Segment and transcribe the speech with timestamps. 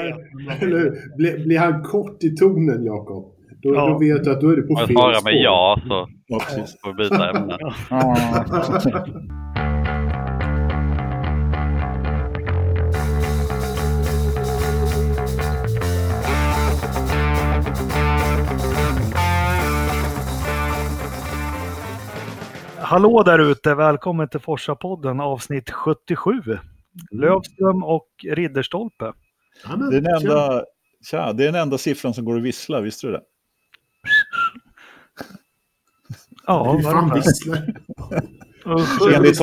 [0.00, 3.34] Eller, blir, blir han kort i tonen, Jakob?
[3.62, 3.88] Då, ja.
[3.88, 5.00] då vet du att då är det på fel spår.
[5.00, 6.40] Svarar med ja så ja,
[6.82, 7.58] får vi byta ämne.
[22.78, 23.74] Hallå där ute!
[23.74, 26.32] Välkommen till Forsa-podden avsnitt 77.
[26.32, 26.58] Mm.
[27.10, 29.12] Lövström och Ridderstolpe.
[29.64, 29.90] Amen.
[29.90, 30.64] Det, är den enda,
[31.10, 33.22] tja, det är den enda siffran som går att vissla, visste du det?
[36.46, 37.74] Ja, Hur fan visslar?
[39.14, 39.40] enligt,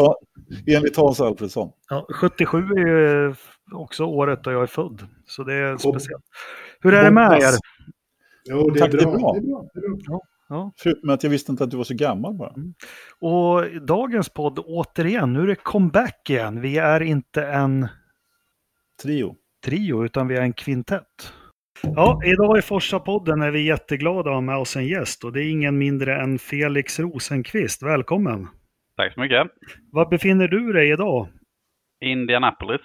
[0.67, 1.71] enligt Hans Alfredsson.
[1.89, 3.35] Ja, 77 är
[3.73, 6.23] också året då jag är född, så det är speciellt.
[6.79, 7.51] Hur är det med er?
[8.49, 8.99] Jo, det är Tack, bra.
[9.01, 9.33] Det är bra.
[9.33, 9.65] Det är bra.
[9.73, 9.99] Det är bra.
[10.07, 10.21] Ja.
[10.51, 10.71] Ja.
[10.77, 12.53] Förutom att jag visste inte att du var så gammal bara.
[12.53, 12.73] Mm.
[13.19, 16.61] Och dagens podd, återigen, nu är det comeback igen.
[16.61, 17.87] Vi är inte en
[19.01, 21.33] trio, trio utan vi är en kvintett.
[21.83, 25.43] Ja, idag i Forsa-podden är vi jätteglada att ha med oss en gäst och det
[25.43, 27.83] är ingen mindre än Felix Rosenqvist.
[27.83, 28.47] Välkommen!
[28.97, 29.47] Tack så mycket!
[29.91, 31.27] Var befinner du dig idag?
[32.01, 32.81] Indianapolis,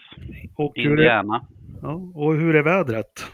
[0.56, 1.36] och Indiana.
[1.36, 1.40] Är,
[1.82, 3.32] ja, och hur är vädret?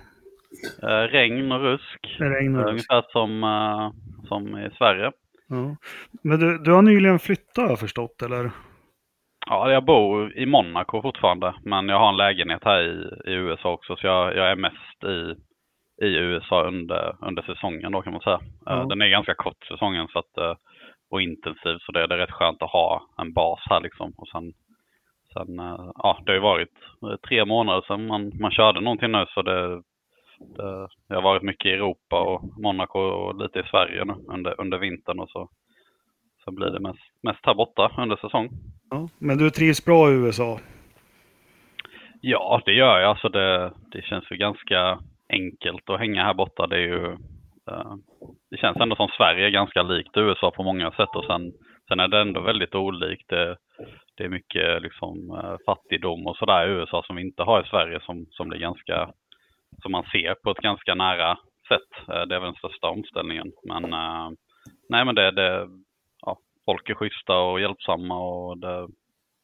[0.83, 2.17] Uh, regn och rusk.
[2.19, 2.71] Regn och rusk.
[2.71, 3.93] Ungefär som uh,
[4.29, 5.13] som i Sverige.
[5.49, 5.77] Ja.
[6.23, 8.51] Men du, du har nyligen flyttat har jag förstått, eller?
[9.47, 13.73] Ja, jag bor i Monaco fortfarande, men jag har en lägenhet här i, i USA
[13.73, 15.35] också, så jag, jag är mest i,
[16.05, 18.41] i USA under, under säsongen då kan man säga.
[18.65, 18.85] Ja.
[18.85, 20.55] Den är ganska kort säsongen så att, eh,
[21.11, 24.13] och intensiv, så det, det är rätt skönt att ha en bas här liksom.
[24.17, 24.53] Och sen,
[25.33, 25.57] sen
[25.97, 26.79] ja, det har ju varit
[27.29, 29.83] tre månader sedan man, man körde någonting nu, så det,
[30.57, 34.61] det, jag har varit mycket i Europa och Monaco och lite i Sverige nu under,
[34.61, 35.49] under vintern och så,
[36.45, 38.49] så blir det mest, mest här borta under säsong.
[38.93, 40.61] Ja, men du trivs bra i USA?
[42.21, 43.11] Ja, det gör jag.
[43.11, 44.99] Alltså det, det känns ju ganska
[45.29, 46.67] enkelt att hänga här borta.
[46.67, 47.07] Det, är ju,
[47.71, 47.95] eh,
[48.51, 51.53] det känns ändå som Sverige är ganska likt USA på många sätt och sen,
[51.89, 53.29] sen är det ändå väldigt olikt.
[53.29, 53.57] Det,
[54.17, 57.69] det är mycket liksom, eh, fattigdom och sådär i USA som vi inte har i
[57.69, 59.11] Sverige som, som blir ganska
[59.83, 61.39] som man ser på ett ganska nära
[61.69, 62.09] sätt.
[62.09, 63.53] Eh, det är väl den största omställningen.
[63.69, 63.83] Men
[64.89, 65.69] nej, men det, det
[66.65, 68.89] folk är schyssta och hjälpsamma och det,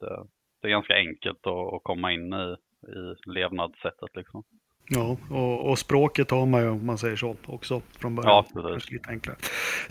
[0.01, 0.27] det,
[0.61, 2.57] det är ganska enkelt att, att komma in i,
[2.89, 4.45] i levnadssättet liksom.
[4.91, 8.45] Ja, och, och, språket har man ju om man säger så också från början.
[8.55, 8.91] Ja, precis.
[8.91, 9.37] Lite enklare.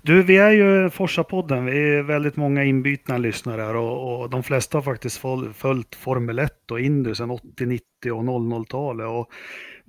[0.02, 1.66] Du, vi är ju Forsa-podden.
[1.66, 5.22] Vi är väldigt många inbytna lyssnare här och, och de flesta har faktiskt
[5.54, 9.28] följt Formel 1 och Indy sedan 80, 90 och 00-talet.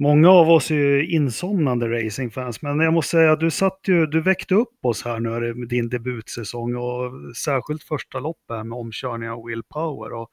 [0.01, 4.07] Många av oss är ju insomnande racingfans, men jag måste säga att du, satt ju,
[4.07, 9.31] du väckte upp oss här nu med din debutsäsong och särskilt första loppet med omkörning
[9.31, 10.13] av Will Power.
[10.13, 10.31] Och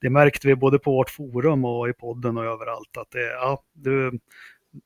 [0.00, 3.62] det märkte vi både på vårt forum och i podden och överallt att det, ja,
[3.72, 4.18] du,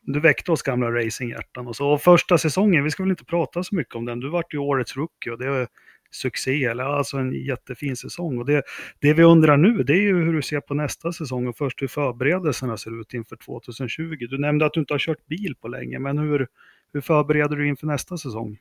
[0.00, 1.66] du väckte oss gamla racinghjärtan.
[1.66, 4.30] Och så och första säsongen, vi ska väl inte prata så mycket om den, du
[4.30, 5.66] vart ju årets rookie och det är
[6.10, 8.38] succé, eller alltså en jättefin säsong.
[8.38, 8.62] Och det,
[8.98, 11.82] det vi undrar nu, det är ju hur du ser på nästa säsong och först
[11.82, 14.26] hur förberedelserna ser ut inför 2020.
[14.30, 16.46] Du nämnde att du inte har kört bil på länge, men hur,
[16.92, 18.58] hur förbereder du inför nästa säsong?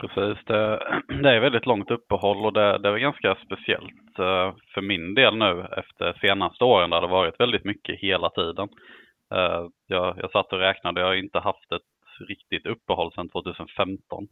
[0.00, 0.78] Precis, det,
[1.22, 5.36] det är väldigt långt uppehåll och det, det är ganska speciellt eh, för min del
[5.36, 8.68] nu efter senaste åren där det varit väldigt mycket hela tiden.
[9.34, 14.26] Eh, jag, jag satt och räknade, jag har inte haft ett riktigt uppehåll sedan 2015.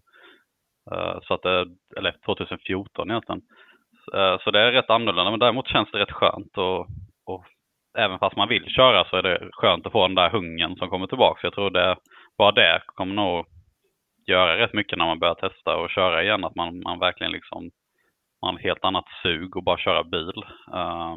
[0.93, 3.43] Eh, så att det, eller 2014 egentligen.
[4.45, 6.87] Så det är rätt annorlunda, men däremot känns det rätt skönt och,
[7.27, 7.45] och
[7.99, 10.89] även fast man vill köra så är det skönt att få den där hungern som
[10.89, 11.41] kommer tillbaka.
[11.43, 11.97] Jag tror det,
[12.39, 13.47] bara det kommer nog
[14.27, 17.71] göra rätt mycket när man börjar testa och köra igen, att man, man verkligen liksom
[18.43, 20.45] man har ett helt annat sug och bara köra bil.
[20.75, 21.17] Uh,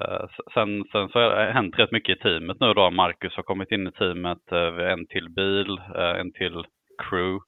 [0.00, 2.90] uh, sen, sen så har det hänt rätt mycket i teamet nu då.
[2.90, 6.64] Marcus har kommit in i teamet, uh, en till bil, eh, en till
[7.02, 7.44] crew.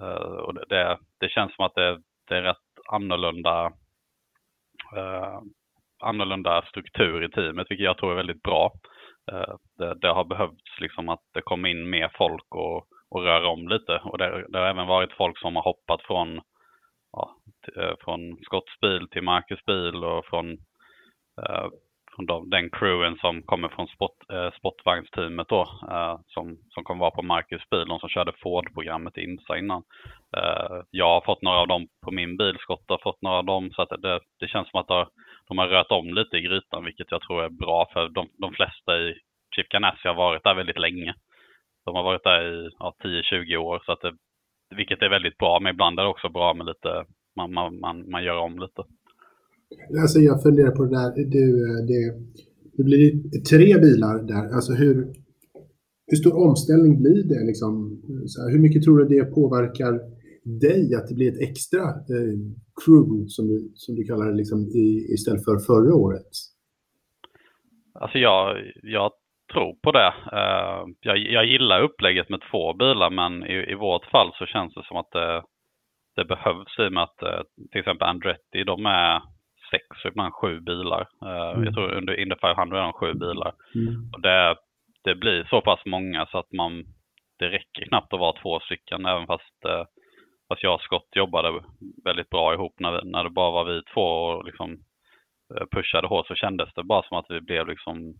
[0.00, 3.66] Uh, och det, det, det, känns som att det, det är rätt annorlunda,
[4.96, 5.40] uh,
[6.02, 8.72] annorlunda struktur i teamet, vilket jag tror är väldigt bra.
[9.32, 13.48] Uh, det, det, har behövts liksom att det kommer in mer folk och, och röra
[13.48, 14.00] om lite.
[14.04, 16.40] Och det, det har även varit folk som har hoppat från,
[17.12, 17.36] ja,
[17.76, 20.52] eh, från Scotts bil till Marcus bil och från
[21.42, 21.68] eh,
[22.14, 25.60] från de, den crewen som kommer från spot, eh, sportvagnsteamet då,
[25.90, 29.82] eh, som, som kommer vara på Marcus bil, de som körde Ford-programmet i IMSA innan.
[30.36, 33.44] Eh, jag har fått några av dem på min bil, Scott har fått några av
[33.44, 35.06] dem, så att det, det känns som att det,
[35.48, 38.52] de har rört om lite i grytan, vilket jag tror är bra för de, de
[38.52, 39.14] flesta i
[39.56, 41.14] Chip Ganassi har varit där väldigt länge.
[41.90, 44.12] De har varit där i ja, 10-20 år, så att det,
[44.80, 46.90] vilket är väldigt bra, men ibland är det också bra med lite,
[47.38, 48.82] man, man, man, man gör om lite.
[50.02, 51.44] Alltså jag funderar på det där, du,
[51.90, 52.02] det,
[52.76, 53.06] det blir
[53.52, 54.44] tre bilar där.
[54.56, 54.94] Alltså hur,
[56.08, 57.42] hur stor omställning blir det?
[57.50, 57.72] Liksom?
[58.38, 59.92] Här, hur mycket tror du det påverkar
[60.66, 61.84] dig att det blir ett extra
[62.14, 62.36] eh,
[62.80, 66.30] crew, som du, som du kallar det, liksom, i, istället för förra året?
[67.94, 69.12] Alltså jag, jag
[69.52, 70.14] tror på det.
[70.32, 74.74] Uh, jag, jag gillar upplägget med två bilar men i, i vårt fall så känns
[74.74, 75.42] det som att det,
[76.16, 79.22] det behövs i och med att uh, till exempel Andretti de är
[79.70, 81.08] sex, ibland sju bilar.
[81.24, 81.64] Uh, mm.
[81.64, 83.52] Jag tror under Indy 500 är de sju bilar.
[83.74, 84.10] Mm.
[84.12, 84.56] Och det,
[85.04, 86.84] det blir så pass många så att man,
[87.38, 89.58] det räcker knappt att vara två stycken även fast,
[90.48, 91.62] fast jag och Scott jobbade
[92.04, 94.76] väldigt bra ihop när, när det bara var vi två och liksom
[95.74, 98.14] pushade hårt så kändes det bara som att vi blev liksom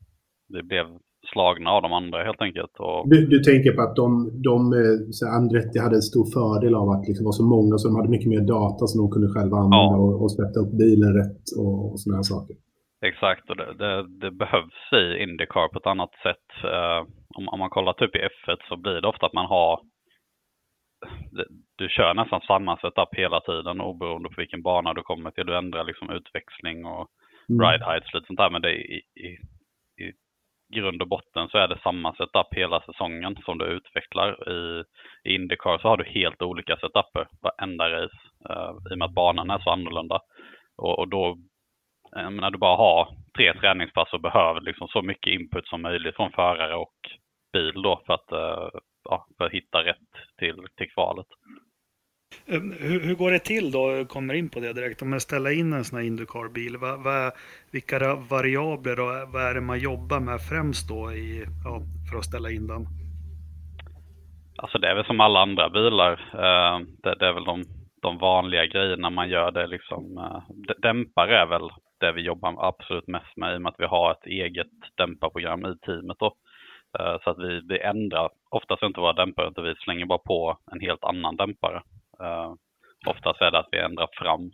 [0.53, 0.87] vi blev
[1.33, 2.75] slagna av de andra helt enkelt.
[2.79, 3.09] Och...
[3.09, 4.09] Du, du tänker på att de,
[4.49, 7.97] de eh, Andretti hade en stor fördel av att liksom vara så många så de
[7.97, 10.05] hade mycket mer data som de kunde själva använda ja.
[10.05, 12.57] och, och sätta upp bilen rätt och, och sådana här saker.
[13.11, 16.49] Exakt, och det, det, det, behövs i Indycar på ett annat sätt.
[16.75, 17.01] Uh,
[17.37, 19.81] om, om, man kollar typ i F1 så blir det ofta att man har
[21.79, 25.47] du kör nästan samma setup hela tiden oberoende på vilken bana du kommer till.
[25.47, 27.09] Du ändrar liksom utväxling och
[27.49, 27.61] mm.
[27.67, 28.51] ride heights och lite sånt där.
[28.51, 29.29] Men det i, i
[30.71, 34.49] grund och botten så är det samma setup hela säsongen som du utvecklar.
[34.49, 34.85] I,
[35.25, 38.19] i Indycar så har du helt olika setuper varenda race
[38.51, 40.21] eh, i och med att banan är så annorlunda.
[40.77, 41.39] Och, och då,
[42.13, 46.33] när du bara har tre träningspass och behöver liksom så mycket input som möjligt från
[46.33, 46.97] förare och
[47.53, 51.27] bil då för att, eh, ja, för att hitta rätt till, till kvalet.
[52.47, 54.05] Ehm, hur, hur, går det till då?
[54.09, 55.03] Kommer in på det direkt.
[55.03, 57.33] Om jag ställer in en sån här Indycar-bil, vad, vad,
[57.71, 62.25] vilka variabler och vad är det man jobbar med främst då i, ja, för att
[62.25, 62.87] ställa in den?
[64.57, 66.13] Alltså det är väl som alla andra bilar.
[66.13, 67.65] Ehm, det, det är väl de,
[68.03, 69.51] de, vanliga grejerna man gör.
[69.51, 70.43] Det liksom, eh,
[70.79, 74.13] dämpare är väl det vi jobbar absolut mest med i och med att vi har
[74.13, 76.17] ett eget dämparprogram i teamet.
[76.19, 76.35] Då.
[76.99, 80.59] Eh, så att vi, vi ändrar oftast inte våra dämpare utan vi slänger bara på
[80.73, 81.83] en helt annan dämpare.
[82.23, 82.55] Eh,
[83.07, 84.51] oftast är det att vi ändrar fram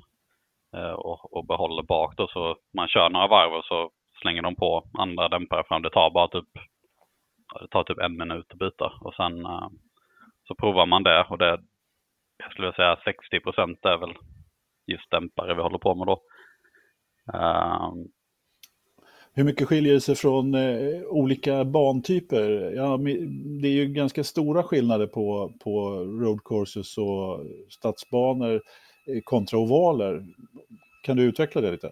[0.77, 3.91] eh, och, och behåller bak då, så man kör några varv och så
[4.21, 5.83] slänger de på andra dämpare fram.
[5.83, 6.49] Det tar bara typ,
[7.61, 9.69] det tar typ en minut att byta och sen eh,
[10.49, 11.61] så provar man det och det,
[12.39, 14.15] jag skulle säga 60 procent är väl
[14.87, 16.23] just dämpare vi håller på med då.
[17.35, 17.91] Eh,
[19.37, 22.73] hur mycket skiljer det sig från eh, olika bantyper?
[22.77, 22.97] Ja,
[23.63, 30.25] det är ju ganska stora skillnader på, på road courses och stadsbanor eh, kontra ovaler.
[31.03, 31.91] Kan du utveckla det lite?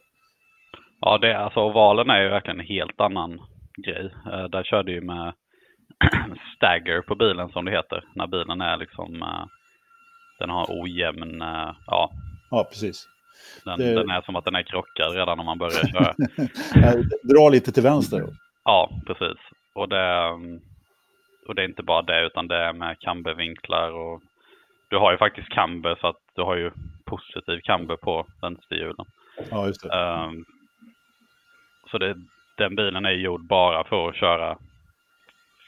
[1.00, 3.41] Ja, det, alltså ovalen är ju verkligen en helt annan
[3.87, 4.14] grej.
[4.32, 5.35] Eh, där kör du ju med
[6.56, 8.05] stagger på bilen som det heter.
[8.14, 9.47] När bilen är liksom, eh,
[10.38, 12.11] den har ojämn, eh, ja.
[12.50, 13.08] Ja, precis.
[13.64, 13.94] Den, det...
[13.94, 16.14] den, är som att den är krockad redan när man börjar köra.
[17.23, 18.25] Dra lite till vänster.
[18.64, 19.38] Ja, precis.
[19.75, 20.31] Och det,
[21.46, 24.23] och det är inte bara det utan det är med cambervinklar och
[24.88, 26.70] du har ju faktiskt camber så att du har ju
[27.05, 29.06] positiv camber på vänsterhjulen.
[29.50, 29.88] Ja, just det.
[29.88, 30.44] Um,
[31.90, 32.14] så det,
[32.56, 34.58] den bilen är gjord bara för att köra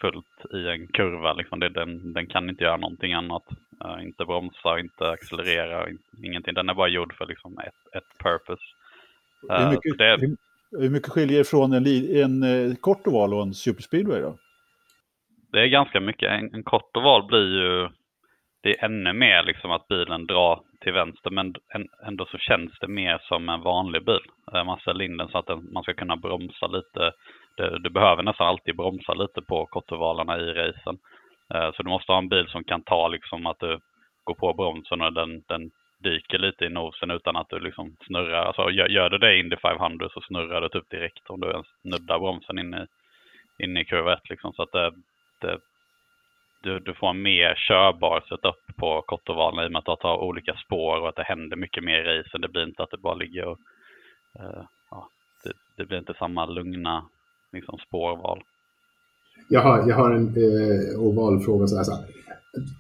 [0.01, 1.33] fullt i en kurva.
[1.33, 1.61] Liksom.
[1.61, 3.45] Det, den, den kan inte göra någonting annat.
[3.85, 6.55] Uh, inte bromsa, inte accelerera, in, ingenting.
[6.55, 8.63] Den är bara gjord för liksom, ett, ett purpose.
[9.51, 10.17] Uh, hur, mycket, det...
[10.21, 10.37] hur,
[10.81, 14.39] hur mycket skiljer från en, en uh, kort oval och en superspeedway då?
[15.53, 16.31] Det är ganska mycket.
[16.31, 17.89] En, en kort oval blir ju
[18.67, 21.55] det är ännu mer liksom att bilen drar till vänster men
[22.07, 24.27] ändå så känns det mer som en vanlig bil.
[24.53, 27.13] Man ställer in den så att man ska kunna bromsa lite
[27.57, 30.99] det, du behöver nästan alltid bromsa lite på kortovalarna i racen.
[31.55, 33.81] Eh, så du måste ha en bil som kan ta liksom att du
[34.25, 38.45] går på bromsen och den, den dyker lite i nosen utan att du liksom snurrar.
[38.45, 41.51] Alltså gör, gör du det i Indy 500 så snurrar du typ direkt om du
[41.51, 42.87] ens nuddar bromsen in i,
[43.65, 44.53] in i kurva 1 liksom.
[44.53, 44.93] Så att det,
[45.41, 45.59] det,
[46.63, 50.19] du, du får en mer körbar setup på kortovalen i och med att du har
[50.19, 52.41] olika spår och att det händer mycket mer i racen.
[52.41, 53.59] Det blir inte att det bara ligger och
[54.41, 55.09] uh, ja,
[55.45, 57.09] det, det, blir inte samma lugna
[57.53, 58.43] liksom spårval?
[59.49, 61.67] Jag har, jag har en eh, oval fråga.
[61.67, 62.05] Så här, så här.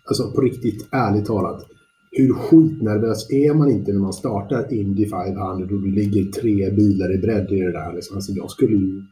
[0.08, 1.62] Alltså på riktigt, ärligt talat.
[2.11, 7.14] Hur skitnervös är man inte när man startar Indy 500 och det ligger tre bilar
[7.14, 7.92] i bredd i det där?
[7.92, 8.16] Liksom.
[8.16, 9.04] Alltså, jag skulle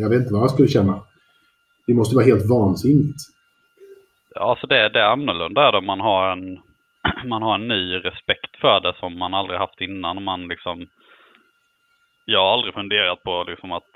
[0.00, 1.02] Jag vet inte vad jag skulle känna.
[1.86, 3.20] Det måste vara helt vansinnigt.
[4.34, 6.58] Ja, alltså det, det är annorlunda då man har en
[7.28, 10.24] man har en ny respekt för det som man aldrig haft innan.
[10.24, 10.86] Man liksom,
[12.24, 13.92] jag har aldrig funderat på liksom att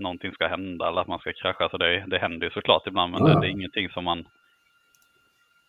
[0.00, 1.68] någonting ska hända eller att man ska krascha.
[1.68, 4.24] Så det, det händer ju såklart ibland, men det, det, är ingenting som man,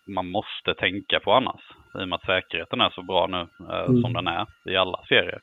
[0.08, 1.62] man måste tänka på annars.
[2.00, 4.02] I och med att säkerheten är så bra nu eh, mm.
[4.02, 5.40] som den är i alla serier.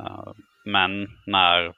[0.00, 0.32] Uh,
[0.64, 1.72] men när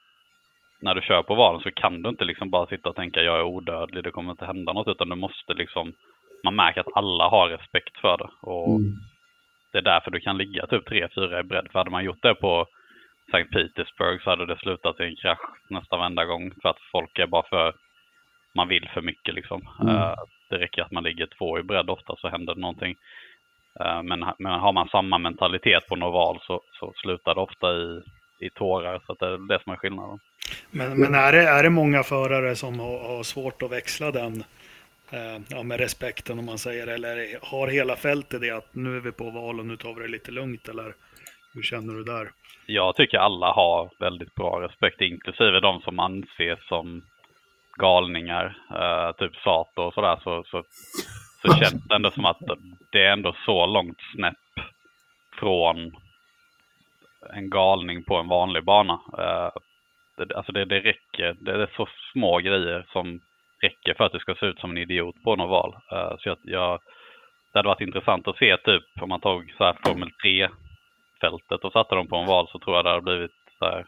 [0.81, 3.39] när du kör på valen så kan du inte liksom bara sitta och tänka jag
[3.39, 5.93] är odödlig, det kommer inte hända något, utan du måste liksom,
[6.43, 8.29] man märker att alla har respekt för det.
[8.41, 8.93] Och mm.
[9.71, 11.67] det är därför du kan ligga typ 3-4 i bredd.
[11.71, 12.65] För hade man gjort det på
[13.27, 13.45] St.
[13.45, 16.51] Petersburg så hade det slutat i en krasch nästan varenda gång.
[16.61, 17.73] För att folk är bara för,
[18.55, 19.67] man vill för mycket liksom.
[19.81, 19.95] Mm.
[19.95, 20.15] Uh,
[20.49, 22.95] det räcker att man ligger två i bredd ofta så händer det någonting.
[23.83, 28.01] Uh, men, men har man samma mentalitet på Noval så, så slutar det ofta i,
[28.39, 29.01] i tårar.
[29.07, 30.19] Så det är det som är skillnaden.
[30.71, 34.43] Men, men är, det, är det många förare som har, har svårt att växla den
[35.11, 39.01] eh, ja, med respekten om man säger eller har hela fältet det att nu är
[39.01, 40.95] vi på val och nu tar vi det lite lugnt eller
[41.55, 42.31] hur känner du där?
[42.65, 47.01] Jag tycker alla har väldigt bra respekt, inklusive de som anses som
[47.77, 50.63] galningar, eh, typ Sato och sådär, så, så,
[51.41, 52.41] så känns det ändå som att
[52.91, 54.65] det är ändå så långt snäpp
[55.39, 55.95] från
[57.33, 58.99] en galning på en vanlig bana.
[59.17, 59.49] Eh,
[60.17, 63.19] det, alltså det, det räcker, det är så små grejer som
[63.61, 65.75] räcker för att du ska se ut som en idiot på något val.
[65.93, 66.79] Uh, så jag, jag,
[67.53, 70.11] det hade varit intressant att se typ om man tog så här Formel
[71.25, 73.85] 3-fältet och satte dem på en val så tror jag det hade blivit så här,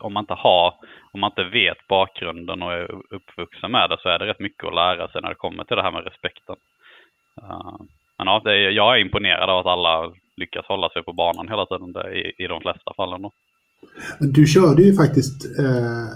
[0.00, 0.74] om man inte har,
[1.12, 4.64] om man inte vet bakgrunden och är uppvuxen med det så är det rätt mycket
[4.64, 6.56] att lära sig när det kommer till det här med respekten.
[7.42, 7.78] Uh,
[8.18, 11.66] men ja, är, jag är imponerad av att alla lyckas hålla sig på banan hela
[11.66, 13.22] tiden det, i, i de flesta fallen.
[13.22, 13.30] Då.
[14.20, 16.06] Du körde ju faktiskt eh,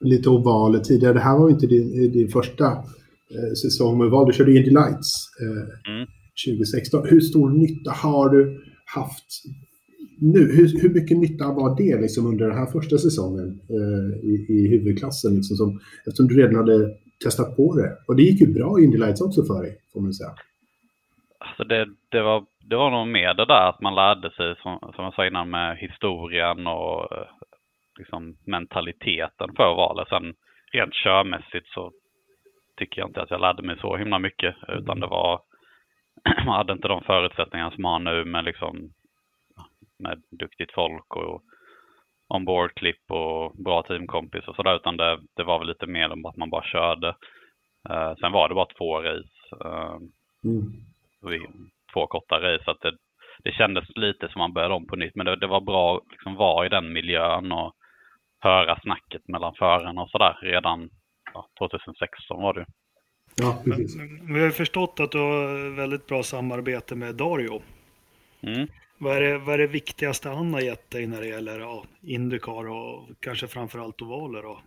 [0.00, 1.12] lite ovaler tidigare.
[1.12, 2.64] Det här var ju inte din, din första
[3.34, 4.26] eh, säsong med oval.
[4.26, 6.06] Du körde Indy Lights eh, mm.
[6.46, 7.06] 2016.
[7.08, 9.42] Hur stor nytta har du haft
[10.18, 10.52] nu?
[10.56, 14.68] Hur, hur mycket nytta var det liksom under den här första säsongen eh, i, i
[14.68, 15.34] huvudklassen?
[15.34, 17.90] Liksom, som, eftersom du redan hade testat på det.
[18.08, 20.34] Och det gick ju bra i Indy Lights också för dig, får man säga.
[21.38, 24.92] Alltså det, det, var, det var nog mer det där att man lärde sig, som,
[24.94, 27.28] som jag sa innan, med historien och eh,
[27.98, 30.08] liksom, mentaliteten för valet.
[30.08, 30.34] Sen
[30.72, 31.92] rent körmässigt så
[32.76, 34.54] tycker jag inte att jag lärde mig så himla mycket.
[34.68, 35.40] Utan det var,
[36.46, 38.90] hade inte de förutsättningar som man har nu med liksom
[39.98, 41.42] med duktigt folk och
[42.28, 44.76] ombordklipp och bra teamkompis och sådär.
[44.76, 47.08] Utan det, det var väl lite mer om att man bara körde.
[47.90, 49.64] Uh, sen var det bara två race.
[49.64, 49.96] Uh,
[50.44, 50.72] mm.
[51.92, 52.64] Två korta race.
[52.64, 52.96] Så att det,
[53.44, 55.14] det kändes lite som man började om på nytt.
[55.14, 57.72] Men det, det var bra att liksom vara i den miljön och
[58.40, 60.90] höra snacket mellan förarna och sådär redan
[61.34, 62.66] ja, 2016 var det
[63.36, 63.96] Ja, precis.
[63.96, 67.62] Men, vi har förstått att du har väldigt bra samarbete med Dario.
[68.42, 68.66] Mm.
[68.98, 71.84] Vad, är det, vad är det viktigaste han har gett dig när det gäller ja,
[72.02, 74.42] Indycar och kanske framförallt ovaler?
[74.42, 74.60] Då?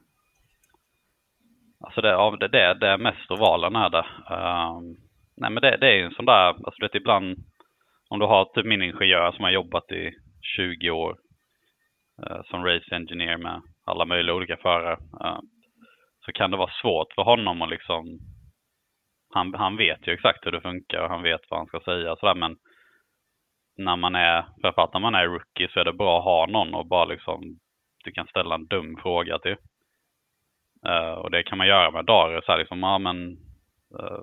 [1.80, 4.06] Alltså det, ja, det, det, det är mest ovalen är det.
[4.36, 4.98] Um,
[5.38, 7.38] nej men det, det är ju en sån där, alltså det ibland
[8.10, 10.12] om du har typ min ingenjör som har jobbat i
[10.56, 11.18] 20 år
[12.24, 14.98] uh, som race engineer med alla möjliga olika förare.
[15.24, 15.40] Uh,
[16.26, 18.20] så kan det vara svårt för honom att liksom,
[19.30, 22.12] han, han vet ju exakt hur det funkar och han vet vad han ska säga
[22.12, 22.56] och sådär men
[23.78, 26.74] när man är, framförallt när man är rookie så är det bra att ha någon
[26.74, 27.42] och bara liksom,
[28.04, 29.58] du kan ställa en dum fråga till.
[30.88, 33.18] Uh, och det kan man göra med Dario så här liksom, ja men,
[34.00, 34.22] uh,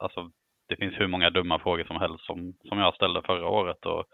[0.00, 0.30] alltså
[0.68, 3.86] det finns hur många dumma frågor som helst som, som jag ställde förra året.
[3.86, 4.04] Och,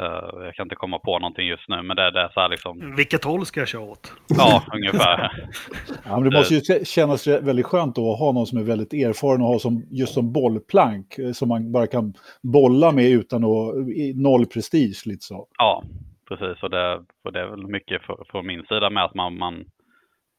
[0.00, 2.48] uh, jag kan inte komma på någonting just nu, men det, det är så här
[2.48, 2.96] liksom...
[2.96, 4.12] Vilket håll ska jag köra åt?
[4.28, 5.32] Ja, ungefär.
[6.04, 9.40] ja, men det måste ju kännas väldigt skönt att ha någon som är väldigt erfaren
[9.40, 13.74] och ha som, just som bollplank eh, som man bara kan bolla med utan att,
[14.14, 15.46] noll prestige lite så.
[15.58, 15.84] Ja,
[16.28, 16.62] precis.
[16.62, 19.64] Och det, och det är väl mycket från min sida med att man, man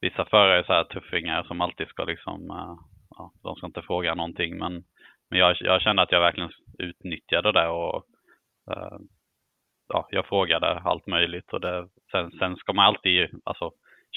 [0.02, 2.76] vissa förare är så här tuffingar som alltid ska liksom, uh,
[3.18, 4.84] ja, de ska inte fråga någonting, men
[5.32, 8.06] men jag, jag kände att jag verkligen utnyttjade det och
[8.72, 8.98] uh,
[9.94, 11.54] ja, jag frågade allt möjligt.
[11.54, 13.72] Och det, sen, sen ska man alltid, alltså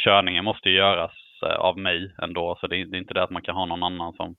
[0.04, 1.12] körningen måste ju göras
[1.42, 2.56] eh, av mig ändå.
[2.60, 4.36] Så det, det, är inte det att man kan ha någon annan som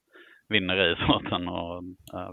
[0.50, 1.48] vinner racen.
[1.48, 2.32] Och, uh,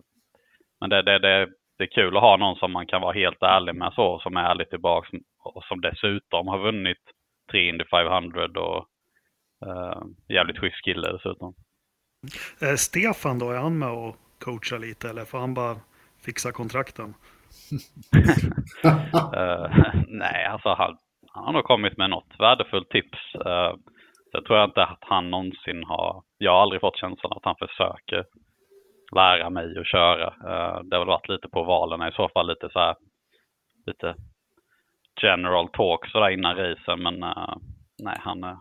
[0.81, 3.43] men det, det, det, det är kul att ha någon som man kan vara helt
[3.43, 7.03] ärlig med så, som är ärlig tillbaka och som dessutom har vunnit
[7.51, 8.87] tre Indy 500 och
[9.67, 11.55] uh, jävligt schysst kille dessutom.
[12.77, 15.77] Stefan då, är han med och coachar lite eller får han bara
[16.25, 17.15] fixa kontrakten?
[17.73, 19.67] Uh,
[20.09, 20.97] nej, alltså han,
[21.29, 23.35] han har nog kommit med något värdefullt tips.
[23.35, 23.75] Uh,
[24.33, 27.57] så tror jag inte att han någonsin har, jag har aldrig fått känslan att han
[27.57, 28.25] försöker
[29.15, 30.27] lära mig att köra.
[30.27, 32.97] Uh, det har väl varit lite på valen i så fall, lite så här,
[33.87, 34.15] lite
[35.23, 37.57] general talk sådär innan racen, men uh,
[38.03, 38.59] nej, han,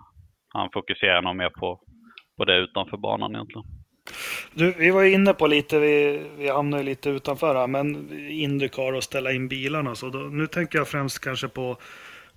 [0.53, 1.79] han fokuserar nog mer på,
[2.37, 3.80] på det utanför banan egentligen.
[4.53, 9.03] Du, vi var inne på lite, vi, vi hamnade lite utanför här, men Indycar och
[9.03, 9.95] ställa in bilarna.
[9.95, 11.77] Så då, nu tänker jag främst kanske på,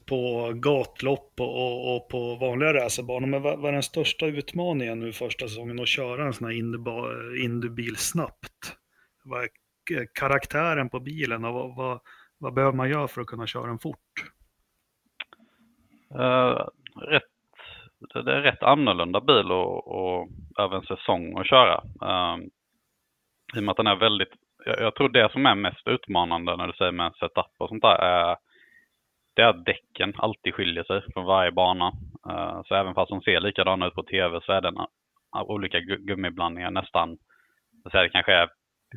[0.07, 3.27] på gatlopp och, och, och på vanliga racerbanor.
[3.27, 7.45] Men vad, vad är den största utmaningen nu första säsongen att köra en sån här
[7.45, 8.77] Indybil snabbt?
[9.25, 9.49] Vad är
[10.15, 12.01] karaktären på bilen och vad, vad,
[12.39, 13.99] vad behöver man göra för att kunna köra den fort?
[16.15, 16.69] Uh,
[17.09, 17.23] rätt,
[18.25, 20.29] det är rätt annorlunda bil och, och
[20.59, 21.83] över en säsong att köra.
[22.03, 22.45] Uh,
[23.57, 24.33] I och med att den är väldigt,
[24.65, 27.83] jag, jag, tror det som är mest utmanande när du säger med setup och sånt
[27.83, 28.37] där är
[29.37, 31.93] det är att däcken alltid skiljer sig från varje bana.
[32.31, 34.87] Uh, så även fast de ser likadana ut på tv så är det
[35.43, 37.19] olika gummiblandningar nästan,
[37.83, 38.49] så det kanske är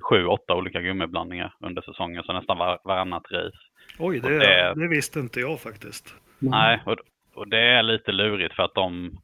[0.01, 3.57] sju, åtta olika gummiblandningar under säsongen, så nästan var, varannat race.
[3.99, 6.15] Oj, det, det, det, visste inte jag faktiskt.
[6.39, 6.97] Nej, och,
[7.35, 9.17] och det är lite lurigt för att de...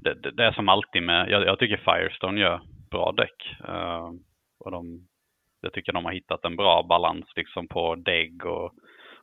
[0.00, 3.56] Det, det, det är som alltid med, jag, jag, tycker Firestone gör bra däck.
[3.68, 4.10] Uh,
[4.60, 5.06] och de,
[5.60, 8.72] jag tycker de har hittat en bra balans liksom på dägg och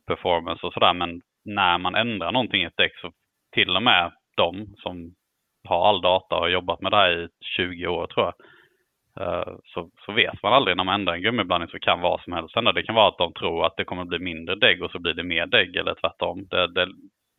[0.06, 0.94] performance och sådär.
[0.94, 3.12] Men när man ändrar någonting i ett däck så
[3.52, 5.14] till och med de som
[5.68, 8.34] har all data och har jobbat med det här i 20 år tror jag,
[9.20, 12.32] Uh, så, så vet man aldrig när man ändrar en gummiblandning så kan vad som
[12.32, 12.72] helst hända.
[12.72, 15.14] Det kan vara att de tror att det kommer bli mindre dägg och så blir
[15.14, 16.46] det mer dägg eller tvärtom.
[16.50, 16.86] Det, det,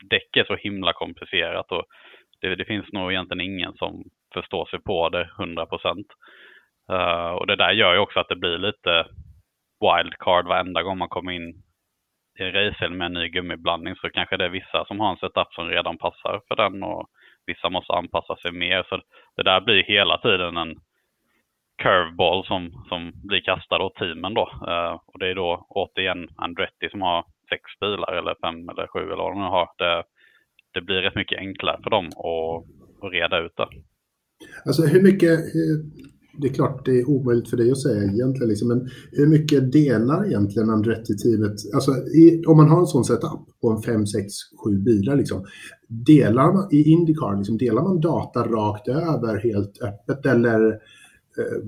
[0.09, 1.85] däck är så himla komplicerat och
[2.41, 6.07] det, det, finns nog egentligen ingen som förstår sig på det 100 procent.
[6.91, 9.05] Uh, och det där gör ju också att det blir lite
[9.79, 11.63] wildcard varenda gång man kommer in
[12.39, 15.17] i en racehelg med en ny gummiblandning så kanske det är vissa som har en
[15.17, 17.09] setup som redan passar för den och
[17.45, 18.85] vissa måste anpassa sig mer.
[18.89, 19.01] Så
[19.35, 20.75] det där blir hela tiden en
[21.77, 24.51] curveball som, som blir kastad åt teamen då.
[24.67, 28.99] Uh, och det är då återigen Andretti som har sex bilar eller fem eller sju
[28.99, 29.69] eller vad de nu har.
[29.77, 30.03] Det,
[30.75, 32.55] det blir rätt mycket enklare för dem att,
[33.03, 33.67] att reda ut det.
[34.65, 35.39] Alltså hur mycket,
[36.37, 39.71] det är klart det är omöjligt för dig att säga egentligen, liksom, men hur mycket
[39.71, 44.33] delar egentligen Andretti-teamet, alltså i, om man har en sån setup på en 5, 6,
[44.65, 45.45] 7 bilar, liksom,
[45.87, 50.67] delar man i Indycar, liksom, delar man data rakt över helt öppet eller
[51.39, 51.61] eh,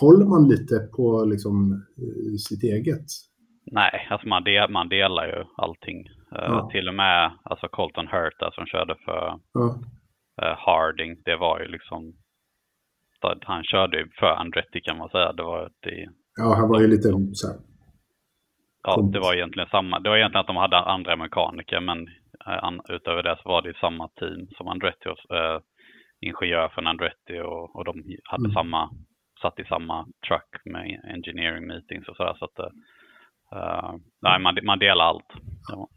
[0.00, 3.06] håller man lite på liksom, eh, sitt eget?
[3.72, 6.08] Nej, alltså man, del, man delar ju allting.
[6.34, 6.68] Eh, ja.
[6.72, 9.78] till och med alltså Colton Hurta som körde för ja.
[10.42, 12.12] uh, Harding, det var ju liksom,
[13.40, 15.32] han körde ju för Andretti kan man säga.
[15.32, 17.56] Det var det, ja, han var ju lite så här.
[18.82, 19.98] Ja, det var egentligen samma.
[19.98, 21.98] Det var egentligen att de hade andra mekaniker, men
[22.48, 25.60] uh, utöver det så var det samma team som Andretti uh,
[26.20, 27.92] ingenjör från Andretti och, och de
[28.24, 28.52] hade mm.
[28.52, 28.90] samma,
[29.42, 32.36] satt i samma truck med engineering meetings och sådär.
[32.38, 32.58] Så att,
[33.56, 35.32] uh, nej, man, man delar allt.
[35.72, 35.88] Ja.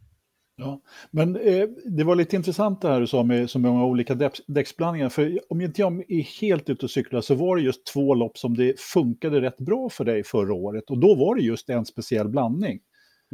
[0.59, 4.31] Ja, men eh, det var lite intressant det här du sa med så många olika
[4.47, 5.09] däcksblandningar.
[5.09, 8.37] För om inte jag är helt ute och cyklar så var det just två lopp
[8.37, 10.89] som det funkade rätt bra för dig förra året.
[10.89, 12.79] Och då var det just en speciell blandning.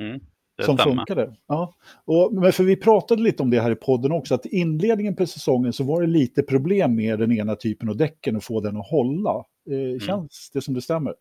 [0.02, 0.20] Mm
[0.62, 1.36] som funkade.
[1.48, 1.74] Ja.
[2.06, 5.26] Och, men för vi pratade lite om det här i podden också, att inledningen på
[5.26, 8.78] säsongen så var det lite problem med den ena typen av däcken och få den
[8.78, 9.46] att hålla.
[9.70, 10.00] Eh, mm.
[10.00, 11.16] känns det som det stämmer?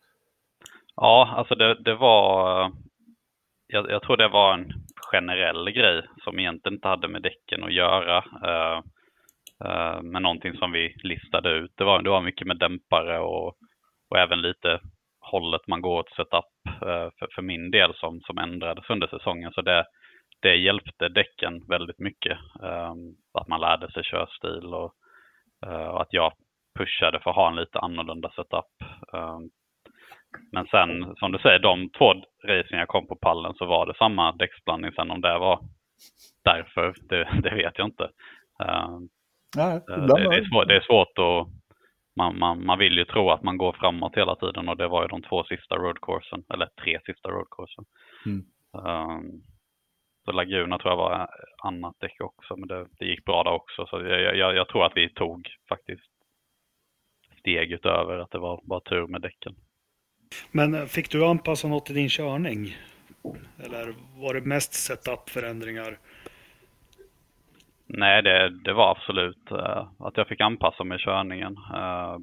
[0.95, 2.71] Ja, alltså det, det var...
[3.67, 4.73] Jag, jag, tror det var en
[5.11, 8.17] generell grej som egentligen inte hade med däcken att göra.
[8.17, 8.81] Eh,
[9.65, 11.71] eh, men någonting som vi listade ut.
[11.75, 13.47] Det var, det var mycket med dämpare och,
[14.09, 14.79] och även lite
[15.19, 16.45] hållet man går åt setup
[16.81, 19.51] eh, för, för min del som, som ändrades under säsongen.
[19.53, 19.85] Så det,
[20.41, 22.37] det hjälpte däcken väldigt mycket.
[23.33, 24.93] Att man lärde sig körstil och,
[25.65, 26.33] och, att jag
[26.79, 28.89] pushade för att ha en lite annorlunda setup.
[30.51, 32.13] Men sen som du säger, de två
[32.47, 34.91] racing jag kom på pallen så var det samma däcksblandning.
[34.91, 35.59] Sen om det var
[36.43, 38.03] därför, det, det vet jag inte.
[38.63, 38.99] Uh,
[39.55, 41.47] Nej, det, det, är svårt, det är svårt att
[42.15, 45.01] man, man, man vill ju tro att man går framåt hela tiden och det var
[45.01, 47.85] ju de två sista roadcoursen, eller tre sista roadcoursen.
[48.25, 48.45] Mm.
[48.71, 49.43] Um,
[50.25, 51.27] så Laguna tror jag var
[51.63, 53.85] annat däck också, men det, det gick bra där också.
[53.85, 56.11] Så jag, jag, jag, tror att vi tog faktiskt
[57.39, 59.55] steg utöver att det var bara tur med däcken.
[60.51, 62.77] Men eh, fick du anpassa något i din körning?
[63.65, 65.97] Eller var det mest setup-förändringar?
[67.87, 71.57] Nej, det, det var absolut uh, att jag fick anpassa mig i körningen.
[71.57, 72.17] Uh,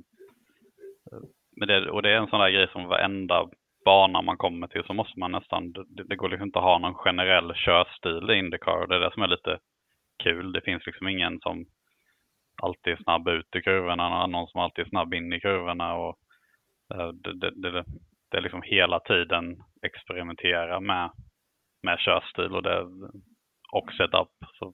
[1.56, 3.48] men det, och det är en sån där grej som varenda
[3.84, 6.78] bana man kommer till så måste man nästan, det, det går liksom inte att ha
[6.78, 8.86] någon generell körstil i Indycar.
[8.86, 9.58] Det är det som är lite
[10.22, 10.52] kul.
[10.52, 11.66] Det finns liksom ingen som
[12.62, 15.94] alltid är snabb ut i kurvorna, någon som alltid är snabb in i kurvorna.
[15.94, 16.14] Och, uh,
[16.94, 17.84] Eh, det, det, det,
[18.30, 19.44] det är liksom hela tiden
[19.82, 21.10] experimentera med,
[21.82, 22.80] med körstil och, det,
[23.78, 24.34] och setup.
[24.58, 24.66] Så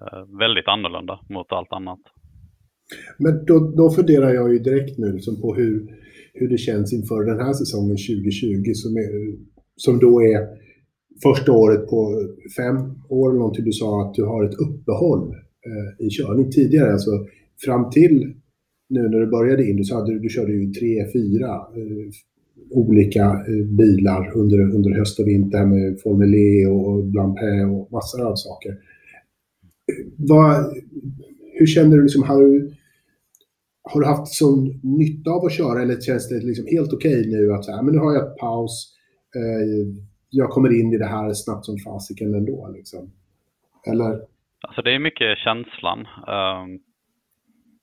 [0.00, 2.00] eh, väldigt annorlunda mot allt annat.
[3.18, 5.74] Men då, då funderar jag ju direkt nu liksom på hur,
[6.34, 9.10] hur det känns inför den här säsongen 2020 som, är,
[9.76, 10.40] som då är
[11.22, 12.00] första året på
[12.56, 12.76] fem
[13.08, 15.28] år eller någonting du sa att du har ett uppehåll
[15.68, 16.92] eh, i körning tidigare.
[16.92, 17.10] Alltså
[17.64, 18.34] fram till
[18.88, 22.12] nu när du började in, du sa att du, du körde ju tre, fyra eh,
[22.70, 28.26] olika eh, bilar under, under höst och vinter med Formel E och Blampé och massor
[28.26, 28.76] av saker.
[30.16, 30.74] Vad,
[31.52, 32.74] hur känner du, liksom, har du,
[33.82, 37.32] har du haft sån nytta av att köra eller känns det liksom helt okej okay
[37.32, 38.94] nu att så här, men nu har jag ett paus,
[39.36, 39.92] eh,
[40.30, 43.12] jag kommer in i det här snabbt som fasiken ändå liksom?
[43.86, 44.20] Eller?
[44.68, 45.98] Alltså det är mycket känslan.
[45.98, 46.80] Um,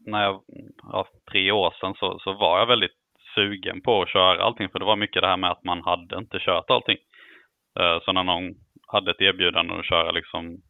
[0.06, 0.44] när jag,
[0.92, 2.98] ja, tre år sedan så, så var jag väldigt
[3.36, 6.18] sugen på att köra allting för det var mycket det här med att man hade
[6.18, 6.98] inte kört allting.
[7.80, 8.54] Eh, så när någon
[8.88, 10.62] hade ett erbjudande att köra liksom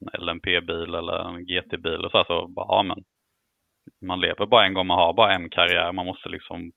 [0.00, 3.04] en LMP-bil eller en GT-bil och så, här, så bara, ja men
[4.02, 6.72] man lever bara en gång, man har bara en karriär, man måste liksom,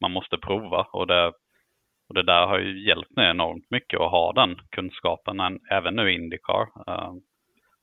[0.00, 1.32] man måste prova och det,
[2.08, 6.10] och det där har ju hjälpt mig enormt mycket att ha den kunskapen, även nu
[6.10, 6.68] i Indycar.
[6.88, 7.12] Eh,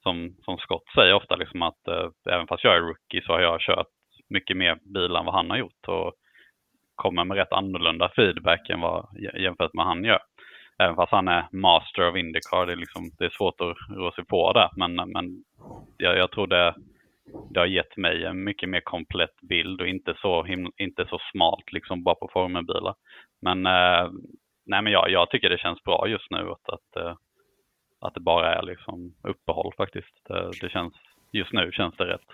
[0.04, 3.42] som, som Scott säger ofta liksom att eh, även fast jag är rookie så har
[3.42, 3.88] jag kört
[4.30, 6.13] mycket mer bil än vad han har gjort och
[6.96, 10.20] kommer med rätt annorlunda feedback än vad jämfört med vad han gör.
[10.80, 14.12] Även fast han är master of Indycar, det är, liksom, det är svårt att rå
[14.12, 14.70] sig på det.
[14.76, 15.44] Men, men
[15.98, 16.76] jag, jag tror det,
[17.50, 20.46] det har gett mig en mycket mer komplett bild och inte så,
[20.78, 22.96] inte så smalt liksom bara på formelbilar.
[23.42, 24.12] Men, eh,
[24.66, 27.16] nej, men jag, jag tycker det känns bra just nu att, att, eh,
[28.04, 30.13] att det bara är liksom uppehåll faktiskt.
[30.28, 30.94] Det, det känns,
[31.32, 32.28] just nu känns det rätt.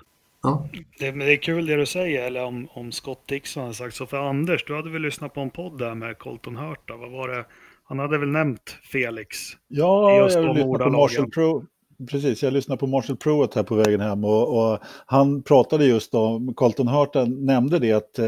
[0.44, 0.70] Ja.
[1.00, 4.06] Det, det, är kul det du säger, eller om, om Scott Dixon har sagt så.
[4.06, 6.96] För Anders, du hade väl lyssnat på en podd där med Colton Hurta.
[6.98, 7.46] Vad var det?
[7.84, 9.38] Han hade väl nämnt Felix?
[9.68, 11.66] Ja, jag lyssnade på Marshall Pro.
[12.10, 16.16] Precis, jag lyssnade på Marshall Pruitt här på vägen hem och, och han pratade just
[16.16, 18.28] om, Colton Hurta nämnde det att eh,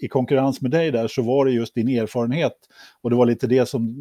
[0.00, 2.52] i konkurrens med dig där så var det just din erfarenhet
[3.00, 3.94] och det var lite det som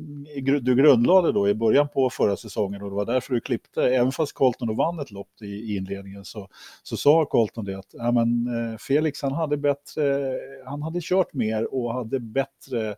[0.62, 4.12] du grundlade då i början på förra säsongen och det var därför du klippte, även
[4.12, 6.48] fast Colton då vann ett lopp i, i inledningen så,
[6.84, 11.34] så sa Colton det att ja, men, eh, Felix han hade bättre, han hade kört
[11.34, 12.96] mer och hade bättre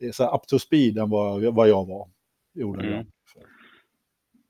[0.00, 2.08] eh, så up to speed än vad, vad jag var.
[2.56, 3.06] Mm.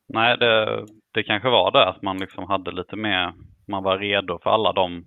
[0.06, 3.32] Nej, det, det kanske var det att man liksom hade lite mer,
[3.66, 5.04] man var redo för alla de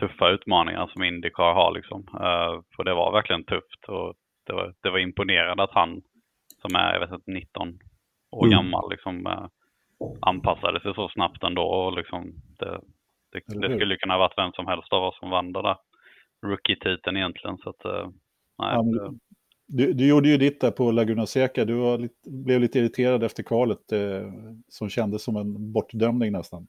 [0.00, 1.74] tuffa utmaningar som Indycar har.
[1.74, 2.00] Liksom.
[2.00, 4.14] Uh, för det var verkligen tufft och
[4.46, 6.02] det var, det var imponerande att han
[6.60, 7.78] som är jag vet inte, 19
[8.30, 8.56] år mm.
[8.56, 9.46] gammal liksom, uh,
[10.20, 11.62] anpassade sig så snabbt ändå.
[11.62, 12.80] Och liksom, det,
[13.32, 15.76] det, det skulle kunna ha varit vem som helst av oss som vann det där
[16.46, 17.58] rookie-titeln egentligen.
[17.58, 18.08] Så att, uh,
[18.58, 19.12] nej, ja,
[19.68, 21.64] du, du, gjorde ju ditt där på Laguna Seca.
[21.64, 24.32] Du lite, blev lite irriterad efter kvalet eh,
[24.68, 26.66] som kändes som en bortdömning nästan.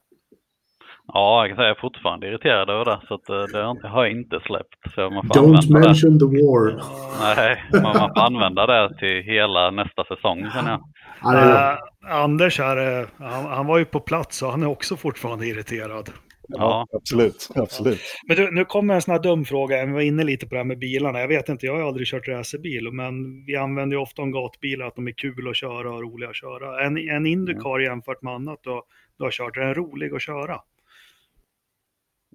[1.12, 3.44] Ja, jag kan säga jag är fortfarande irriterad över det, så att, eh,
[3.82, 4.94] det har jag inte släppt.
[4.94, 6.26] Så man får Don't mention det.
[6.26, 6.82] the war.
[7.20, 10.80] Nej, man, man får använda det till hela nästa säsong känner jag.
[11.24, 11.78] Uh,
[12.10, 16.10] Anders här, han, han, var ju på plats och han är också fortfarande irriterad.
[16.48, 17.48] Ja, absolut.
[17.54, 18.00] absolut.
[18.28, 19.86] Men du, nu kommer en sån här dum fråga.
[19.86, 21.20] Vi var inne lite på det här med bilarna.
[21.20, 24.86] Jag vet inte, jag har aldrig kört racerbil, men vi använder ju ofta om gatbilar
[24.86, 26.84] att de är kul att köra och roliga att köra.
[26.86, 27.82] En, en Indycar mm.
[27.82, 28.82] jämfört med annat då,
[29.18, 30.60] du har kört, är den rolig att köra?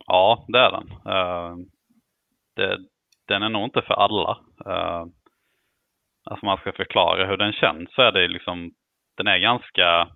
[0.06, 0.92] Ja, det är den.
[0.92, 1.56] Uh,
[2.56, 2.78] det,
[3.28, 4.38] den är nog inte för alla.
[4.68, 5.06] Uh,
[6.30, 8.72] alltså man ska förklara hur den känns så är det liksom,
[9.18, 10.08] den är ganska,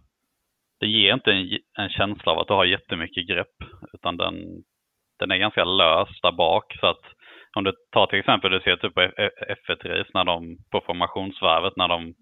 [0.79, 3.55] den ger inte en, en känsla av att du har jättemycket grepp,
[3.93, 4.35] utan den,
[5.19, 6.77] den är ganska lös där bak.
[6.79, 7.03] Så att
[7.55, 11.87] om du tar till exempel, du ser typ på F1-race när de, på formationsvarvet, när
[11.87, 12.13] de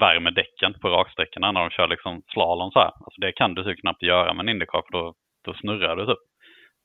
[0.00, 2.92] värmer däcken på raksträckorna när de kör liksom slalom så här.
[3.04, 5.14] Alltså det kan du typ knappt göra med en Indycar för då,
[5.44, 6.18] då snurrar du typ.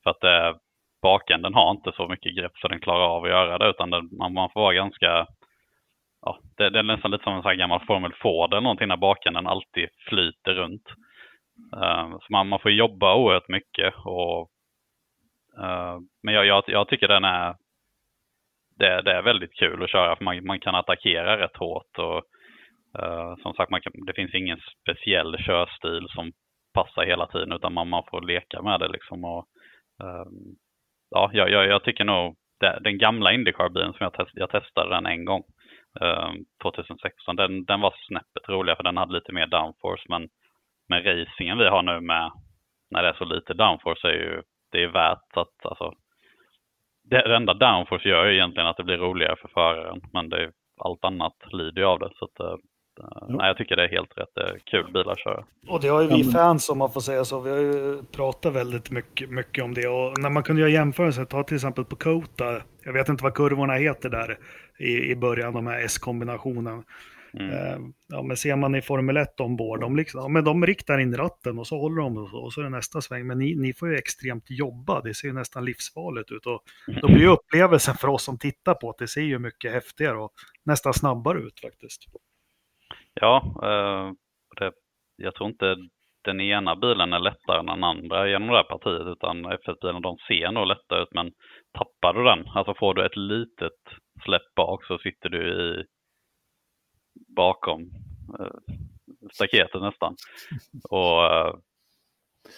[0.02, 0.56] För att eh,
[1.02, 4.08] bakänden har inte så mycket grepp så den klarar av att göra det utan den,
[4.18, 5.26] man, man får vara ganska
[6.22, 8.88] ja, det, det, är nästan lite som en sån här gammal Formel Ford eller någonting
[8.88, 10.88] när bakänden alltid flyter runt.
[11.76, 13.94] Uh, så man, man får jobba oerhört mycket.
[14.04, 14.40] Och,
[15.58, 17.54] uh, men jag, jag, jag, tycker den är,
[18.78, 21.98] det, det, är väldigt kul att köra för man, man kan attackera rätt hårt.
[21.98, 22.22] Och,
[23.02, 26.32] uh, som sagt, man kan, det finns ingen speciell körstil som
[26.74, 28.88] passar hela tiden utan man, man får leka med det.
[28.88, 29.46] Liksom och,
[30.02, 30.56] Ehm,
[31.10, 32.36] ja, jag, jag, jag, tycker nog
[32.80, 35.42] den gamla Indycar-bilen som jag, test, jag testade den en gång,
[36.00, 40.04] ehm, 2016, den, den var snäppet roligare för den hade lite mer downforce.
[40.08, 40.28] Men
[40.88, 42.30] med racingen vi har nu med,
[42.90, 45.92] när det är så lite downforce, är ju, det är värt att, alltså,
[47.10, 50.52] det, det enda downforce gör ju egentligen att det blir roligare för föraren, men det,
[50.80, 52.10] allt annat lider ju av det.
[52.14, 52.56] Så att, eh,
[53.00, 54.28] eh, Nej, jag tycker det är helt rätt.
[54.34, 55.44] Det är kul bil att köra.
[55.68, 58.52] Och det har ju vi fans, om man får säga så, vi har ju pratat
[58.52, 59.88] väldigt mycket, mycket om det.
[59.88, 63.34] Och när man kunde göra jämförelser, ta till exempel på Kota, jag vet inte vad
[63.34, 64.38] kurvorna heter där
[64.78, 66.84] i, i början, de här S-kombinationen.
[67.38, 67.50] Mm.
[67.50, 67.78] Eh,
[68.08, 71.16] ja, men ser man i Formel 1 ombord, de, liksom, ja, men de riktar in
[71.16, 73.26] ratten och så håller de och så, och så är det nästa sväng.
[73.26, 76.46] Men ni, ni får ju extremt jobba, det ser ju nästan livsfarligt ut.
[76.46, 76.62] Och
[77.00, 80.16] då blir ju upplevelsen för oss som tittar på att det ser ju mycket häftigare
[80.16, 80.32] och
[80.64, 82.06] nästan snabbare ut faktiskt.
[83.14, 84.12] Ja, eh,
[84.58, 84.72] det,
[85.16, 85.76] jag tror inte
[86.24, 90.16] den ena bilen är lättare än den andra genom det här partiet, utan F1-bilen de
[90.28, 91.32] ser nog lättare ut, men
[91.78, 93.80] tappar du den, alltså får du ett litet
[94.24, 95.84] släpp bak så sitter du i
[97.36, 97.80] bakom
[98.38, 98.74] eh,
[99.32, 100.16] staketet nästan.
[100.90, 101.54] Och eh,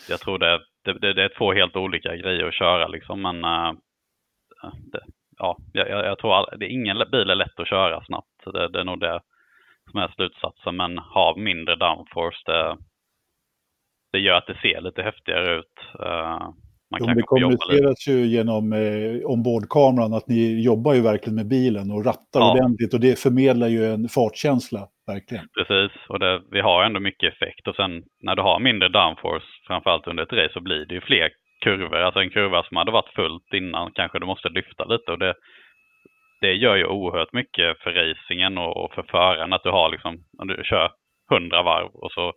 [0.08, 3.72] jag tror det, det, det, är två helt olika grejer att köra liksom, men eh,
[4.92, 5.00] det,
[5.38, 8.44] ja, jag, jag tror all, det, ingen bil är lätt att köra snabbt.
[8.44, 9.20] Det, det är nog det
[9.90, 12.76] som är slutsatsen, men ha mindre downforce, det,
[14.12, 15.76] det gör att det ser lite häftigare ut.
[16.00, 16.50] Uh,
[16.90, 21.90] man kan det kommuniceras ju genom eh, ombordkameran att ni jobbar ju verkligen med bilen
[21.90, 22.52] och rattar ja.
[22.52, 25.46] ordentligt och det förmedlar ju en fartkänsla, verkligen.
[25.56, 29.46] Precis, och det, vi har ändå mycket effekt och sen när du har mindre downforce,
[29.66, 31.30] framförallt under ett race, så blir det ju fler
[31.64, 31.96] kurvor.
[31.96, 35.34] Alltså en kurva som hade varit fullt innan kanske du måste lyfta lite och det,
[36.44, 40.64] det gör ju oerhört mycket för racingen och, för föraren att du har liksom, du
[40.64, 40.90] kör
[41.30, 42.33] 100 varv och så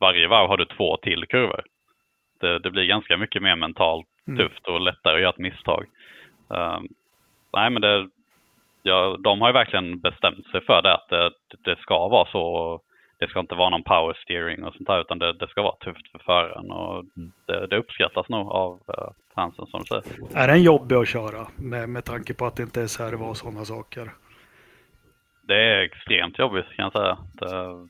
[0.00, 1.62] varje varv har du två till kurvor
[2.40, 4.38] det, det blir ganska mycket mer mentalt mm.
[4.38, 5.86] tufft och lättare att göra ett misstag.
[6.54, 6.80] Uh,
[7.52, 8.08] nej, men det,
[8.82, 11.30] ja, de har ju verkligen bestämt sig för det, att det,
[11.64, 12.80] det ska vara så.
[13.18, 15.76] Det ska inte vara någon power steering och sånt där, utan det, det ska vara
[15.76, 17.32] tufft för föraren och mm.
[17.46, 20.36] det, det uppskattas nog av uh, fansen som du säger.
[20.36, 23.36] Är den jobbig att köra med, med tanke på att det inte är servo och
[23.36, 24.10] sådana saker?
[25.42, 27.18] Det är extremt jobbigt kan jag säga.
[27.32, 27.88] Det,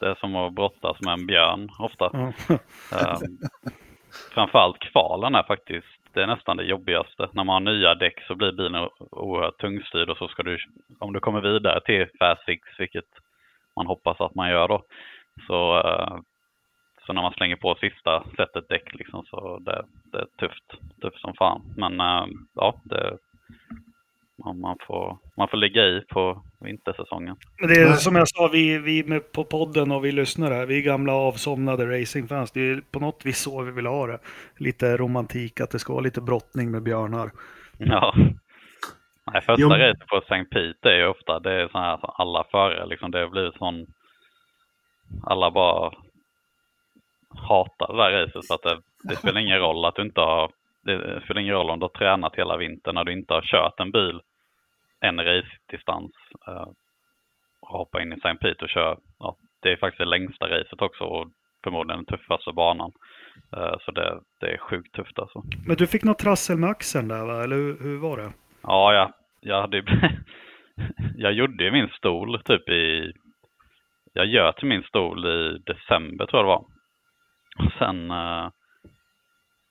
[0.00, 2.10] det är som att brottas med en björn ofta.
[2.14, 2.26] Mm.
[2.28, 3.38] um,
[4.34, 7.28] framförallt kvalen är faktiskt, det är nästan det jobbigaste.
[7.32, 10.58] När man har nya däck så blir bilen oerhört tungstyrd och så ska du,
[10.98, 13.04] om du kommer vidare till Fast Six, vilket
[13.76, 14.82] man hoppas att man gör då,
[15.46, 16.20] så, uh,
[17.06, 20.64] så när man slänger på sista sättet däck liksom, så det, det är tufft,
[21.00, 21.62] tufft som fan.
[21.76, 23.18] Men uh, ja, det,
[24.44, 27.36] man, får, man får ligga i på vintersäsongen.
[27.60, 30.78] Men det är som jag sa, vi, vi på podden och vi lyssnar här, vi
[30.78, 32.52] är gamla avsomnade racingfans.
[32.52, 34.18] Det är på något vis så vi vill ha det.
[34.56, 37.30] Lite romantik, att det ska vara lite brottning med björnar.
[37.78, 38.14] Ja.
[39.32, 39.68] Nej, första jo.
[39.68, 40.44] racet på St.
[40.44, 43.86] Pete är ju ofta, det är så här, alla förare liksom, det har blivit sån,
[45.22, 45.92] alla bara
[47.48, 50.50] hatar det där racet för att det, det spelar ingen roll att du inte har
[50.82, 53.80] det spelar ingen roll om du har tränat hela vintern när du inte har kört
[53.80, 54.20] en bil
[55.00, 56.12] en race-distans
[56.48, 56.68] uh,
[57.60, 58.34] och hoppa in i St.
[58.34, 58.96] Pete och köra.
[59.18, 61.28] Ja, det är faktiskt det längsta racet också och
[61.64, 62.92] förmodligen den tuffaste banan.
[63.56, 65.42] Uh, så det, det är sjukt tufft alltså.
[65.66, 67.44] Men du fick något trassel med axeln där va?
[67.44, 68.32] Eller hur, hur var det?
[68.66, 69.82] Ja, jag, jag hade
[71.16, 73.12] jag gjorde ju min stol typ i,
[74.12, 76.64] jag till min stol i december tror jag det var.
[77.66, 78.50] Och sen uh,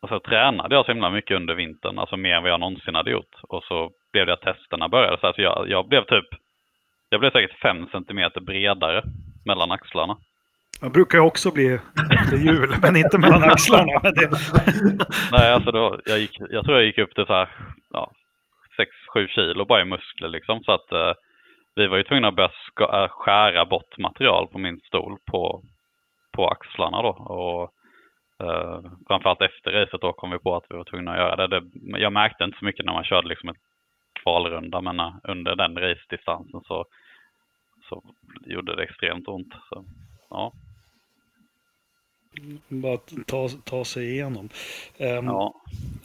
[0.05, 2.95] och så tränade jag så himla mycket under vintern, alltså mer än vad jag någonsin
[2.95, 3.35] hade gjort.
[3.43, 5.17] Och så blev det att testerna började.
[5.19, 6.25] Så alltså jag, jag blev typ,
[7.09, 9.03] jag blev säkert fem centimeter bredare
[9.45, 10.17] mellan axlarna.
[10.81, 11.79] Jag brukar ju också bli
[12.09, 14.01] efter jul, men inte mellan axlarna.
[15.31, 17.49] Nej, alltså då, jag, gick, jag tror jag gick upp till så här,
[17.89, 18.11] ja,
[19.15, 20.63] 6-7 kilo bara i muskler liksom.
[20.63, 21.13] Så att eh,
[21.75, 25.63] vi var ju tvungna att börja ska, skära bort material på min stol på,
[26.31, 27.09] på axlarna då.
[27.09, 27.71] Och
[28.43, 31.59] Uh, framförallt efter racet då kom vi på att vi var tvungna att göra det.
[31.59, 31.99] det.
[31.99, 33.57] Jag märkte inte så mycket när man körde liksom ett
[34.23, 36.85] kvalrunda, men uh, under den race-distansen så,
[37.89, 38.03] så
[38.45, 39.53] gjorde det extremt ont.
[39.69, 39.85] Så,
[40.29, 40.51] ja.
[42.67, 44.49] Bara ta, ta sig igenom.
[44.99, 45.53] Um, ja.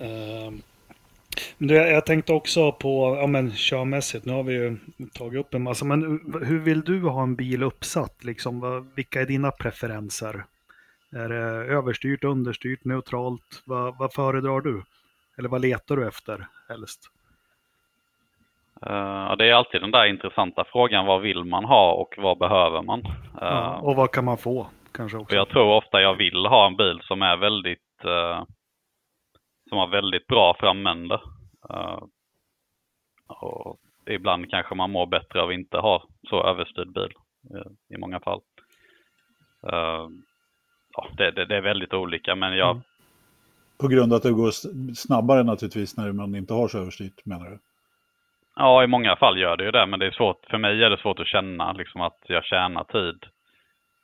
[0.00, 0.62] Um,
[1.58, 4.76] du, jag tänkte också på, ja men körmässigt, nu har vi ju
[5.14, 6.02] tagit upp en massa, men
[6.44, 8.24] hur vill du ha en bil uppsatt?
[8.24, 10.44] Liksom, vilka är dina preferenser?
[11.12, 13.62] Är det överstyrt, understyrt, neutralt?
[13.64, 14.82] Vad, vad föredrar du?
[15.38, 17.00] Eller vad letar du efter helst?
[18.86, 22.82] Uh, det är alltid den där intressanta frågan, vad vill man ha och vad behöver
[22.82, 23.00] man?
[23.00, 24.66] Uh, ja, och vad kan man få?
[24.92, 25.36] Kanske också.
[25.36, 28.44] Jag tror ofta jag vill ha en bil som är väldigt, uh,
[29.70, 31.20] som har väldigt bra framände.
[33.26, 37.12] och ibland kanske man mår bättre av att inte ha så överstyrd bil
[37.94, 38.40] i många fall
[40.92, 42.70] ja, det, det, det, är väldigt olika, men jag...
[42.70, 42.82] Mm.
[43.78, 44.50] På grund av att det går
[44.94, 47.58] snabbare naturligtvis när man inte har så överstyrt, menar du?
[48.56, 50.90] Ja, i många fall gör det ju det, men det är svårt, för mig är
[50.90, 53.26] det svårt att känna liksom, att jag tjänar tid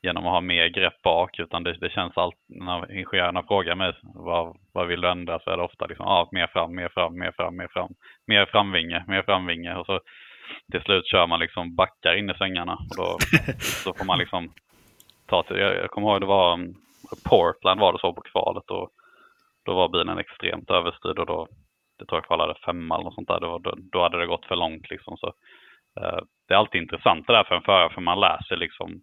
[0.03, 3.93] genom att ha mer grepp bak, utan det, det känns alltid, när ingenjörerna frågar mig
[4.15, 7.19] vad, vad vill du ändra, så är det ofta liksom, ah, mer fram, mer fram,
[7.19, 7.91] mer fram, mer fram,
[8.27, 9.75] mer framvinge, mer framvinge.
[9.75, 10.01] Och så
[10.73, 12.73] till slut kör man liksom backar in i svängarna.
[12.73, 13.19] Och då,
[13.85, 14.53] då får man liksom
[15.27, 16.75] ta till, jag, jag kommer ihåg det var um,
[17.25, 18.91] Portland var det så på kvalet och
[19.65, 21.49] då var bilen extremt överstyrd och då,
[21.99, 24.47] det tror jag kvalade femma eller något sånt där, då, då, då hade det gått
[24.47, 25.17] för långt liksom.
[25.17, 25.27] Så,
[26.01, 29.01] eh, det är alltid intressant det där för en förare för man lär sig liksom,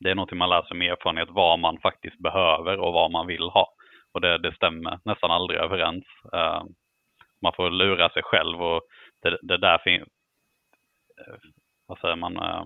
[0.00, 3.26] det är någonting man lär sig med erfarenhet vad man faktiskt behöver och vad man
[3.26, 3.66] vill ha.
[4.14, 6.04] Och det, det stämmer nästan aldrig överens.
[6.34, 6.62] Uh,
[7.42, 8.80] man får lura sig själv och
[9.22, 11.38] det, det där finns, uh, eh,
[11.86, 12.64] vad säger man, uh,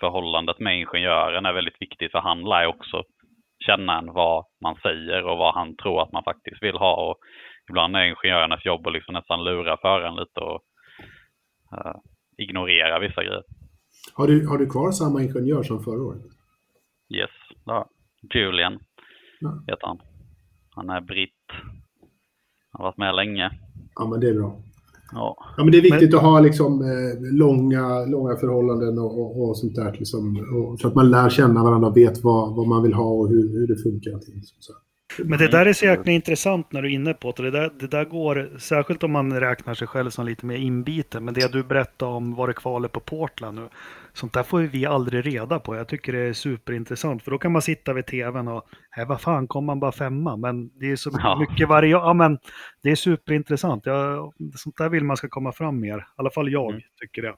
[0.00, 3.02] förhållandet med ingenjören är väldigt viktigt för han lär också
[3.66, 7.10] känna en vad man säger och vad han tror att man faktiskt vill ha.
[7.10, 7.16] Och
[7.70, 10.60] ibland är ingenjörernas jobb att liksom nästan lura föraren lite och
[11.72, 11.96] uh,
[12.38, 13.42] ignorera vissa grejer.
[14.14, 16.37] Har du, har du kvar samma ingenjör som förra året?
[17.10, 17.30] Yes,
[17.64, 17.90] ja.
[18.34, 18.78] Julian
[19.40, 19.64] ja.
[19.66, 19.98] heter han.
[20.70, 21.30] Han är britt.
[22.72, 23.50] Han har varit med länge.
[23.94, 24.62] Ja, men det är bra.
[25.12, 25.36] Ja.
[25.56, 26.18] ja men det är viktigt men...
[26.18, 29.92] att ha liksom, eh, långa, långa förhållanden och, och, och sånt där.
[29.92, 33.10] Liksom, och, så att man lär känna varandra och vet vad, vad man vill ha
[33.10, 34.20] och hur, hur det funkar.
[34.60, 34.72] Så.
[35.24, 37.42] Men det där är så jäkla intressant när du är inne på det.
[37.42, 41.24] Det där, det där går, särskilt om man räknar sig själv som lite mer inbiten.
[41.24, 43.68] Men det du berättade om var det kvalet på Portland nu.
[44.18, 45.76] Sånt där får vi aldrig reda på.
[45.76, 47.22] Jag tycker det är superintressant.
[47.22, 50.36] För då kan man sitta vid tvn och, nej vad fan, kom man bara femma?
[50.36, 51.38] Men det är så ja.
[51.38, 52.38] mycket varje, ja men
[52.82, 53.86] det är superintressant.
[53.86, 55.98] Jag, sånt där vill man ska komma fram mer.
[55.98, 56.82] I alla fall jag mm.
[57.00, 57.34] tycker det.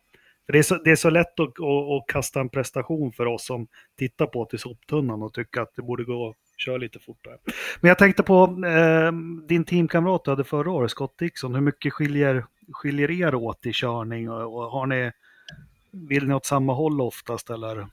[0.46, 3.26] För det, är så, det är så lätt att, att, att, kasta en prestation för
[3.26, 3.66] oss som
[3.98, 7.38] tittar på till soptunnan och tycka att det borde gå kör lite fortare.
[7.80, 9.12] Men jag tänkte på eh,
[9.48, 11.54] din teamkamrat du hade förra året, Scott Dixon.
[11.54, 14.30] Hur mycket skiljer, skiljer er åt i körning?
[14.30, 15.12] Och, och har ni,
[15.92, 17.86] vill ni åt samma håll oftast eller?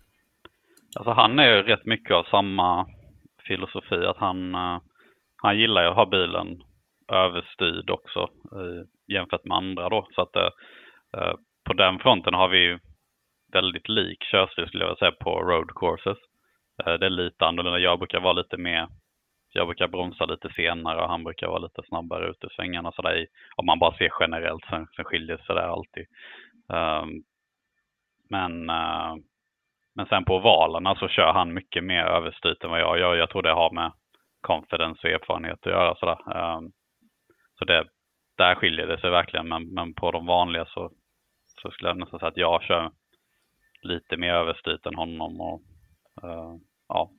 [0.95, 2.87] Alltså han är ju rätt mycket av samma
[3.47, 4.05] filosofi.
[4.05, 4.79] Att han, eh,
[5.37, 6.63] han gillar ju att ha bilen
[7.07, 8.29] överstyrd också
[9.07, 10.07] jämfört med andra då.
[10.11, 10.49] Så att eh,
[11.13, 11.33] eh,
[11.63, 12.79] på den fronten har vi
[13.53, 16.17] väldigt lik körstil skulle jag säga på road courses.
[16.85, 17.79] Eh, det är lite annorlunda.
[17.79, 18.87] Jag brukar vara lite mer,
[19.49, 22.91] jag brukar bromsa lite senare och han brukar vara lite snabbare ut i svängarna.
[22.91, 26.05] Så där, om man bara ser generellt, sen, sen skiljer sig det alltid.
[26.67, 27.23] Um,
[28.29, 29.15] men, eh,
[29.95, 33.15] men sen på valarna så alltså, kör han mycket mer överstyrt än vad jag gör.
[33.15, 33.91] Jag tror det har med
[34.41, 35.95] confidence och erfarenhet att göra.
[35.95, 36.37] Sådär.
[36.37, 36.71] Ehm,
[37.59, 37.87] så det,
[38.37, 39.47] där skiljer det sig verkligen.
[39.47, 40.91] Men, men på de vanliga så,
[41.61, 42.91] så skulle jag nästan säga att jag kör
[43.81, 45.41] lite mer överstyrt än honom.
[45.41, 45.61] Och,
[46.23, 46.55] eh,
[46.87, 47.11] ja,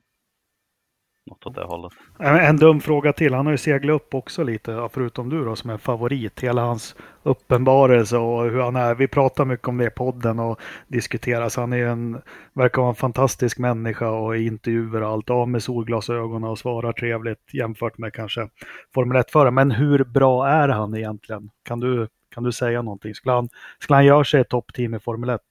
[1.29, 1.93] något åt det hållet.
[2.19, 3.33] En dum fråga till.
[3.33, 6.39] Han har ju seglat upp också lite, förutom du då, som är favorit.
[6.39, 8.95] Hela hans uppenbarelse och hur han är.
[8.95, 11.49] Vi pratar mycket om det i podden och diskuterar.
[11.49, 12.21] Så han är en,
[12.53, 15.29] verkar vara en fantastisk människa och i intervjuer och allt.
[15.29, 18.49] Av med solglasögonen och svarar trevligt jämfört med kanske
[18.93, 19.51] Formel 1-förare.
[19.51, 21.49] Men hur bra är han egentligen?
[21.65, 23.15] Kan du, kan du säga någonting?
[23.15, 25.41] Skulle han, skulle han göra sig ett toppteam i Formel 1?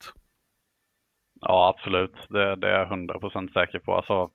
[1.40, 2.14] Ja, absolut.
[2.28, 3.94] Det, det är jag hundra procent säker på.
[3.94, 4.30] Alltså,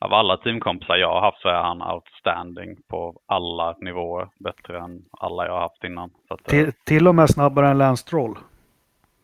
[0.00, 4.28] av alla teamkompisar jag har haft så är han outstanding på alla nivåer.
[4.44, 6.10] Bättre än alla jag har haft innan.
[6.28, 8.38] Att, till, eh, till och med snabbare än Lance Stroll?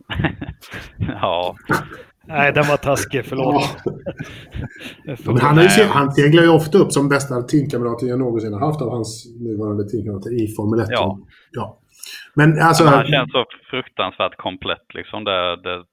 [0.98, 1.56] ja.
[2.26, 3.24] Nej, den var taskig.
[3.24, 3.64] Förlåt.
[5.04, 5.16] Ja.
[5.24, 8.82] Men han, ju, han seglar ju ofta upp som bästa teamkamraten jag någonsin har haft
[8.82, 10.86] av hans nuvarande teamkamrater i Formel 1.
[10.90, 11.18] Ja.
[11.52, 11.78] ja.
[12.34, 12.84] Men alltså...
[12.84, 14.94] Men han känns så fruktansvärt komplett.
[14.94, 15.84] Liksom det, det,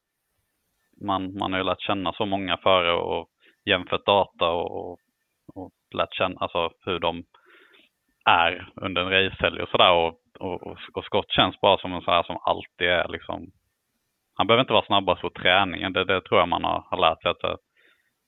[1.06, 3.28] man, man har ju lärt känna så många före och
[3.66, 4.92] jämfört data och,
[5.56, 7.24] och lärt känna alltså, hur de
[8.26, 9.92] är under en racehelg och sådär.
[9.92, 13.52] Och, och, och Scott känns bara som en sån här som alltid är liksom.
[14.34, 15.94] Han behöver inte vara snabbast på träningen.
[15.94, 17.32] Det, det tror jag man har, har lärt sig.
[17.32, 17.60] Att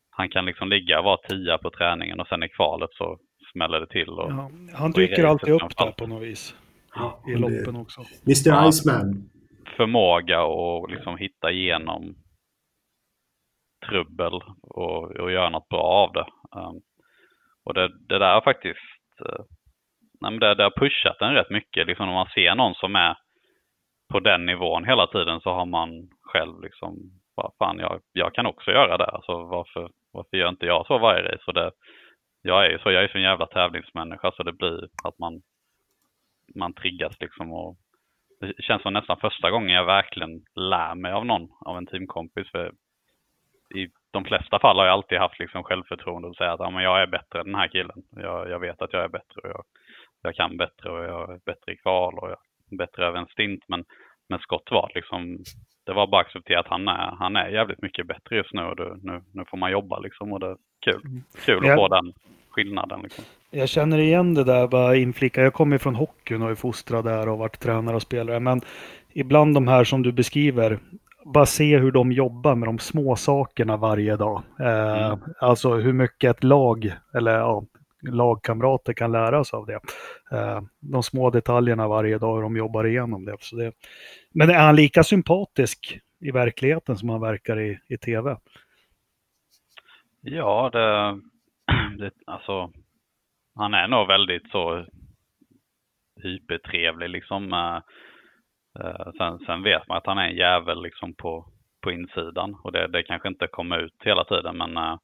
[0.10, 3.18] han kan liksom ligga och vara tia på träningen och sen i kvalet så
[3.52, 4.10] smäller det till.
[4.10, 6.56] Och, ja, han dyker alltid upp där på något vis.
[6.96, 8.02] Ja, I loppen också.
[8.02, 9.30] Mr Iceman.
[9.78, 12.16] Förmåga att liksom hitta igenom
[13.86, 16.28] trubbel och, och göra något bra av det.
[16.60, 16.82] Um,
[17.66, 19.46] och det, det där har faktiskt, uh,
[20.22, 21.88] nej det, det har pushat en rätt mycket.
[21.88, 23.18] Liksom när man ser någon som är
[24.12, 25.90] på den nivån hela tiden så har man
[26.22, 26.96] själv liksom,
[27.36, 29.06] bara, fan jag, jag kan också göra det.
[29.06, 31.44] Alltså varför, varför gör inte jag så varje race?
[31.48, 31.72] Och det,
[32.42, 35.42] jag är ju så, jag är så en jävla tävlingsmänniska så det blir att man,
[36.56, 37.78] man triggas liksom och
[38.40, 42.52] det känns som nästan första gången jag verkligen lär mig av någon, av en teamkompis.
[42.52, 42.72] För
[43.74, 46.84] i de flesta fall har jag alltid haft liksom självförtroende och säga att ja, men
[46.84, 48.04] jag är bättre än den här killen.
[48.16, 49.64] Jag, jag vet att jag är bättre och jag,
[50.22, 52.38] jag kan bättre och jag är bättre i kval och jag
[52.72, 53.64] är bättre över en stint.
[53.68, 53.84] Men,
[54.30, 55.38] men Scott var liksom,
[55.86, 58.62] det var bara att acceptera att han är, han är jävligt mycket bättre just nu
[58.62, 61.02] och det, nu, nu får man jobba liksom och det är kul.
[61.06, 61.24] Mm.
[61.46, 62.14] Kul att få den
[62.50, 63.02] skillnaden.
[63.02, 63.24] Liksom.
[63.52, 65.42] Jag känner igen det där, bara inflika.
[65.42, 68.40] Jag kommer från hockeyn och är fostrad där och varit tränare och spelare.
[68.40, 68.62] Men
[69.14, 70.80] ibland de här som du beskriver,
[71.26, 74.44] bara se hur de jobbar med de små sakerna varje dag.
[74.60, 75.20] Eh, mm.
[75.40, 77.64] Alltså hur mycket ett lag, eller ja,
[78.02, 79.80] lagkamrater kan lära sig av det.
[80.32, 83.38] Eh, de små detaljerna varje dag, hur de jobbar igenom det.
[83.40, 83.72] Så det.
[84.34, 88.38] Men är han lika sympatisk i verkligheten som han verkar i, i tv?
[90.22, 91.20] Ja, det,
[91.98, 92.72] det, alltså,
[93.56, 94.86] han är nog väldigt så
[96.24, 97.54] hypertrevlig liksom.
[97.54, 97.80] Uh,
[99.18, 101.46] sen, sen, vet man att han är en jävel liksom på,
[101.84, 104.98] på insidan och det, det kanske inte kommer ut hela tiden men uh,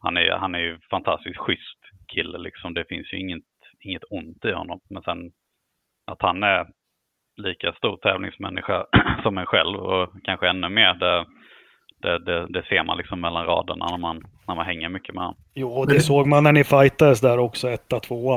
[0.00, 1.80] han, är, han är ju fantastiskt schysst
[2.14, 2.74] kille liksom.
[2.74, 3.44] Det finns ju inget,
[3.80, 4.80] inget ont i honom.
[4.90, 5.30] Men sen
[6.06, 6.66] att han är
[7.36, 8.86] lika stor tävlingsmänniska
[9.22, 10.94] som en själv och kanske ännu mer.
[10.94, 11.26] Det,
[12.02, 15.24] det, det, det, ser man liksom mellan raderna när man, när man hänger mycket med
[15.24, 15.40] honom.
[15.54, 18.36] Jo, och det såg man när ni fightades där också, etta, tvåa.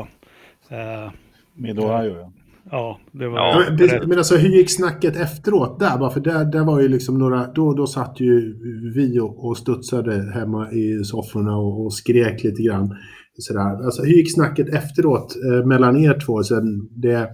[0.69, 1.11] Eh,
[1.53, 2.31] med Ohio, ja.
[2.72, 3.38] Ja, det var...
[3.38, 5.97] Ja, det, men alltså hur gick snacket efteråt där?
[5.97, 7.47] Bara för där, där var ju liksom några...
[7.47, 8.53] Då, då satt ju
[8.95, 12.95] vi och, och studsade hemma i sofforna och, och skrek lite grann.
[13.38, 13.86] Sådär.
[13.86, 16.43] Alltså, hur gick snacket efteråt eh, mellan er två?
[16.43, 17.30] Sen det,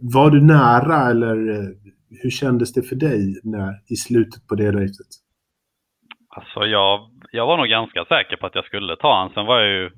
[0.00, 1.68] var du nära eller eh,
[2.22, 5.10] hur kändes det för dig när, i slutet på det racet?
[6.36, 7.00] Alltså jag,
[7.32, 9.30] jag var nog ganska säker på att jag skulle ta han.
[9.34, 9.90] Sen var jag ju...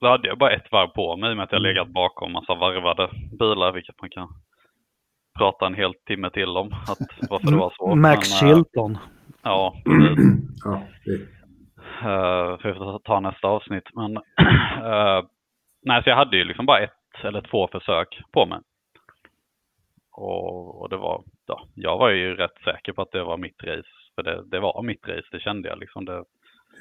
[0.00, 3.10] Då hade jag bara ett varv på mig med att jag legat bakom massa varvade
[3.38, 4.28] bilar, vilket man kan
[5.38, 6.72] prata en hel timme till om.
[6.72, 7.94] Att, varför det var så.
[7.94, 8.98] Max Men, Chilton.
[9.42, 9.74] Ja,
[10.64, 11.12] ja det.
[12.02, 13.94] Uh, för att ta nästa avsnitt.
[13.94, 14.22] Men uh,
[15.82, 18.58] nej, så jag hade ju liksom bara ett eller två försök på mig.
[20.12, 23.62] Och, och, det var, ja, jag var ju rätt säker på att det var mitt
[23.62, 23.88] race.
[24.14, 26.04] För det, det var mitt race, det kände jag liksom.
[26.04, 26.24] Det,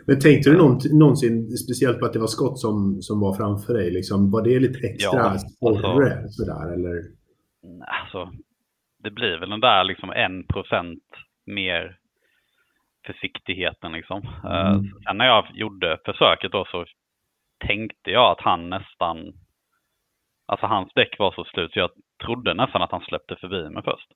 [0.07, 0.57] men tänkte du
[0.97, 3.91] någonsin speciellt på att det var skott som, som var framför dig?
[3.91, 6.95] Liksom, var det lite extra ja, sporre alltså, sådär eller?
[8.01, 8.31] Alltså,
[9.03, 11.03] det blir väl den där liksom en procent
[11.45, 11.99] mer
[13.05, 14.21] försiktigheten liksom.
[14.43, 14.85] Eh, mm.
[15.07, 16.85] Sen när jag gjorde försöket då så
[17.67, 19.17] tänkte jag att han nästan,
[20.45, 21.91] alltså hans däck var så slut så jag
[22.25, 24.11] trodde nästan att han släppte förbi mig först.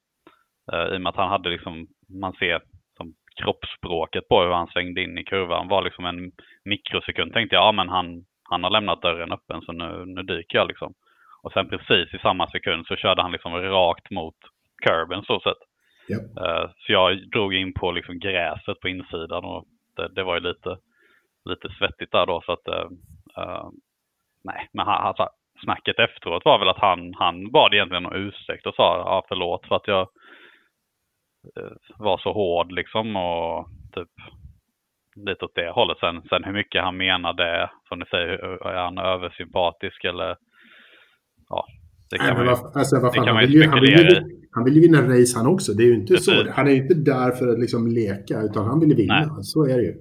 [0.73, 2.61] Uh, I och med att han hade liksom, man ser
[3.35, 6.31] kroppsspråket på hur han svängde in i kurvan var liksom en
[6.65, 7.33] mikrosekund.
[7.33, 10.67] Tänkte jag, ja men han, han har lämnat dörren öppen så nu, nu dyker jag
[10.67, 10.93] liksom.
[11.43, 14.35] Och sen precis i samma sekund så körde han liksom rakt mot
[14.85, 15.57] kurben så sett.
[16.09, 16.21] Yep.
[16.21, 19.65] Uh, så jag drog in på liksom gräset på insidan och
[19.95, 20.77] det, det var ju lite,
[21.45, 23.69] lite svettigt där då så att uh,
[24.43, 25.29] nej, men han, alltså,
[25.63, 29.67] snacket efteråt var väl att han, han bad egentligen om ursäkt och sa ja, förlåt
[29.67, 30.07] för att jag
[31.97, 34.09] var så hård liksom och typ
[35.15, 35.97] lite åt det hållet.
[35.99, 40.37] Sen, sen hur mycket han menar det, som ni säger, är han översympatisk eller
[41.49, 41.65] ja,
[42.09, 43.63] det kan, Nej, man, ju, alltså, det kan man ju
[44.55, 45.73] han vill ju vinna race han också.
[45.73, 46.51] Det är ju inte så.
[46.51, 49.19] Han är ju inte där för att liksom leka, utan han vill ju vinna.
[49.19, 49.43] Nej.
[49.43, 49.93] Så är det ju.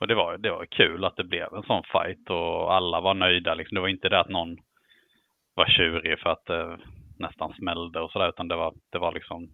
[0.00, 3.14] Och det var, det var kul att det blev en sån fight och alla var
[3.14, 3.54] nöjda.
[3.54, 3.74] Liksom.
[3.74, 4.56] Det var inte det att någon
[5.54, 6.78] var tjurig för att det
[7.18, 9.48] nästan smällde och sådär, utan det var, det var liksom...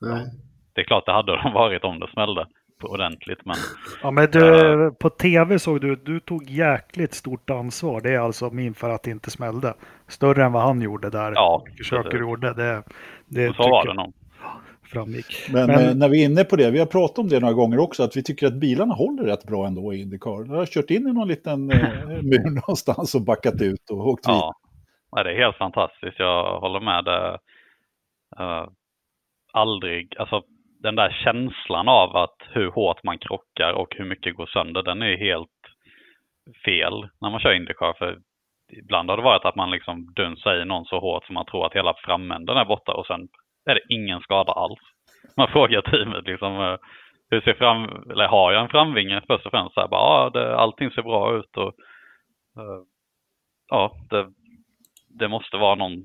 [0.00, 0.26] Nej.
[0.72, 2.46] Det är klart det hade de varit om det smällde
[2.84, 3.44] ordentligt.
[3.44, 3.56] Men,
[4.02, 8.00] ja, men du, uh, på tv såg du du tog jäkligt stort ansvar.
[8.00, 9.74] Det är alltså min för att det inte smällde.
[10.08, 11.32] Större än vad han gjorde där.
[11.32, 12.54] Ja, försöker gjorde.
[12.54, 12.82] Det,
[13.26, 14.14] det så var det nog.
[14.82, 15.48] Framgick.
[15.52, 17.54] Men, men, eh, när vi är inne på det, vi har pratat om det några
[17.54, 20.46] gånger också, att vi tycker att bilarna håller rätt bra ändå i Indycar.
[20.48, 21.78] Jag har kört in i någon liten eh,
[22.22, 24.54] mur någonstans och backat ut och åkt ja.
[25.10, 26.18] ja, det är helt fantastiskt.
[26.18, 27.04] Jag håller med.
[27.04, 27.38] Det,
[28.40, 28.68] uh,
[29.52, 30.42] aldrig, alltså
[30.82, 35.02] den där känslan av att hur hårt man krockar och hur mycket går sönder, den
[35.02, 35.50] är helt
[36.64, 37.92] fel när man kör Indycar.
[37.98, 38.18] För
[38.78, 41.66] ibland har det varit att man liksom dunsar i någon så hårt som man tror
[41.66, 43.28] att hela framänden är borta och sen
[43.70, 44.80] är det ingen skada alls.
[45.36, 46.76] Man frågar teamet liksom, eh,
[47.30, 49.74] hur ser fram, eller har jag en framvinge först och främst?
[49.74, 51.74] Så här, bara, ja, det, allting ser bra ut och
[52.58, 52.82] uh,
[53.68, 54.26] ja, det,
[55.18, 56.02] det måste vara någon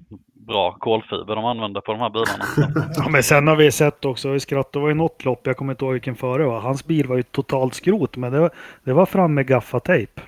[0.47, 2.45] bra kolfiber de använder på de här bilarna.
[2.95, 5.57] ja, men sen har vi sett också, vi skrattade, det var ju något lopp, jag
[5.57, 6.59] kommer inte ihåg vilken före var.
[6.59, 8.51] Hans bil var ju totalt skrot, men det var,
[8.83, 10.21] det var fram med gaffatejp.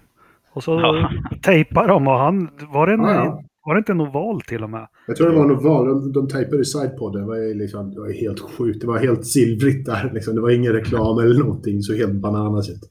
[0.53, 1.11] Och så ja.
[1.41, 3.43] tejpade de och han, var det, en, ja, ja.
[3.65, 4.87] var det inte en oval till och med?
[5.07, 7.99] Jag tror det var en oval, de, de tejpade i sidepodden, det var, liksom, det
[7.99, 8.81] var helt sjukt.
[8.81, 10.35] Det var helt silvrigt där, liksom.
[10.35, 12.83] det var ingen reklam eller någonting, så helt bananasigt.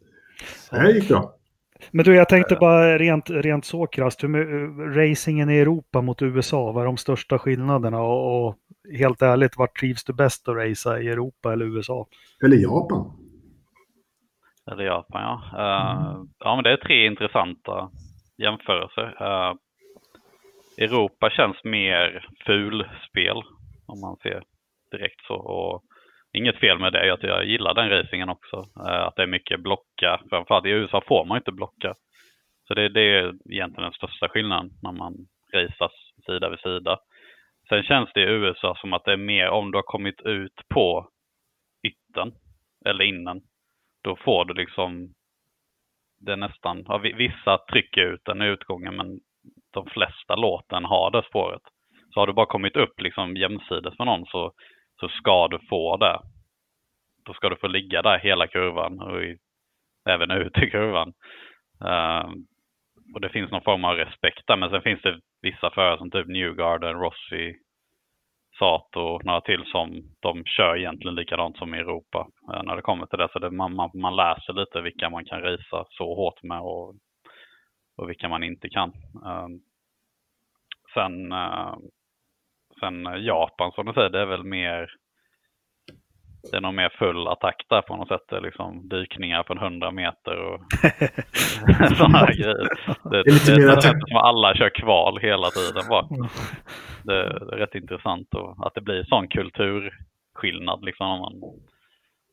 [0.71, 1.38] Det gick bra.
[1.91, 4.25] Men du, jag tänkte bara rent, rent så krasst,
[4.95, 8.01] racingen i Europa mot USA, vad är de största skillnaderna?
[8.01, 8.57] Och, och
[8.99, 12.07] helt ärligt, vart trivs du bäst att racea i Europa eller USA?
[12.45, 13.13] Eller Japan?
[14.71, 15.43] Eller Japan, ja.
[15.53, 17.91] Uh, ja, men det är tre intressanta
[18.37, 19.07] jämförelser.
[19.23, 19.55] Uh,
[20.79, 23.43] Europa känns mer fulspel,
[23.87, 24.43] om man ser
[24.91, 25.35] direkt så.
[25.35, 25.83] Och
[26.39, 28.57] inget fel med det, jag, jag gillar den racingen också.
[28.57, 31.95] Eh, att det är mycket blocka, framförallt i USA får man inte blocka.
[32.69, 35.15] Så det, det är egentligen den största skillnaden när man
[35.55, 35.93] raceas
[36.27, 36.99] sida vid sida.
[37.69, 40.61] Sen känns det i USA som att det är mer om du har kommit ut
[40.75, 41.09] på
[41.83, 42.33] ytten
[42.85, 43.41] eller innan.
[44.03, 45.15] Då får du liksom,
[46.21, 49.21] det är nästan, ja, vissa trycker ut den i utgången men
[49.73, 51.63] de flesta låten har det spåret.
[52.15, 54.53] Så har du bara kommit upp liksom jämsides med någon så,
[55.01, 56.21] så ska du få det.
[57.25, 59.39] Då ska du få ligga där hela kurvan och i,
[60.09, 61.13] även ut i kurvan.
[61.85, 62.33] Uh,
[63.15, 64.57] och det finns någon form av respekt där.
[64.57, 67.55] Men sen finns det vissa förare som typ Newgarden, Rossi,
[68.59, 72.83] Sato och några till som de kör egentligen likadant som i Europa uh, när det
[72.83, 73.29] kommer till det.
[73.33, 76.61] Så det, man, man, man lär sig lite vilka man kan risa så hårt med
[76.61, 76.95] och,
[77.97, 78.89] och vilka man inte kan.
[79.25, 79.49] Uh,
[80.95, 81.81] sen ehm,
[82.81, 84.89] Sen eh, Japan som du säger, det är väl mer
[86.51, 88.21] det är nog mer full attack där på något sätt.
[88.31, 90.61] Det är liksom dykningar från 100 meter och
[91.97, 92.69] sådana här grejer.
[93.03, 94.09] Det, det är lite det, mer attack.
[94.09, 96.07] som alla kör kval hela tiden bara.
[97.03, 101.33] Det, det är rätt intressant och att det blir sån kulturskillnad liksom om man,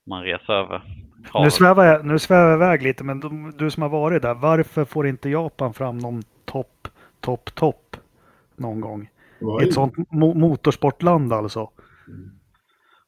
[0.08, 0.82] man reser över.
[1.34, 4.34] Nu svävar, jag, nu svävar jag iväg lite, men du, du som har varit där,
[4.34, 6.88] varför får inte Japan fram någon topp,
[7.22, 7.98] topp, topp
[8.56, 9.10] någon gång?
[9.62, 11.70] Ett sånt mo motorsportland alltså?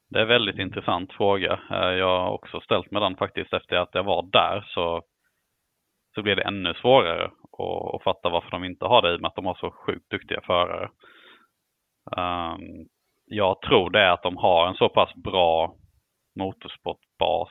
[0.09, 1.59] Det är en väldigt intressant fråga.
[1.71, 5.01] Eh, jag har också ställt mig den faktiskt efter att jag var där så,
[6.15, 9.21] så blir det ännu svårare att, att fatta varför de inte har det i och
[9.21, 10.89] med att de har så sjukt duktiga förare.
[12.17, 12.87] Um,
[13.25, 15.75] jag tror det är att de har en så pass bra
[16.39, 17.49] motorsportbas,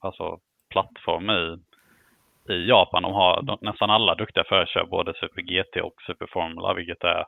[0.00, 0.38] alltså
[0.70, 1.58] plattform i,
[2.52, 3.02] i Japan.
[3.02, 7.04] De har de, nästan alla duktiga förare kör både Super GT och Super Formula, vilket
[7.04, 7.24] är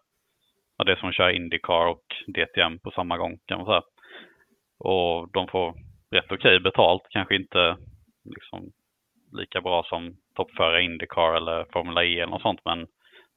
[0.78, 3.82] ja, det är som att köra Indycar och DTM på samma gång kan man säga.
[4.78, 5.74] Och de får
[6.10, 7.76] rätt okej okay betalt, kanske inte
[8.24, 8.72] liksom
[9.32, 12.86] lika bra som toppförare Indycar eller Formula E eller något sånt, men,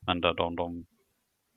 [0.08, 0.86] men de, de, de,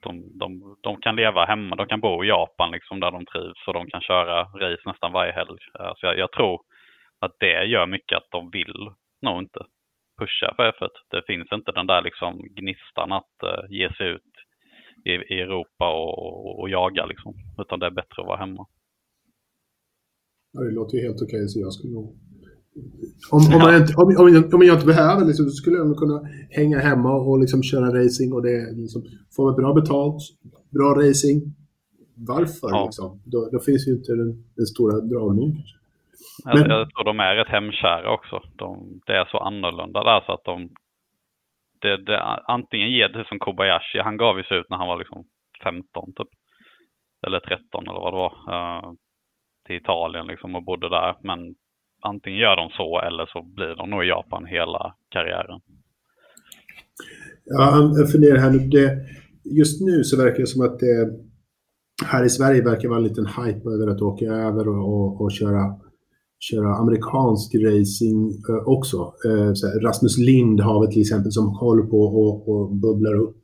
[0.02, 3.66] de, de, de kan leva hemma, de kan bo i Japan liksom där de trivs
[3.66, 5.58] och de kan köra race nästan varje helg.
[5.96, 6.60] Så jag, jag tror
[7.20, 8.90] att det gör mycket att de vill
[9.22, 9.60] nog inte
[10.18, 10.88] pusha för F1.
[11.10, 14.33] Det finns inte den där liksom gnistan att uh, ge sig ut
[15.04, 17.34] i, i Europa och, och, jaga liksom.
[17.58, 18.66] Utan det är bättre att vara hemma.
[20.52, 22.16] Ja, det låter ju helt okej så jag skulle nog...
[23.30, 25.96] Om, om, man inte, om, om, jag, om jag inte behöver liksom, så skulle jag
[25.96, 29.02] kunna hänga hemma och liksom köra racing och det liksom,
[29.36, 30.22] får bra betalt,
[30.70, 31.42] bra racing.
[32.14, 32.84] Varför ja.
[32.84, 33.20] liksom?
[33.24, 35.76] Då, då, finns ju inte den, den stora dragningen kanske.
[36.44, 38.40] Men, jag, tror de är rätt hemkära också.
[38.56, 40.68] De, det är så annorlunda där så att de,
[41.84, 42.18] det, det,
[42.56, 45.24] antingen ger det som Kobayashi, han gav ju sig ut när han var liksom
[45.62, 46.32] 15 typ.
[47.26, 48.34] Eller 13 eller vad det var.
[48.54, 48.92] Uh,
[49.66, 51.16] till Italien liksom och bodde där.
[51.22, 51.38] Men
[52.02, 55.60] antingen gör de så eller så blir de nog i Japan hela karriären.
[57.44, 58.58] Ja, jag funderar här nu.
[58.58, 58.86] Det,
[59.60, 60.96] just nu så verkar det som att det
[62.06, 65.32] här i Sverige verkar vara en liten hype över att åka över och, och, och
[65.32, 65.83] köra
[66.50, 69.14] köra amerikansk racing eh, också.
[69.26, 73.36] Eh, Rasmus Lind har vi till exempel som håller på och, och bubblar upp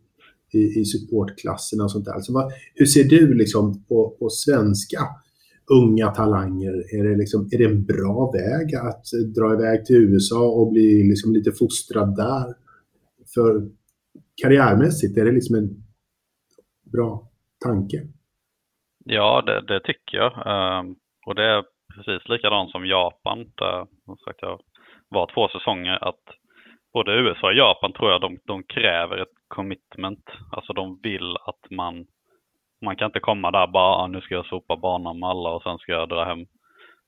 [0.52, 2.20] i, i supportklasserna och sånt där.
[2.20, 5.00] Så vad, hur ser du liksom på, på svenska
[5.70, 6.94] unga talanger?
[6.98, 9.04] Är det, liksom, är det en bra väg att
[9.36, 12.54] dra iväg till USA och bli liksom lite fostrad där?
[13.34, 13.68] För
[14.42, 15.84] karriärmässigt, är det liksom en
[16.92, 17.30] bra
[17.64, 18.06] tanke?
[19.04, 20.32] Ja, det, det tycker jag.
[20.32, 20.96] Um,
[21.26, 21.62] och det
[22.04, 23.52] precis likadant som Japan.
[23.56, 24.60] Där som sagt, jag
[25.08, 26.24] var två säsonger att
[26.92, 30.30] både USA och Japan tror jag de, de kräver ett commitment.
[30.52, 32.06] Alltså de vill att man,
[32.84, 35.62] man kan inte komma där bara, ah, nu ska jag sopa banan med alla och
[35.62, 36.46] sen ska jag dra hem.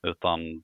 [0.07, 0.62] Utan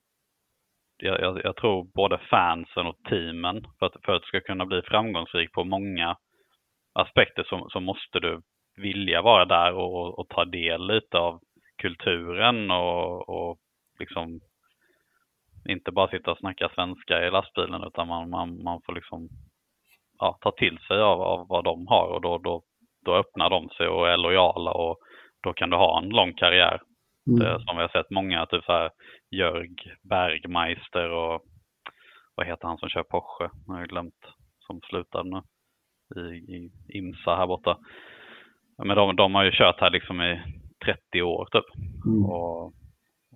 [0.97, 4.65] jag, jag, jag tror både fansen och teamen, för att, för att du ska kunna
[4.65, 6.17] bli framgångsrik på många
[6.93, 8.41] aspekter så, så måste du
[8.75, 11.39] vilja vara där och, och ta del lite av
[11.81, 13.57] kulturen och, och
[13.99, 14.39] liksom
[15.69, 19.29] inte bara sitta och snacka svenska i lastbilen utan man, man, man får liksom
[20.19, 22.63] ja, ta till sig av, av vad de har och då, då,
[23.05, 24.97] då öppnar de sig och är lojala och
[25.43, 26.81] då kan du ha en lång karriär.
[27.27, 27.39] Mm.
[27.39, 28.89] Det, som vi har sett många, typ så här
[29.31, 29.69] Jörg
[30.03, 31.41] Bergmeister och
[32.35, 33.49] vad heter han som kör Porsche?
[33.67, 34.25] Jag har glömt,
[34.59, 35.41] som slutade nu
[36.21, 37.77] i, i Imsa här borta.
[38.77, 40.41] Men de, de har ju kört här liksom i
[40.85, 41.65] 30 år typ.
[42.05, 42.25] Mm.
[42.25, 42.73] Och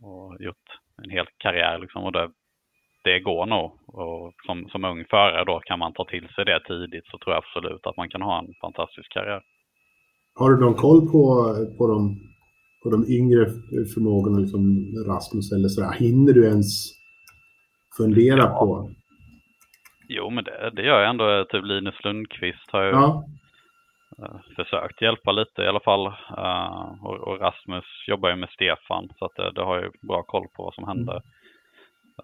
[0.04, 0.68] och gjort
[1.04, 2.04] en hel karriär liksom.
[2.04, 2.30] Och det,
[3.04, 3.72] det går nog.
[3.88, 7.36] Och som, som ung förare då kan man ta till sig det tidigt så tror
[7.36, 9.42] jag absolut att man kan ha en fantastisk karriär.
[10.36, 12.20] Har du någon koll på, på de
[12.86, 13.46] och de yngre
[13.94, 14.62] förmågorna, liksom
[15.08, 16.70] Rasmus eller sådär, hinner du ens
[17.98, 18.60] fundera ja.
[18.60, 18.90] på?
[20.08, 21.46] Jo, men det, det gör jag ändå.
[21.50, 23.26] Typ Linus Lundqvist har ju ja.
[24.24, 26.08] Uh, försökt hjälpa lite i alla fall.
[26.38, 30.24] Uh, och, och, Rasmus jobbar ju med Stefan, så att det, det har ju bra
[30.24, 31.22] koll på vad som händer.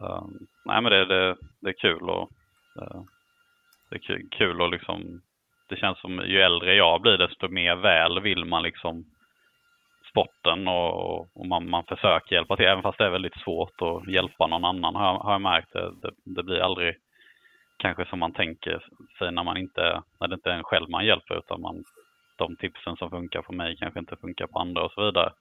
[0.02, 0.24] Uh,
[0.66, 2.30] nej, men det, det, det är kul och
[3.89, 5.22] det är kul och liksom
[5.70, 9.06] det känns som ju äldre jag blir desto mer väl vill man liksom
[10.10, 14.08] sporten och, och man, man försöker hjälpa till, även fast det är väldigt svårt att
[14.08, 15.74] hjälpa någon annan har jag, har jag märkt.
[15.74, 16.95] Det, det, det, blir aldrig
[17.80, 18.84] kanske som man tänker
[19.20, 21.84] sig när man inte, när det inte är en själv man hjälper utan man,
[22.38, 25.34] de tipsen som funkar för mig kanske inte funkar på andra och så vidare.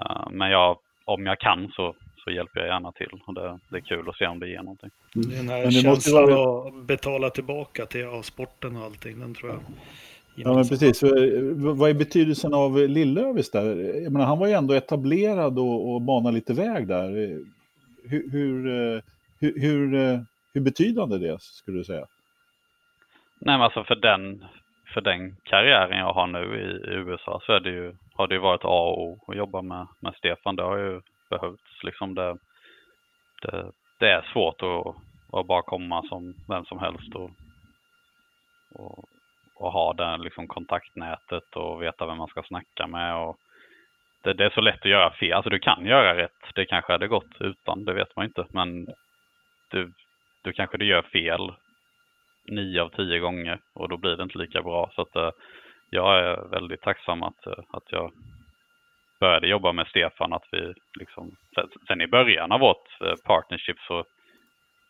[0.00, 1.94] Uh, men jag, om jag kan så,
[2.24, 4.62] så hjälper jag gärna till och det, det är kul att se om det ger
[4.62, 4.90] någonting.
[5.16, 5.30] Mm.
[5.30, 6.68] Den här känslan vara...
[6.68, 9.60] att betala tillbaka till ja, sporten och allting, den tror jag
[10.38, 11.02] Ja, men precis.
[11.56, 13.76] Vad är betydelsen av Lillövis där?
[14.02, 17.08] Jag menar, han var ju ändå etablerad och, och banade lite väg där.
[18.04, 18.62] Hur, hur,
[19.40, 20.24] hur, hur,
[20.56, 22.06] hur betydande det skulle du säga?
[23.40, 24.44] Nej, men alltså för den,
[24.94, 28.34] för den karriären jag har nu i, i USA så är det ju, har det
[28.34, 30.56] ju varit A och O att jobba med, med Stefan.
[30.56, 31.00] Det har ju
[31.30, 31.82] behövts.
[31.82, 32.38] Liksom det,
[33.42, 34.96] det, det är svårt att,
[35.38, 37.30] att bara komma som vem som helst och,
[38.74, 39.04] och
[39.58, 43.16] och ha det liksom kontaktnätet och veta vem man ska snacka med.
[43.16, 43.36] Och
[44.22, 45.32] det, det, är så lätt att göra fel.
[45.32, 46.54] Alltså du kan göra rätt.
[46.54, 48.46] Det kanske hade gått utan, det vet man inte.
[48.50, 48.86] Men
[49.70, 49.92] du,
[50.46, 51.52] då kanske du gör fel
[52.48, 54.90] nio av tio gånger och då blir det inte lika bra.
[54.94, 55.30] Så att, eh,
[55.90, 58.12] jag är väldigt tacksam att, eh, att jag
[59.20, 60.32] började jobba med Stefan.
[60.32, 61.36] Att vi liksom,
[61.88, 64.04] sen i början av vårt eh, partnership så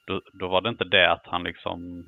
[0.07, 2.05] då, då, var det inte det att han liksom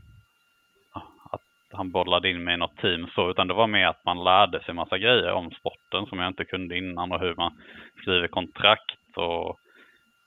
[0.92, 1.38] ah,
[1.72, 4.62] han bollade in mig i något team så, utan det var mer att man lärde
[4.62, 7.52] sig massa grejer om sporten som jag inte kunde innan och hur man
[8.02, 9.58] skriver kontrakt och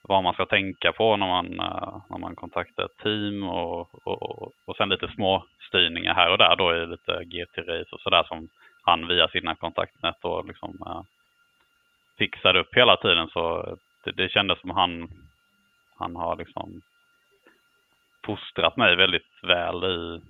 [0.02, 4.52] vad man ska tänka på när man, eh, när man kontaktar ett team och, och,
[4.66, 8.50] och sen lite små styrningar här och där då i lite GT-race och sådär som
[8.84, 11.02] han via sina kontaktnät då liksom eh, äh,
[12.18, 15.08] fixade upp hela tiden så det, det kändes som han,
[15.98, 16.82] han har liksom
[18.26, 20.22] fostrat mig väldigt väl i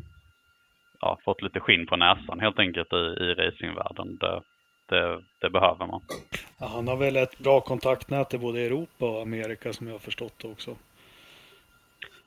[1.01, 4.17] ja, fått lite skinn på näsan helt enkelt i, i racingvärlden.
[4.17, 4.41] Det,
[4.91, 6.01] det, det, behöver man.
[6.59, 9.99] Ja, han har väl ett bra kontaktnät i både Europa och Amerika som jag har
[9.99, 10.75] förstått det också.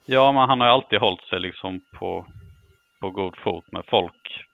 [0.07, 2.27] Ja, men han har alltid hållit sig liksom på,
[3.01, 4.45] på god fot med folk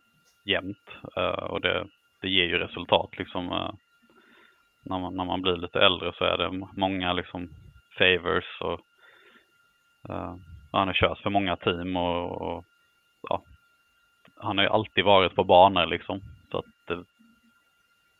[0.44, 0.88] jämt.
[1.18, 1.86] Uh, och det,
[2.22, 3.52] det ger ju resultat liksom.
[3.52, 3.70] Uh,
[4.84, 7.48] när, man, när man blir lite äldre så är det många liksom
[7.98, 8.80] favors och
[10.10, 10.34] uh,
[10.72, 12.64] han har kört för många team och, och
[13.28, 13.42] ja,
[14.36, 16.20] han har ju alltid varit på banor liksom.
[16.50, 17.04] Så att det,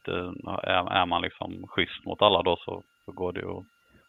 [0.05, 0.19] det,
[0.63, 3.65] är, är man liksom schysst mot alla då så, så går det ju att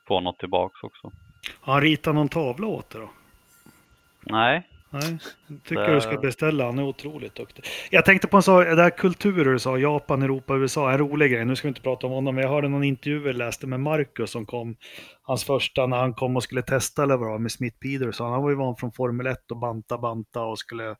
[0.07, 1.11] få något tillbaks också.
[1.59, 3.09] Har han ritat någon tavla åt dig då?
[4.23, 4.67] Nej.
[4.93, 5.19] Nej,
[5.63, 5.93] tycker det...
[5.93, 6.65] du ska beställa.
[6.65, 7.65] Han är otroligt duktig.
[7.89, 11.31] Jag tänkte på en sak, det här kulturer du sa, Japan, Europa, USA, en rolig
[11.31, 11.45] grej.
[11.45, 13.79] Nu ska vi inte prata om honom, men jag hörde någon intervju jag läste med
[13.79, 14.75] Marcus som kom,
[15.21, 18.31] hans första när han kom och skulle testa eller vad med Smith Peterson.
[18.31, 20.95] Han var ju van från Formel 1 och banta, banta och skulle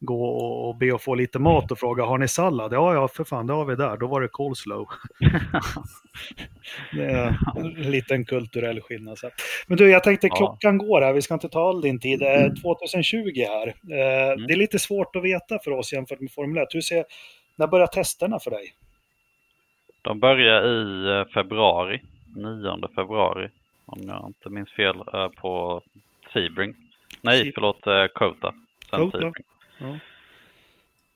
[0.00, 0.24] gå
[0.68, 2.72] och be att få lite mat och fråga har ni sallad?
[2.72, 3.96] Ja, ja, för fan, det har vi där.
[3.96, 4.86] Då var det coleslaw.
[6.92, 9.18] det är en liten kulturell skillnad.
[9.18, 9.30] Så.
[9.66, 11.12] Men du, jag tänkte klockan går här.
[11.12, 12.18] Vi ska inte ta all din tid.
[12.18, 13.66] Det är 2020 här.
[13.68, 14.46] Eh, mm.
[14.46, 16.68] Det är lite svårt att veta för oss jämfört med Formel 1.
[16.74, 17.04] Hur ser,
[17.56, 18.74] när börjar testerna för dig?
[20.02, 22.02] De börjar i eh, februari,
[22.36, 23.48] 9 februari,
[23.86, 25.82] om jag inte minns fel, eh, på
[26.32, 26.74] Sebring.
[27.22, 28.54] Nej, förlåt, Kota.
[28.90, 29.32] Kota.
[29.80, 29.98] Ja.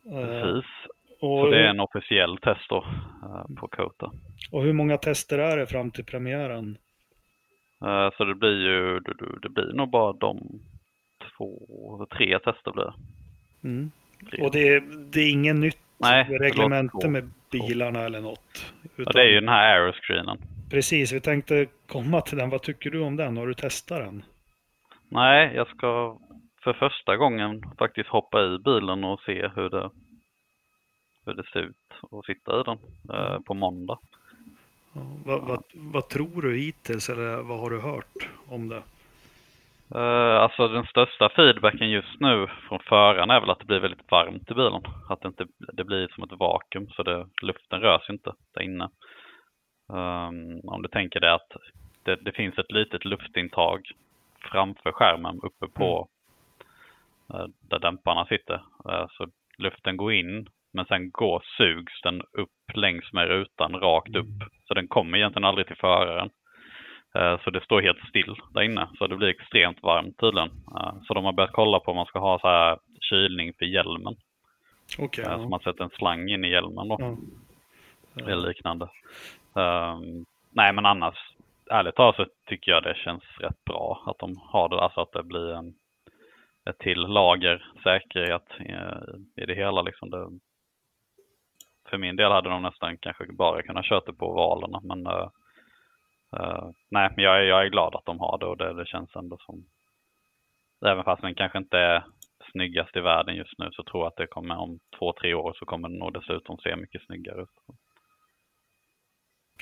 [0.04, 0.70] Precis.
[1.20, 2.84] Och, så det är en officiell test då
[3.22, 4.12] uh, på Kota.
[4.52, 6.78] Och hur många tester är det fram till premiären?
[7.84, 10.60] Uh, så det blir ju, det, det blir nog bara de
[11.36, 12.94] två, tre tester blir det.
[13.68, 13.90] Mm.
[14.40, 18.72] Och det är, det är ingen nytt Nej, reglemente med bilarna eller något?
[18.96, 19.04] Utan...
[19.06, 20.38] Ja, det är ju den här aeroscreenen.
[20.70, 22.50] Precis, vi tänkte komma till den.
[22.50, 23.36] Vad tycker du om den?
[23.36, 24.22] Har du testat den?
[25.08, 26.18] Nej, jag ska
[26.64, 29.90] för första gången faktiskt hoppa i bilen och se hur det,
[31.26, 32.78] hur det ser ut att sitta i den
[33.14, 33.98] eh, på måndag.
[34.92, 38.82] Ja, vad, vad, vad, tror du hittills eller vad har du hört om det?
[39.94, 44.10] Eh, alltså den största feedbacken just nu från föraren är väl att det blir väldigt
[44.10, 44.82] varmt i bilen.
[45.08, 48.62] Att det, inte, det blir som ett vakuum så det, luften rör sig inte där
[48.62, 48.88] inne.
[49.88, 51.56] Um, om du tänker dig att
[52.02, 53.80] det, det, finns ett litet luftintag
[54.40, 56.13] framför skärmen uppe på mm.
[57.70, 58.62] Där dämparna sitter.
[58.88, 59.26] Eh, så
[59.58, 64.74] luften går in men sen går, sugs den upp längs med rutan rakt upp Så
[64.74, 66.30] den kommer egentligen aldrig till föraren.
[67.14, 68.88] Eh, så det står helt still där inne.
[68.98, 70.50] Så det blir extremt varmt tydligen.
[70.76, 73.64] Eh, så de har börjat kolla på om man ska ha så här kylning för
[73.64, 74.16] hjälmen.
[74.98, 75.38] Okay, ja.
[75.38, 76.96] Så man sätter en slang in i hjälmen då.
[77.00, 77.16] Ja.
[78.22, 78.88] Eller liknande.
[79.52, 81.16] Um, nej men annars,
[81.70, 84.80] ärligt talat så tycker jag det känns rätt bra att de har det.
[84.80, 85.74] Alltså att det blir en,
[86.72, 88.46] till lager säkerhet
[89.36, 89.82] i, det hela.
[89.82, 90.28] Liksom det,
[91.90, 94.80] för min del hade de nästan kanske bara kunnat köra det på ovalerna.
[94.82, 95.28] Men uh,
[96.36, 99.16] uh, nej, men jag, jag är glad att de har det och det, det känns
[99.16, 99.64] ändå som,
[100.86, 102.04] även fast den kanske inte är
[102.52, 105.52] snyggast i världen just nu så tror jag att det kommer om två, tre år
[105.58, 107.76] så kommer den nog dessutom se mycket snyggare ut.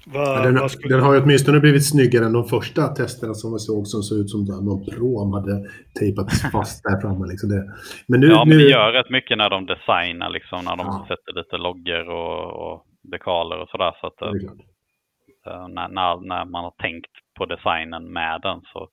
[0.07, 0.95] Va, den, skulle...
[0.95, 4.19] den, har ju åtminstone blivit snyggare än de första testerna som vi såg som såg
[4.19, 5.69] ut som någon prom hade
[5.99, 7.27] tejpat fast där framme.
[7.27, 7.73] Liksom det.
[8.07, 8.65] Men nu, ja, men nu...
[8.65, 11.07] det gör rätt mycket när de designar, liksom, när de ja.
[11.09, 13.93] sätter lite loggor och, och dekaler och sådär.
[14.01, 18.89] Så att, äh, när, när, när, man har tänkt på designen med den så,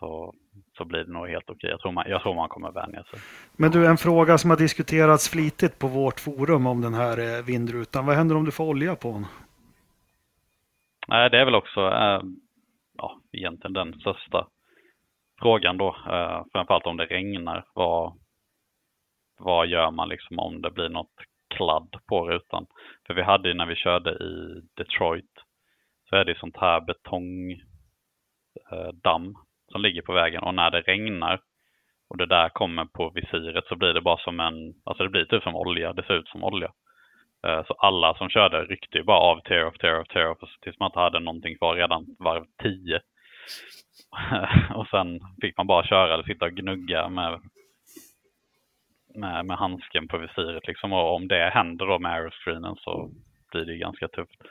[0.00, 0.34] så,
[0.78, 1.70] så blir det nog helt okej.
[1.70, 3.20] Jag tror man, jag tror man kommer vänja sig.
[3.56, 7.44] Men du, en fråga som har diskuterats flitigt på vårt forum om den här eh,
[7.44, 8.06] vindrutan.
[8.06, 9.26] Vad händer om du får olja på den?
[11.08, 12.20] Nej, det är väl också eh,
[12.96, 14.46] ja, egentligen den största
[15.40, 15.88] frågan då.
[15.88, 17.64] eh, framförallt om det regnar.
[17.74, 18.12] Vad,
[19.38, 21.14] vad gör man liksom om det blir något
[21.54, 22.66] kladd på rutan?
[23.06, 25.30] För vi hade ju när vi körde i Detroit
[26.08, 27.66] så är det sånt här betongdamm
[29.26, 29.32] eh,
[29.72, 31.40] som ligger på vägen och när det regnar
[32.10, 35.24] och det där kommer på visiret så blir det bara som en, alltså det blir
[35.24, 36.72] typ som olja, det ser ut som olja.
[37.46, 40.38] Eh, så alla som körde ryckte ju bara av tear off, tear off, tear off
[40.60, 43.00] tills man inte hade någonting kvar redan varv 10.
[44.74, 47.40] och sen fick man bara köra eller sitta och gnugga med,
[49.14, 50.92] med, med handsken på visiret liksom.
[50.92, 53.10] Och om det händer då med aeroscreenen så
[53.52, 54.42] blir det ganska tufft.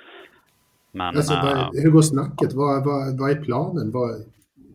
[0.92, 2.54] Men, alltså, vad, äh, hur går snacket?
[2.54, 3.92] Vad, vad, vad är planen?
[3.92, 4.10] Vad,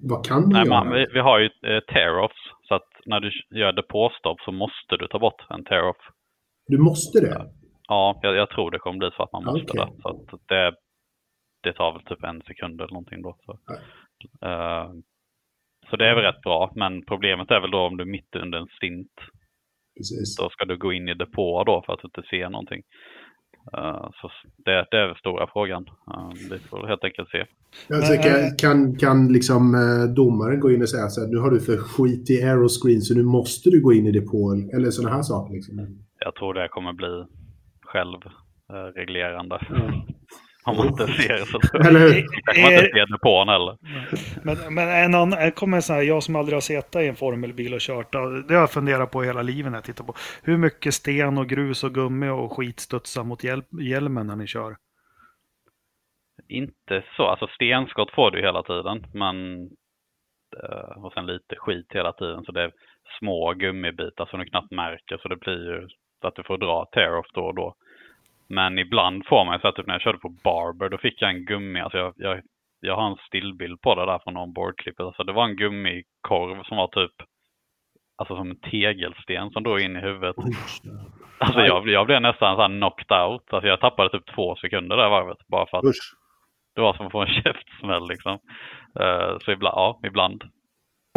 [0.03, 0.85] vad kan du nej, göra?
[0.85, 2.43] Man, vi, vi, har ju eh, tear-offs.
[2.69, 5.97] Så att när du gör depåstopp så måste du ta bort en tear-off.
[6.67, 7.47] Du måste det?
[7.93, 9.85] Ja, jag, jag, tror det kommer bli så att man måste okay.
[9.85, 10.03] det.
[10.03, 10.75] Så att det,
[11.63, 13.37] det tar väl typ en sekund eller någonting då.
[13.45, 13.53] Så.
[14.47, 14.93] Uh,
[15.91, 18.37] så det är väl rätt bra, men problemet är väl då om du är mitt
[18.37, 19.17] under en stint.
[19.97, 20.37] Precis.
[20.37, 22.83] Då ska du gå in i depå då för att du inte ser någonting.
[23.77, 24.31] Uh, så
[24.65, 25.85] det, det är väl stora frågan.
[26.13, 27.45] Uh, det får helt enkelt se.
[27.95, 29.63] Alltså, kan, kan, kan liksom
[30.17, 33.15] domaren gå in och säga så här, nu har du för skit i aeroscreen så
[33.15, 35.55] nu måste du gå in i depån eller sådana här saker?
[35.55, 35.75] Liksom.
[36.19, 37.25] Jag tror det kommer bli
[37.93, 39.61] självreglerande.
[39.71, 39.93] Mm.
[40.65, 42.27] Om man inte ser så eller hur?
[42.45, 43.79] kanske man inte ser på den heller.
[44.43, 47.17] Men, men en annan, kommer en sån här, jag som aldrig har suttit i en
[47.17, 50.15] formelbil och kört, det har jag funderat på hela livet när jag tittar på.
[50.43, 54.47] Hur mycket sten och grus och gummi och skit studsar mot hjäl hjälmen när ni
[54.47, 54.77] kör?
[56.49, 59.63] Inte så, alltså stenskott får du hela tiden, men
[60.63, 62.45] eh, och sen lite skit hela tiden.
[62.45, 62.73] Så det är
[63.19, 65.89] små gummibitar som du knappt märker så det blir ju
[66.21, 67.75] att du får dra tear-off då och då.
[68.55, 71.23] Men ibland får man ju så att typ när jag körde på Barber, då fick
[71.23, 72.41] jag en gummi, alltså jag, jag,
[72.81, 75.07] jag har en stillbild på det där från onboardklippet.
[75.07, 77.13] Alltså det var en gummikorv som var typ,
[78.17, 80.37] alltså som en tegelsten som drog in i huvudet.
[81.39, 83.53] Alltså jag, jag blev nästan så här knocked out.
[83.53, 86.15] Alltså jag tappade typ två sekunder där varvet bara för att Usch.
[86.75, 88.33] det var som att få en käftsmäll liksom.
[89.01, 90.45] Uh, så ibland, ja, ibland.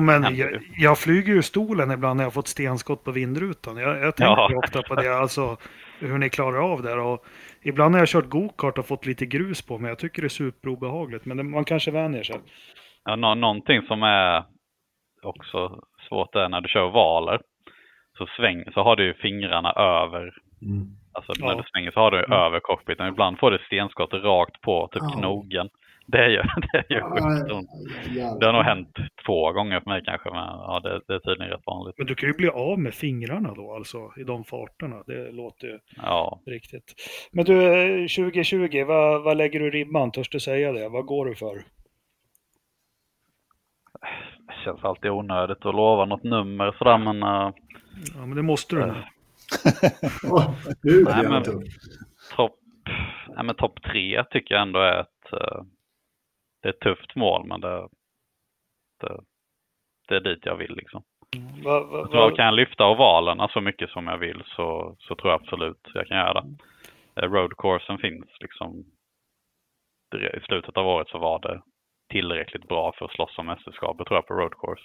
[0.02, 3.78] Men jag, jag, flyger ju stolen ibland när jag fått stenskott på vindrutan.
[3.78, 4.62] Jag, jag tänker ja.
[4.64, 5.58] ofta på det, alltså
[6.00, 6.94] hur ni klarar av det.
[6.94, 7.26] Och
[7.62, 9.90] ibland har jag kört gokart och fått lite grus på mig.
[9.90, 12.36] Jag tycker det är superobehagligt, men det, man kanske vänjer sig.
[13.06, 14.44] Ja, nå någonting som är
[15.24, 17.42] också svårt är när du kör valer.
[18.18, 20.34] Så, sväng, så har du fingrarna över.
[20.62, 20.88] Mm.
[21.14, 21.56] Alltså när ja.
[21.56, 22.32] du svänger så har du mm.
[22.32, 23.08] över cockpiten.
[23.08, 25.20] Ibland får du stenskott rakt på typ ja.
[25.20, 25.70] knogen.
[26.08, 27.70] Det gör, det gör sjukt ont.
[28.40, 28.96] Det har nog hänt
[29.26, 31.98] två gånger för mig kanske, men ja, det, det är tydligen rätt vanligt.
[31.98, 35.04] Men du kan ju bli av med fingrarna då, alltså i de farterna.
[35.08, 36.42] Det låter ju ja.
[36.46, 36.94] riktigt.
[37.32, 37.56] Men du,
[38.08, 40.12] 2020, vad, vad lägger du ribban?
[40.12, 40.90] Törs du säga det?
[40.90, 41.56] Vad går du för?
[44.48, 47.24] Det känns alltid onödigt att lova något nummer sådär, men...
[47.24, 47.54] Uh,
[48.16, 48.96] ja, men det måste du uh,
[50.24, 50.52] oh,
[50.84, 51.44] nej, men,
[52.36, 52.60] topp
[53.58, 55.62] top tre tycker jag ändå är ett uh,
[56.66, 57.88] det är ett tufft mål, men det,
[59.02, 59.20] det,
[60.08, 61.04] det är dit jag vill liksom.
[61.64, 62.32] Va, va, va?
[62.36, 66.08] kan jag lyfta ovalerna så mycket som jag vill så, så tror jag absolut jag
[66.08, 66.48] kan göra det.
[67.16, 68.86] Eh, roadcoursen finns liksom.
[70.38, 71.62] I slutet av året så var det
[72.10, 74.84] tillräckligt bra för att slåss om mästerskapet tror jag på roadcourse.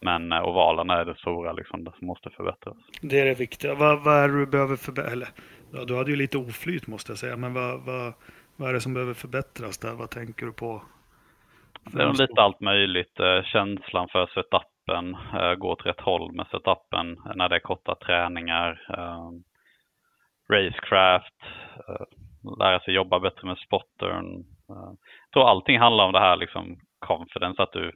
[0.00, 2.76] Men eh, ovalerna är det stora liksom, det som måste förbättras.
[3.02, 3.74] Det är det viktiga.
[3.74, 5.26] Vad, vad är det du behöver förbättra?
[5.72, 8.12] Ja, du hade ju lite oflyt måste jag säga, men vad, vad,
[8.56, 9.94] Vad är det som behöver förbättras där?
[9.94, 10.82] Vad tänker du på?
[11.84, 13.20] Det är lite allt möjligt.
[13.20, 17.94] Eh, känslan för setupen, eh, gå åt rätt håll med setupen när det är korta
[17.94, 18.70] träningar.
[18.98, 19.42] Ehm,
[20.52, 21.34] racecraft,
[21.88, 22.06] eh,
[22.58, 24.44] lära sig jobba bättre med spottern.
[24.68, 27.92] Jag tror allting handlar om det här liksom confidence, att du,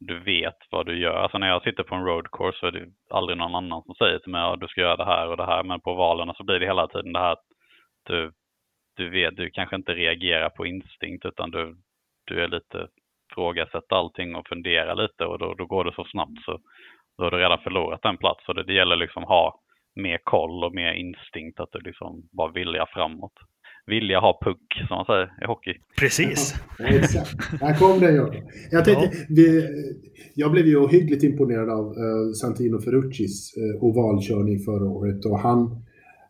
[0.00, 1.16] du vet vad du gör.
[1.16, 3.94] Alltså när jag sitter på en road course så är det aldrig någon annan som
[3.94, 5.62] säger till mig att du ska göra det här och det här.
[5.62, 7.46] Men på valen så blir det hela tiden det här att
[8.06, 8.32] du,
[8.96, 11.76] du vet, du kanske inte reagerar på instinkt utan du,
[12.26, 12.88] du är lite
[13.32, 16.58] ifrågasätta allting och fundera lite och då, då går det så snabbt så
[17.16, 18.44] då har du redan förlorat en plats.
[18.46, 19.60] Så det, det gäller liksom ha
[19.96, 23.32] mer koll och mer instinkt att du liksom bara vilja framåt.
[23.86, 25.74] Vilja ha puck som man säger i hockey.
[26.00, 26.54] Precis.
[26.78, 27.60] Ja, exakt.
[27.60, 28.42] Där kom den Jakob.
[28.70, 29.24] Jag, tänkte, ja.
[29.28, 29.46] vi,
[30.34, 35.86] jag blev ju ohyggligt imponerad av uh, Santino Ferruccis uh, ovalkörning förra året och han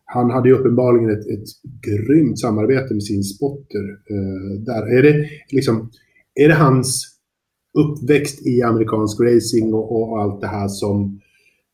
[0.09, 1.47] han hade ju uppenbarligen ett, ett
[1.81, 3.89] grymt samarbete med sin spotter.
[4.09, 4.97] eh, där.
[4.97, 5.91] Är det liksom,
[6.35, 7.17] är det hans
[7.73, 11.19] uppväxt i amerikansk racing och, och, allt det här som,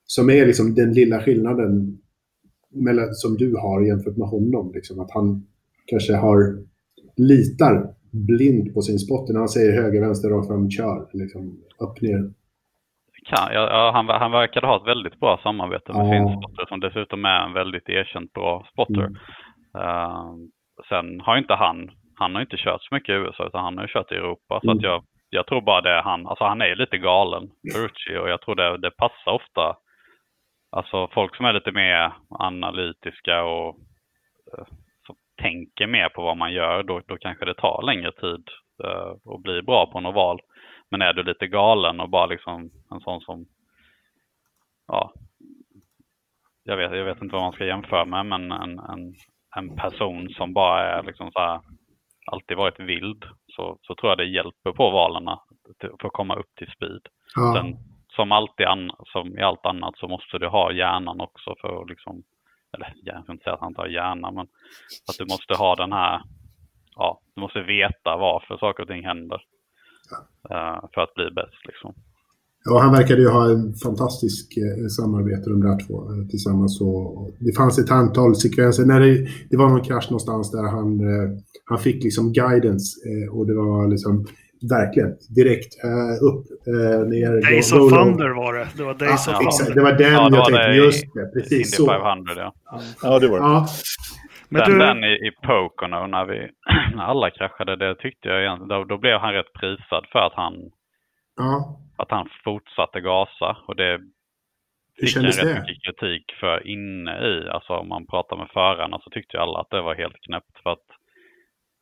[0.06, 1.98] som är liksom den lilla skillnaden
[2.72, 4.72] mellan, som du har jämfört med honom?
[4.74, 5.48] Liksom, att han
[5.86, 6.64] kanske har
[7.16, 11.10] litar blind på sin spotter när han säger höger, vänster, rakt fram, kör.
[11.14, 12.34] Liksom, upp, ner.
[13.26, 17.26] Kan, ja, han, han verkade ha ett väldigt bra samarbete med sin spotter som dessutom
[17.26, 19.04] är en väldigt erkänt bra spotter.
[19.04, 19.18] Mm.
[19.78, 20.34] Uh,
[20.90, 23.88] sen har inte han han har inte kört så mycket i USA utan han har
[23.88, 24.60] kört i Europa.
[24.64, 24.84] Så att mm.
[24.84, 28.42] jag, jag tror bara det är han, alltså han är lite galen, Ferrucci, och jag
[28.42, 29.76] tror det, det passar ofta.
[30.72, 33.76] Alltså folk som är lite mer analytiska och
[34.58, 34.66] uh,
[35.42, 38.48] tänker mer på vad man gör, då, då kanske det tar längre tid
[38.84, 40.40] uh, att bli bra på en oval.
[40.94, 43.46] Men är du lite galen och bara liksom en sån som,
[44.88, 45.14] ja,
[46.64, 49.14] jag vet, jag vet inte vad man ska jämföra med, men en, en,
[49.56, 51.62] en person som bara är liksom så här,
[52.26, 55.39] alltid varit vild så, så tror jag det hjälper på valarna
[55.80, 57.08] för att komma upp till speed.
[57.36, 57.54] Ja.
[57.56, 57.78] Sen,
[58.16, 58.68] som, alltid
[59.06, 62.24] som i allt annat så måste du ha hjärnan också för att liksom,
[62.74, 64.48] eller jag ska inte säga att han inte har hjärna, men
[65.10, 66.22] att du måste ha den här,
[66.96, 69.41] ja, du måste veta varför saker och ting händer.
[70.49, 70.89] Ja.
[70.93, 71.93] För att bli bäst liksom.
[72.66, 76.82] Ja, han verkade ju ha en fantastisk eh, samarbete de där två eh, tillsammans.
[76.82, 78.86] Och det fanns ett antal sekvenser.
[78.86, 81.30] När det, det var någon krasch någonstans där han, eh,
[81.66, 82.99] han fick liksom guidance
[83.32, 84.26] och det var liksom
[84.70, 85.74] verkligen direkt
[86.22, 86.45] upp,
[87.09, 87.51] ner.
[87.51, 88.68] Days of Thunder var det.
[88.78, 89.76] Det var Days ah, of Thunder.
[89.76, 91.26] Det var den ja, jag tänkte, just det.
[91.34, 91.86] Precis så.
[91.86, 92.53] 500, ja.
[93.01, 93.45] ja, det var det.
[93.45, 93.68] Ja.
[94.53, 94.80] Men den, du...
[94.80, 96.38] den i, i Pocono när, vi,
[97.00, 100.72] alla kraschade, det tyckte jag egentligen, då, då blev han rätt prisad för att han
[101.36, 101.80] Ja.
[101.98, 103.58] Att han fortsatte gasa.
[103.68, 104.00] Och det
[105.00, 109.10] fick en rätt mycket kritik för inne i, alltså om man pratar med förarna så
[109.10, 110.60] tyckte ju alla att det var helt knäppt.
[110.64, 110.88] För att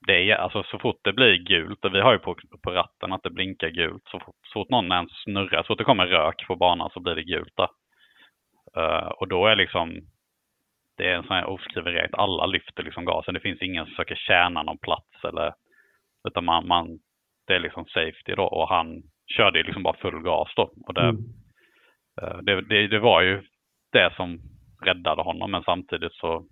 [0.08, 3.14] det är, alltså så fort det blir gult, och vi har ju på, på ratten
[3.14, 6.08] att det blinkar gult, så fort, så fort någon ens snurrar, så fort det kommer
[6.08, 7.70] rök på banan så blir det gult där.
[8.78, 10.02] Uh, och då är liksom,
[11.02, 13.92] det är en sån här oskriven regel, alla lyfter liksom gasen, det finns ingen som
[13.92, 15.54] försöker tjäna någon plats eller,
[16.28, 17.00] utan man, man
[17.48, 18.88] det är liksom safety då och han
[19.38, 20.66] körde ju liksom bara full gas då.
[20.88, 21.24] Och det, mm.
[22.22, 23.42] Eh, det, det, det, var ju
[23.92, 24.40] det som
[24.86, 26.46] räddade honom, men samtidigt så,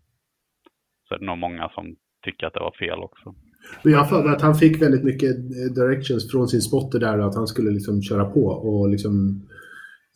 [1.07, 1.95] så är det nog många som
[2.25, 3.35] tycker att det var fel också.
[3.83, 7.35] Men jag har att han fick väldigt mycket eh, directions från sin spotter där att
[7.35, 9.41] han skulle liksom köra på och liksom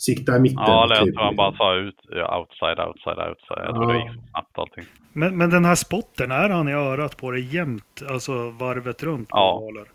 [0.06, 0.64] sikta i mitten.
[0.68, 1.16] Ja, eller jag typ.
[1.16, 3.66] tror han bara sa ut, outside, outside, outside.
[3.66, 3.97] Jag tror ja.
[3.97, 4.86] det gick så snabbt allting.
[5.14, 9.30] Men, men den här spotten, är han i örat på det jämt, alltså varvet runt?
[9.30, 9.60] På ja.
[9.60, 9.88] Valer?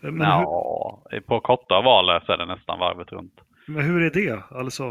[0.00, 1.20] Men ja, hur...
[1.20, 3.40] på korta val så är det nästan varvet runt.
[3.66, 4.42] Men hur är det?
[4.50, 4.84] Alltså?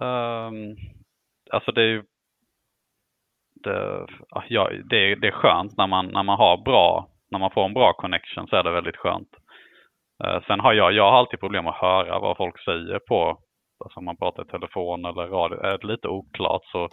[0.00, 0.76] Um,
[1.50, 2.02] alltså det är ju
[3.64, 4.06] det,
[4.48, 7.64] ja, det, är, det är skönt när man, när man har bra, när man får
[7.64, 9.28] en bra connection så är det väldigt skönt.
[10.24, 13.38] Eh, sen har jag, jag har alltid problem att höra vad folk säger på,
[13.84, 16.88] alltså om man pratar i telefon eller radio, är det lite oklart så,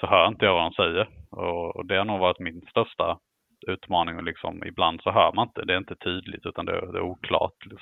[0.00, 1.08] så hör inte jag vad de säger.
[1.30, 3.18] Och, och det har nog varit min största
[3.66, 6.98] utmaning och liksom ibland så hör man inte, det är inte tydligt utan det, det
[6.98, 7.76] är oklart, det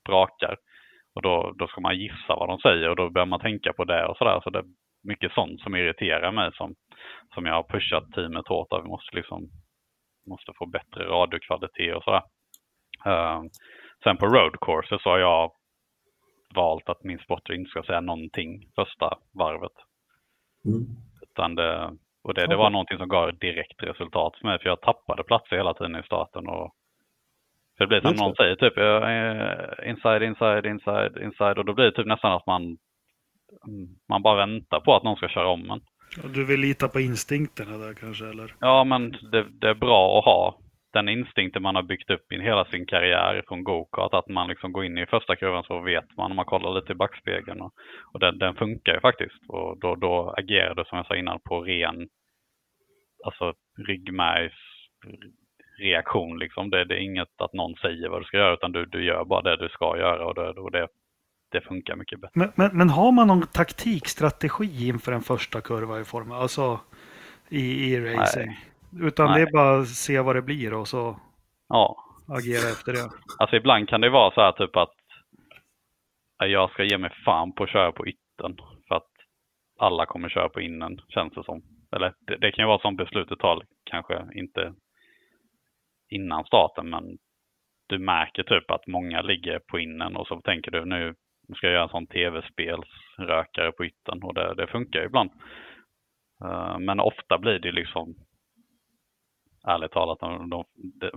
[0.00, 0.56] sprakar.
[1.14, 3.84] Och då, då ska man gissa vad de säger och då börjar man tänka på
[3.84, 4.40] det och sådär.
[4.44, 4.64] Så det är
[5.04, 6.74] mycket sånt som irriterar mig som,
[7.34, 8.82] som jag har pushat teamet hårt av.
[8.82, 9.48] Vi måste liksom
[10.26, 12.22] måste få bättre radiokvalitet och sådär.
[13.04, 13.48] Ehm,
[14.02, 15.52] Sen på road courses så har jag
[16.54, 19.72] valt att min spotter inte ska säga någonting första varvet.
[20.64, 20.86] Mm.
[21.22, 24.80] Utan det, och det, det var någonting som gav direkt resultat för mig, för jag
[24.80, 26.48] tappade platser hela tiden i starten.
[26.48, 26.74] Och
[27.78, 28.76] för det blir som någon säger typ
[29.86, 32.76] inside, inside, inside, inside och då blir det typ nästan att man,
[34.08, 35.80] man bara väntar på att någon ska köra om en.
[36.34, 38.54] Du vill lita på instinkterna där kanske, eller?
[38.60, 40.58] Ja, men det, det är bra att ha
[40.96, 44.72] den instinkten man har byggt upp i hela sin karriär från gokart, att man liksom
[44.72, 47.60] går in i första kurvan så vet man om man kollar lite i backspegeln.
[47.60, 47.72] Och,
[48.12, 49.40] och den, den, funkar ju faktiskt.
[49.48, 52.08] Och då, då agerar du som jag sa innan på ren
[53.24, 53.54] alltså
[53.88, 54.52] ryggmärgs
[55.78, 56.38] reaktion.
[56.38, 56.70] Liksom.
[56.70, 59.24] Det, det, är inget att någon säger vad du ska göra utan du, du gör
[59.24, 60.88] bara det du ska göra och det, och det,
[61.52, 62.32] det funkar mycket bättre.
[62.34, 66.80] Men, men, men, har man någon taktikstrategi inför en första kurva i form, alltså
[67.48, 68.46] i, i racing?
[68.46, 68.75] Nej.
[68.92, 69.34] Utan Nej.
[69.34, 71.20] det är bara att se vad det blir och så
[71.68, 71.96] ja.
[72.28, 73.10] agera efter det.
[73.38, 74.94] Alltså ibland kan det vara så här typ att
[76.38, 78.56] jag ska ge mig fan på att köra på ytten
[78.88, 79.10] för att
[79.78, 81.62] alla kommer köra på innen känns det som.
[81.92, 84.74] Eller det, det kan ju vara som beslutet tar, kanske inte
[86.08, 87.18] innan starten men
[87.86, 91.14] du märker typ att många ligger på innen och så tänker du nu
[91.56, 95.30] ska jag göra en sån tv-spelsrökare på ytten och det, det funkar ju ibland.
[96.44, 98.14] Uh, men ofta blir det liksom
[99.66, 100.64] ärligt talat, de, de,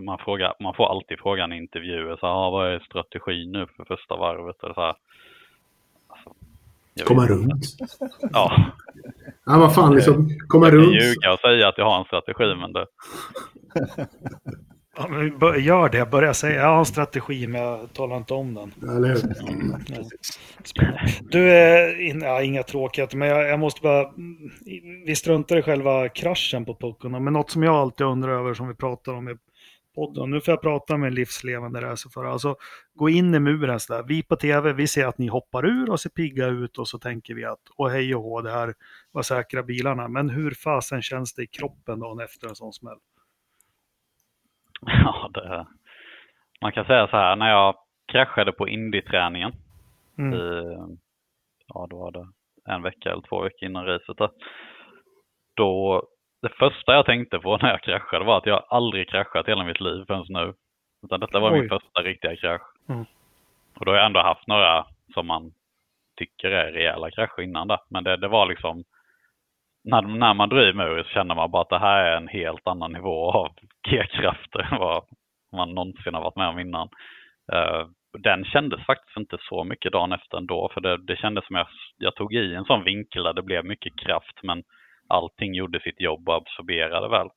[0.06, 3.86] man, frågar, man får alltid frågan i intervjuer, så här, vad är strategin nu för
[3.86, 4.64] första varvet?
[4.64, 4.96] Och så här,
[6.08, 6.34] alltså,
[7.06, 7.66] komma runt?
[8.32, 8.72] Ja.
[9.46, 10.94] ja, vad fan, liksom, komma jag runt.
[10.94, 12.86] Jag kan ljuga och säga att jag har en strategi, men det...
[14.98, 16.62] Ja, men gör det, börja säga.
[16.62, 18.74] Jag har en strategi men jag talar inte om den.
[18.90, 19.16] Eller
[21.32, 24.14] Du, är ja, inga tråkigheter, men jag, jag, måste bara...
[25.06, 28.68] Vi struntar i själva kraschen på puckorna, men något som jag alltid undrar över som
[28.68, 29.36] vi pratar om i
[29.96, 30.32] podden.
[30.32, 32.32] Nu får jag prata med en livslevande racerförare.
[32.32, 32.56] Alltså,
[32.96, 34.04] gå in i muren sådär.
[34.08, 37.00] Vi på tv, vi ser att ni hoppar ur och ser pigga ut och så
[37.00, 38.74] tänker vi att, och hej och hå, det här
[39.12, 40.08] var säkra bilarna.
[40.08, 42.98] Men hur fasen känns det i kroppen dagen efter en sån smäll?
[45.04, 45.66] Ja, det,
[46.62, 47.76] man kan säga så här, när jag
[48.12, 49.54] kraschade på Indy-träningen,
[50.18, 50.34] mm.
[50.34, 50.76] i,
[51.68, 52.28] ja då var det
[52.74, 54.30] en vecka eller två veckor innan racet där,
[55.56, 56.04] då,
[56.42, 59.82] det första jag tänkte på när jag kraschade var att jag aldrig kraschat hela mitt
[59.82, 60.54] liv förrän nu.
[61.04, 61.60] Utan detta var Oj.
[61.60, 62.62] min första riktiga krasch.
[62.90, 63.06] Mm.
[63.80, 65.52] Och då har jag ändå haft några som man
[66.18, 67.80] tycker är rejäla krascher innan där.
[67.90, 68.84] Men det, det var liksom,
[69.90, 72.68] när, när man driver med så känner man bara att det här är en helt
[72.68, 73.52] annan nivå av
[73.90, 75.04] G-krafter än vad
[75.52, 76.90] man någonsin har varit med om innan.
[77.54, 77.88] Uh,
[78.20, 81.68] den kändes faktiskt inte så mycket dagen efter ändå, för det, det kändes som jag,
[81.98, 84.64] jag tog i en sån vinkel där det blev mycket kraft, men
[85.08, 87.28] allting gjorde sitt jobb och absorberade väl.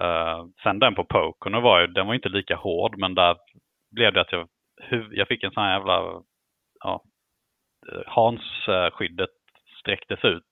[0.00, 3.36] Uh, sen den på Pocono var ju, den var inte lika hård, men där
[3.90, 4.48] blev det att jag,
[5.12, 6.22] jag fick en sån här jävla,
[6.80, 7.02] ja,
[7.92, 9.30] eh, Hans-skyddet
[9.80, 10.49] sträcktes ut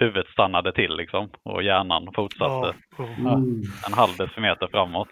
[0.00, 3.04] huvudet stannade till liksom och hjärnan fortsatte ja.
[3.18, 3.62] mm.
[3.86, 5.08] en halv decimeter framåt.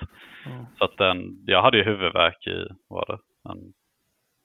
[0.47, 0.66] Mm.
[0.78, 3.51] Så att den, jag hade ju huvudvärk i, var det?
[3.51, 3.72] En,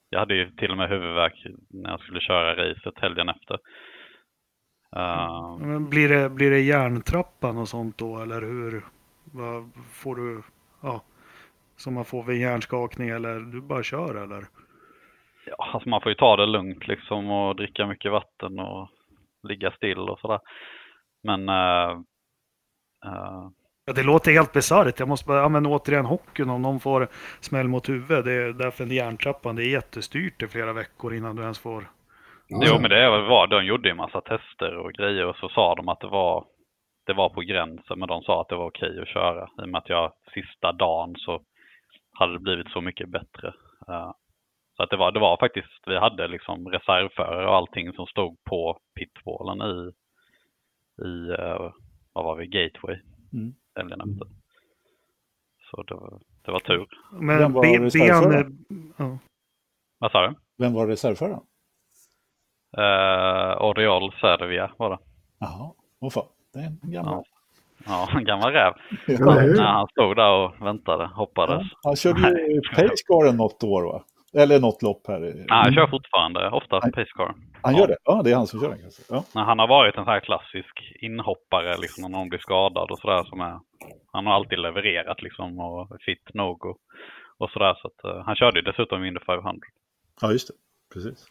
[0.09, 3.57] jag hade ju till och med huvudvärk när jag skulle köra racet helgen efter.
[4.95, 8.83] Uh, Men blir, det, blir det järntrappan och sånt då eller hur?
[9.23, 10.43] Vad får du,
[10.81, 11.01] ja,
[11.75, 14.45] som man får vid hjärnskakning eller du bara kör eller?
[15.45, 18.89] Ja, alltså man får ju ta det lugnt liksom och dricka mycket vatten och
[19.43, 20.39] ligga still och sådär.
[21.23, 21.49] Men...
[21.49, 21.99] Uh,
[23.05, 23.49] uh,
[23.85, 24.99] ja, det låter helt bisarrt.
[24.99, 27.07] Jag måste bara, men återigen hockeyn, om någon får
[27.39, 31.35] smäll mot huvudet, det är därför en hjärntrappan, det är jättestyrt i flera veckor innan
[31.35, 31.89] du ens får...
[32.47, 35.89] Jo, men det var, de gjorde ju massa tester och grejer och så sa de
[35.89, 36.45] att det var,
[37.05, 39.43] det var på gränsen, men de sa att det var okej att köra.
[39.43, 41.41] I och med att jag sista dagen så
[42.19, 43.47] hade det blivit så mycket bättre.
[43.89, 44.11] Uh,
[44.77, 48.43] så att det var, det var faktiskt, vi hade liksom reservförare och allting som stod
[48.43, 49.91] på pitwallen i,
[51.03, 51.71] i uh,
[52.13, 52.99] vad var vi, Gateway,
[53.33, 53.53] mm.
[53.75, 54.27] helgen efter.
[55.71, 56.87] Så det var, det var tur.
[57.11, 58.65] Men Vem var reservföraren?
[58.97, 59.17] Ja.
[59.99, 60.35] Vad sa du?
[60.57, 61.41] Vem var reservföraren?
[62.77, 64.97] Uh, Oriol Servia var det.
[65.39, 67.13] Jaha, vad fan, det är en gammal.
[67.13, 67.23] Ja.
[67.85, 68.73] Ja, en gammal räv.
[69.07, 71.67] Ja, när han stod där och väntade, hoppades.
[71.71, 74.03] Ja, han körde ju Pacegaren något år va?
[74.37, 75.19] Eller något lopp här.
[75.19, 77.35] Nej, han kör fortfarande ofta han, Pacecar.
[77.61, 77.97] Han gör det?
[78.03, 79.03] Ja, det är han som kör den kanske.
[79.09, 79.23] Ja.
[79.35, 82.99] Nej, han har varit en sån här klassisk inhoppare liksom när någon blir skadad och
[82.99, 83.59] sådär som är.
[84.11, 86.77] Han har alltid levererat liksom och fit nog och,
[87.37, 89.59] och sådär så att uh, han körde ju dessutom Indy 500.
[90.21, 90.53] Ja, just det.
[90.93, 91.25] Precis.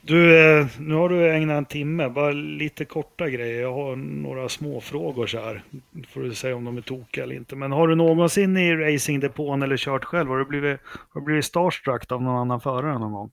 [0.00, 3.62] Du, eh, nu har du ägnat en timme, bara lite korta grejer.
[3.62, 5.62] Jag har några små frågor så här.
[6.08, 7.56] Får du säga om de är tokiga eller inte.
[7.56, 11.44] Men har du någonsin i racingdepån eller kört själv, har du blivit, har du blivit
[11.44, 13.30] starstruck av någon annan förare någon gång?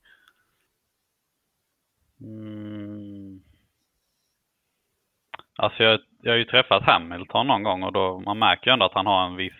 [2.21, 3.39] Mm.
[5.57, 8.85] Alltså jag, jag har ju träffat Hamilton någon gång och då man märker ju ändå
[8.85, 9.53] att han har en viss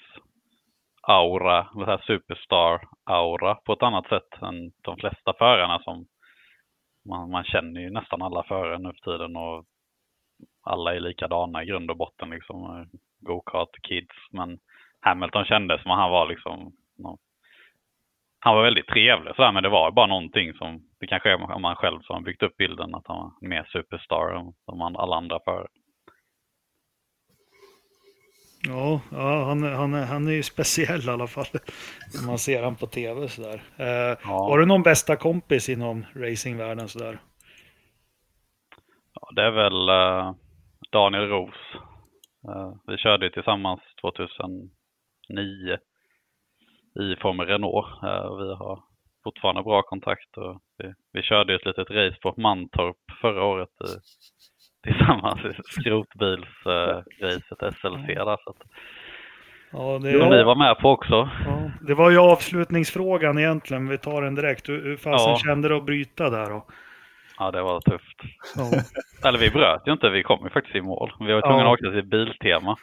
[1.01, 1.67] aura,
[2.07, 6.05] superstar-aura på ett annat sätt än de flesta förarna som
[7.05, 9.65] man, man känner ju nästan alla förare nu för tiden och
[10.63, 12.89] alla är likadana i grund och botten liksom.
[13.19, 14.15] Go-kart kids.
[14.31, 14.59] Men
[14.99, 16.73] Hamilton kändes som att han var liksom
[18.45, 21.75] han var väldigt trevlig sådär, men det var bara någonting som, det kanske är man
[21.75, 25.39] själv som har byggt upp bilden, att han var mer superstar än som alla andra
[25.45, 25.67] förare.
[28.67, 31.45] Ja, ja han, han, han är ju speciell i alla fall.
[32.27, 33.63] Man ser honom på tv sådär.
[33.77, 34.47] Eh, ja.
[34.49, 37.19] Har du någon bästa kompis inom racingvärlden sådär?
[39.13, 40.35] Ja, det är väl uh,
[40.91, 41.55] Daniel Ros.
[42.49, 44.69] Uh, vi körde tillsammans 2009
[46.99, 48.03] i Formel Renault.
[48.03, 48.83] Uh, vi har
[49.23, 53.91] fortfarande bra kontakt och vi, vi körde ett litet race på Mantorp förra året i
[54.85, 58.07] tillsammans i skrotbilsracet uh, SLC.
[58.07, 58.63] Där, så att,
[59.71, 61.29] ja, det, som vi var med på också.
[61.45, 64.69] Ja, det var ju avslutningsfrågan egentligen, vi tar den direkt.
[64.69, 65.37] Hur, hur fasen ja.
[65.37, 66.65] kände du att bryta där då?
[67.39, 68.21] Ja, det var tufft.
[68.55, 68.71] Ja.
[69.29, 71.11] Eller vi bröt ju inte, vi kom ju faktiskt i mål.
[71.19, 71.73] Vi var tvungna ja.
[71.73, 72.77] att åka till Biltema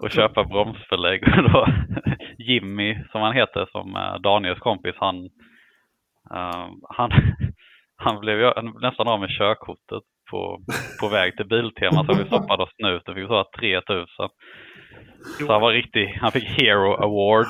[0.00, 1.22] och köpa bromsbelägg.
[1.52, 1.66] då
[2.38, 5.16] Jimmy, som han heter, som Daniels kompis, han,
[6.34, 7.10] uh, han,
[7.96, 10.02] han blev ju nästan av med körkortet
[10.32, 10.60] på,
[11.00, 13.00] på väg till Biltema så vi stoppade oss nu.
[13.06, 14.06] Det fick så 3000.
[15.38, 17.46] Så han var riktig, han fick Hero Award.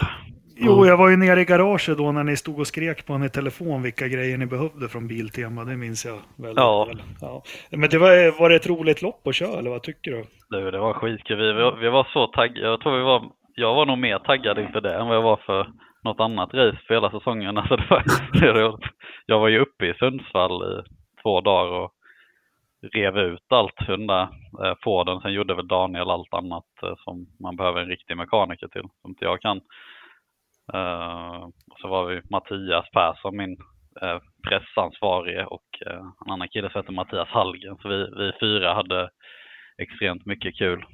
[0.56, 3.24] Jo, jag var ju nere i garaget då när ni stod och skrek på en
[3.24, 5.64] i telefon vilka grejer ni behövde från Biltema.
[5.64, 6.84] Det minns jag väldigt ja.
[6.84, 7.02] väl.
[7.20, 7.42] Ja.
[7.70, 10.24] Men det var, var det ett roligt lopp att köra, eller vad tycker du?
[10.50, 11.36] Du, det var skitkul.
[11.36, 12.68] Vi, vi, vi var så taggade.
[12.68, 13.22] Jag tror vi var,
[13.54, 15.66] jag var nog mer taggad inför det än vad jag var för
[16.04, 17.56] något annat race för hela säsongen.
[17.58, 18.78] Alltså det var,
[19.26, 20.82] jag var ju uppe i Sundsvall i
[21.22, 21.92] två dagar och
[22.82, 24.28] rev ut allt den eh,
[24.82, 25.20] Forden.
[25.20, 29.10] Sen gjorde väl Daniel allt annat eh, som man behöver en riktig mekaniker till, som
[29.10, 29.60] inte jag kan.
[30.74, 33.56] Eh, och så var vi Mattias Persson, min
[34.02, 34.18] eh,
[34.48, 37.76] pressansvarige och eh, en annan kille som heter Mattias Hallgren.
[37.82, 39.10] Så vi, vi fyra hade
[39.78, 40.84] extremt mycket kul.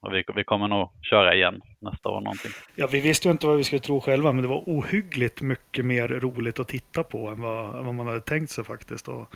[0.00, 2.50] Och vi, vi kommer nog köra igen nästa år någonting.
[2.74, 5.84] Ja, vi visste ju inte vad vi skulle tro själva, men det var ohyggligt mycket
[5.84, 9.08] mer roligt att titta på än vad, vad man hade tänkt sig faktiskt.
[9.08, 9.34] Och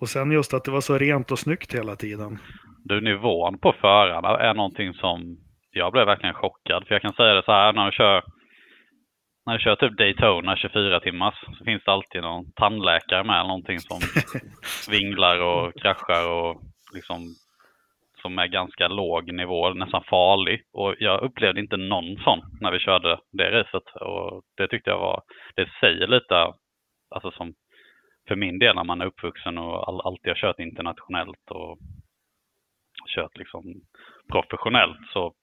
[0.00, 2.38] och sen just att det var så rent och snyggt hela tiden.
[2.84, 5.36] Du, nivån på förarna är någonting som
[5.70, 6.86] jag blev verkligen chockad.
[6.86, 8.22] För jag kan säga det så här, när du kör,
[9.46, 13.80] när du kör typ Daytona 24 timmars så finns det alltid någon tandläkare med, någonting
[13.80, 14.00] som
[14.90, 16.62] vinglar och kraschar och
[16.94, 17.34] liksom
[18.22, 20.62] som är ganska låg nivå, nästan farlig.
[20.72, 23.88] Och jag upplevde inte någon sån när vi körde det racet.
[24.00, 25.22] Och det tyckte jag var,
[25.56, 26.34] det säger lite,
[27.10, 27.54] alltså som
[28.28, 31.78] för min del när man är uppvuxen och all, alltid har kört internationellt och
[33.14, 33.62] kört liksom
[34.32, 35.34] professionellt så,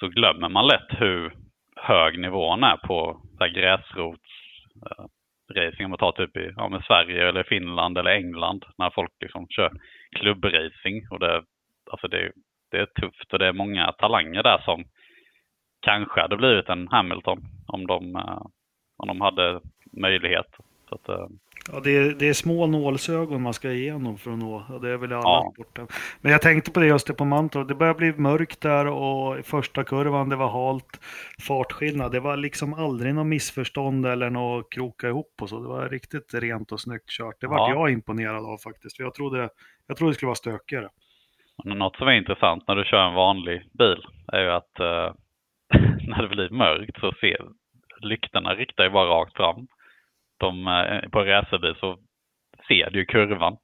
[0.00, 1.32] så glömmer man lätt hur
[1.76, 3.22] hög nivån är på
[3.54, 4.20] gräsrotsracing.
[5.80, 5.84] eh.
[5.84, 9.70] Om man tar typ i ja, Sverige eller Finland eller England när folk liksom kör
[10.16, 11.08] klubbracing.
[11.10, 11.44] Och det,
[11.90, 12.32] alltså det,
[12.70, 14.84] det är tufft och det är många talanger där som
[15.80, 18.42] kanske hade blivit en Hamilton om de, eh,
[18.96, 19.60] om de hade
[19.92, 20.56] möjlighet.
[20.88, 21.26] Så att, eh,
[21.72, 24.64] Ja, det är, det är små nålsögon man ska igenom för att nå.
[24.68, 25.50] Och det är väl alla ja.
[25.54, 25.86] sporten.
[26.20, 27.68] Men jag tänkte på det just det på Mantorp.
[27.68, 31.00] Det börjar bli mörkt där och i första kurvan det var halt.
[31.46, 32.12] Fartskillnad.
[32.12, 35.60] Det var liksom aldrig något missförstånd eller något kroka ihop och så.
[35.60, 37.40] Det var riktigt rent och snyggt kört.
[37.40, 37.70] Det var ja.
[37.70, 38.96] jag imponerad av faktiskt.
[38.96, 39.48] För jag trodde,
[39.86, 40.88] jag trodde det skulle vara stökigare.
[41.64, 45.14] Något som är intressant när du kör en vanlig bil är ju att uh,
[46.08, 47.38] när det blir mörkt så ser
[48.00, 49.66] lyktorna riktar ju bara rakt fram
[50.40, 51.98] de, eh, på en racerbil så
[52.68, 53.56] ser du ju kurvan.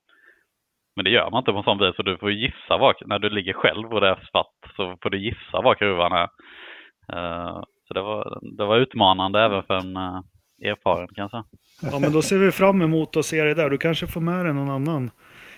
[0.97, 3.19] Men det gör man inte på en sån bil så du får gissa var, när
[3.19, 6.29] du ligger själv och det är svart så får du gissa var kurvan är.
[7.13, 10.21] Uh, så det var, det var utmanande även för en uh,
[10.63, 11.43] erfaren kanske.
[11.83, 13.71] Ja men då ser vi fram emot att se det där.
[13.71, 15.11] Du kanske får med dig någon annan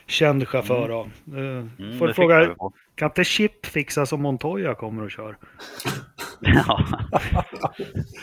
[0.07, 1.09] känd chaufför då.
[1.39, 2.55] Uh, mm, får fråga,
[2.95, 5.37] kan inte Chip fixa som Montoya kommer och kör?
[6.47, 6.85] Ja.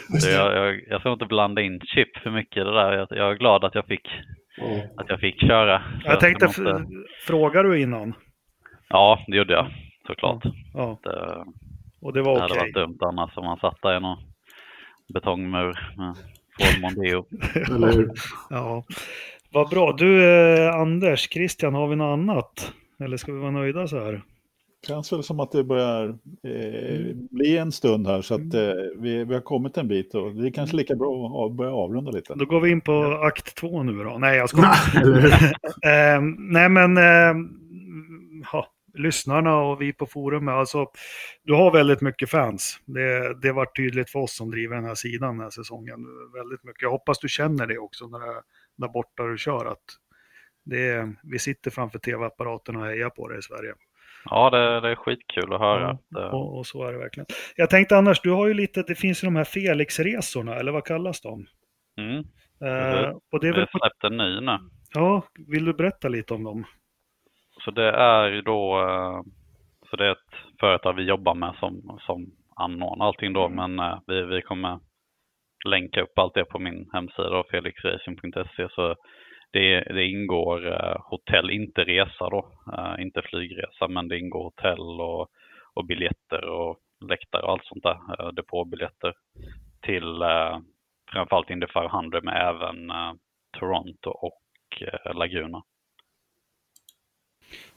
[0.24, 2.94] jag, jag, jag ska inte blanda in chip för mycket i det där.
[2.94, 4.08] Jag, jag är glad att jag fick,
[4.62, 4.80] mm.
[4.98, 5.84] att jag fick köra.
[6.04, 6.86] Jag tänkte, måste...
[7.28, 8.14] frågar du innan?
[8.90, 9.68] Ja, det gjorde jag
[10.08, 10.44] såklart.
[10.74, 11.00] Ja.
[11.04, 11.46] Det,
[12.02, 12.46] och det var okej?
[12.46, 12.48] Okay.
[12.48, 14.18] Det hade varit dumt annars om man satt där i någon
[15.14, 16.16] betongmur med
[16.60, 17.26] Ford Mondeo.
[18.50, 18.84] ja,
[19.54, 19.94] vad bra.
[19.94, 22.74] Du eh, Anders, Christian, har vi något annat?
[23.04, 24.22] Eller ska vi vara nöjda så här?
[24.88, 27.28] Känns väl som att det börjar eh, mm.
[27.32, 28.70] bli en stund här så att mm.
[28.70, 31.72] eh, vi, vi har kommit en bit och det är kanske lika bra att börja
[31.72, 32.34] avrunda lite.
[32.36, 34.18] Då går vi in på akt två nu då.
[34.18, 34.76] Nej, jag skojar.
[36.16, 36.98] eh, nej, men
[38.52, 40.86] ha, lyssnarna och vi på forumet, alltså
[41.44, 42.80] du har väldigt mycket fans.
[42.86, 46.06] Det, det var tydligt för oss som driver den här sidan den här säsongen.
[46.34, 46.82] Väldigt mycket.
[46.82, 48.42] Jag hoppas du känner det också när det,
[48.78, 49.84] där borta du kör att
[50.66, 53.74] det vi sitter framför tv-apparaterna och hejar på det i Sverige.
[54.26, 55.98] Ja, det, det är skitkul att höra.
[56.10, 57.28] Ja, och, och, så är det verkligen.
[57.56, 60.86] Jag tänkte annars, du har ju lite, det finns ju de här Felix-resorna, eller vad
[60.86, 61.46] kallas de?
[61.98, 62.18] Mm.
[62.64, 64.58] Uh, och det är väl släppt en ny nu.
[64.94, 66.66] Ja, vill du berätta lite om dem?
[67.66, 69.22] Så det är ju då, uh,
[69.90, 74.00] så det är ett företag vi jobbar med som, som anordnar allting då, men uh,
[74.08, 74.80] vi, vi kommer
[75.68, 78.68] länka upp allt det på min hemsida, felixracing.se.
[78.70, 78.96] Så
[79.52, 85.02] det, det ingår uh, hotell, inte resa då, uh, inte flygresa, men det ingår hotell
[85.02, 85.30] och,
[85.74, 89.14] och biljetter och läktare och allt sånt där, uh, depåbiljetter
[89.82, 90.60] till uh,
[91.12, 93.14] framförallt Indy 500 men även uh,
[93.60, 94.42] Toronto och
[94.82, 95.64] uh, Laguna.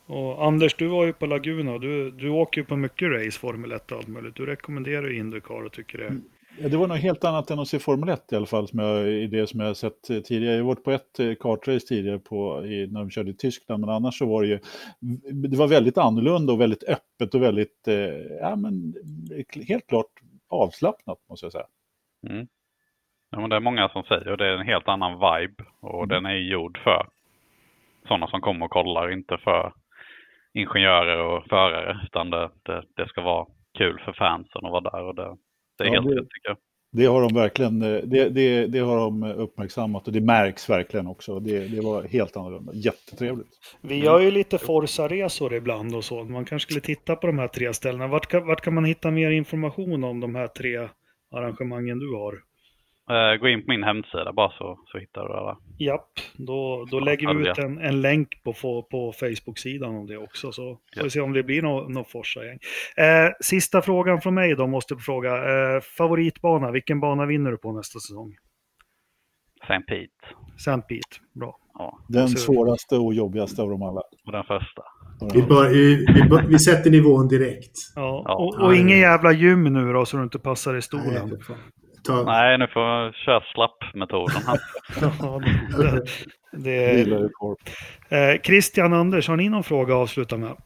[0.07, 1.79] Och Anders, du var ju på Laguna.
[1.79, 4.35] Du, du åker ju på mycket race, Formel 1 och allt möjligt.
[4.35, 6.21] Du rekommenderar ju Indycar och tycker det.
[6.59, 8.79] Ja, det var något helt annat än att se Formel 1 i alla fall, som
[8.79, 10.55] jag, i det som jag har sett tidigare.
[10.55, 13.81] Jag har varit på ett eh, kartrace tidigare på, i, när de körde i Tyskland,
[13.81, 14.59] men annars så var det ju,
[15.51, 17.95] det var väldigt annorlunda och väldigt öppet och väldigt, eh,
[18.41, 18.95] ja men
[19.69, 20.07] helt klart
[20.49, 21.67] avslappnat måste jag säga.
[22.29, 22.47] Mm.
[23.31, 26.05] Ja, men det är många som säger och det är en helt annan vibe och
[26.05, 26.09] mm.
[26.09, 27.09] den är gjord för
[28.09, 29.73] sådana som kommer och kollar, inte för
[30.53, 33.47] ingenjörer och förare, utan det, det, det ska vara
[33.79, 35.37] kul för fansen att vara där och det,
[35.79, 36.57] det är ja, helt rätt tycker jag.
[36.93, 41.07] Det har de verkligen eh, det, det, det, har de uppmärksammat och det märks verkligen
[41.07, 41.41] också.
[41.41, 43.49] Det, det var helt annorlunda, jättetrevligt.
[43.81, 46.25] Vi gör ju lite Forza-resor ibland och så.
[46.25, 48.07] Man kanske skulle titta på de här tre ställena.
[48.07, 50.89] Vart kan, vart kan man hitta mer information om de här tre
[51.31, 52.35] arrangemangen du har?
[53.11, 55.57] Uh, gå in på min hemsida bara så, så hittar du det där.
[55.79, 58.53] Japp, då, då lägger vi ut en, en länk på,
[58.91, 60.53] på Facebook-sidan om det också.
[60.53, 62.59] Så får vi se om det blir något no Forsa-gäng.
[62.97, 65.37] Eh, sista frågan från mig då, måste jag fråga.
[65.37, 68.37] Eh, favoritbana, vilken bana vinner du på nästa säsong?
[69.63, 69.81] St.
[69.89, 70.37] Pete.
[70.57, 70.71] St.
[70.89, 71.57] Pete, bra.
[71.75, 71.99] Ja.
[72.09, 74.03] Den svåraste och jobbigaste av dem alla.
[74.27, 74.83] Och den första.
[75.35, 77.73] Vi, bör, vi, vi, vi, sätter nivån direkt.
[77.95, 81.29] Ja, och, och ingen jävla gym nu då så du inte passar i stolen.
[81.29, 81.57] Nej,
[82.07, 82.23] Ta...
[82.23, 84.43] Nej, nu får jag köra slapp-metoden.
[86.53, 90.57] det, det, eh, Christian Anders, har ni någon fråga att avsluta med?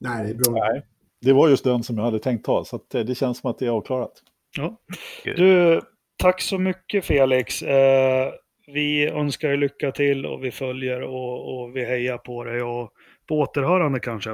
[0.00, 0.64] Nej, det är bra.
[0.64, 0.82] Nej,
[1.20, 3.58] det var just den som jag hade tänkt ta, så eh, det känns som att
[3.58, 4.12] det är avklarat.
[4.56, 4.76] Ja.
[5.24, 5.80] Du,
[6.16, 7.62] tack så mycket Felix.
[7.62, 8.32] Eh,
[8.66, 12.90] vi önskar dig lycka till och vi följer och, och vi hejar på dig och
[13.28, 14.30] på återhörande kanske.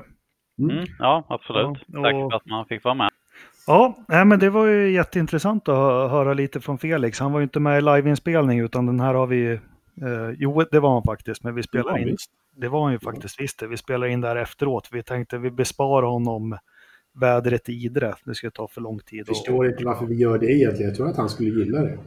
[0.59, 0.85] Mm.
[0.99, 1.79] Ja, absolut.
[1.87, 2.05] Ja, och...
[2.05, 3.11] Tack för att man fick vara med.
[3.71, 7.21] Ja, men det var ju jätteintressant att höra lite från Felix.
[7.21, 9.53] Han var ju inte med i liveinspelning utan den här har vi...
[10.03, 12.17] Eh, jo, det var han faktiskt, men vi spelar in...
[12.57, 13.67] Det var han ju faktiskt, visst det.
[13.67, 14.89] Vi spelar in där efteråt.
[14.93, 16.59] Vi tänkte vi besparar honom
[17.21, 18.15] vädret i Idre.
[18.25, 19.19] Det skulle ta för lång tid.
[19.19, 19.67] Jag förstår och...
[19.67, 20.89] inte varför vi gör det egentligen.
[20.89, 21.99] Jag tror att han skulle gilla det.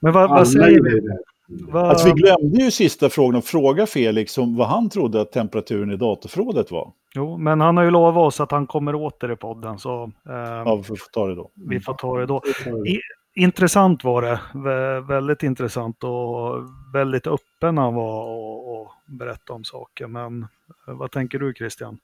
[0.00, 1.18] Men vad, vad säger du?
[1.48, 1.80] Va...
[1.80, 5.90] Alltså, vi glömde ju sista frågan att fråga Felix om vad han trodde att temperaturen
[5.90, 6.92] i datorförrådet var.
[7.14, 9.78] Jo, men han har ju lovat oss att han kommer åter i podden.
[9.78, 11.50] Så, eh, ja, vi får ta det då.
[11.54, 12.42] Vi får ta det då.
[12.86, 13.00] I,
[13.34, 14.40] intressant var det.
[14.54, 16.54] Vä väldigt intressant och
[16.94, 20.06] väldigt öppen han var och, och berätta om saker.
[20.06, 20.42] Men
[20.88, 21.98] eh, vad tänker du Christian?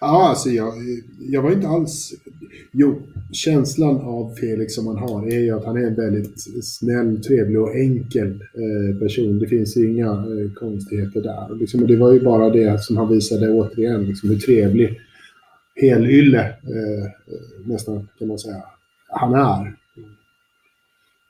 [0.00, 0.74] Ja, alltså jag,
[1.18, 2.12] jag var inte alls...
[2.72, 7.22] Jo, känslan av Felix som man har är ju att han är en väldigt snäll,
[7.22, 9.38] trevlig och enkel eh, person.
[9.38, 11.50] Det finns ju inga eh, konstigheter där.
[11.50, 15.00] Och, liksom, och det var ju bara det som han visade återigen, liksom, hur trevlig,
[15.74, 17.10] helylle eh, eh
[17.64, 18.62] nästan kan man säga,
[19.08, 19.76] han är.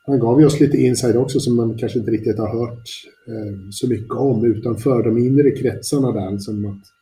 [0.06, 2.88] Han gav ju oss lite inside också som man kanske inte riktigt har hört
[3.28, 6.30] eh, så mycket om utanför de inre kretsarna där.
[6.30, 6.93] Liksom att,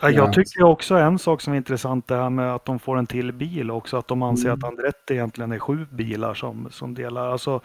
[0.00, 2.98] Ja, jag tycker också en sak som är intressant det här med att de får
[2.98, 3.96] en till bil också.
[3.96, 4.58] Att de anser mm.
[4.58, 7.28] att Andretti egentligen är sju bilar som, som delar.
[7.28, 7.60] Alltså,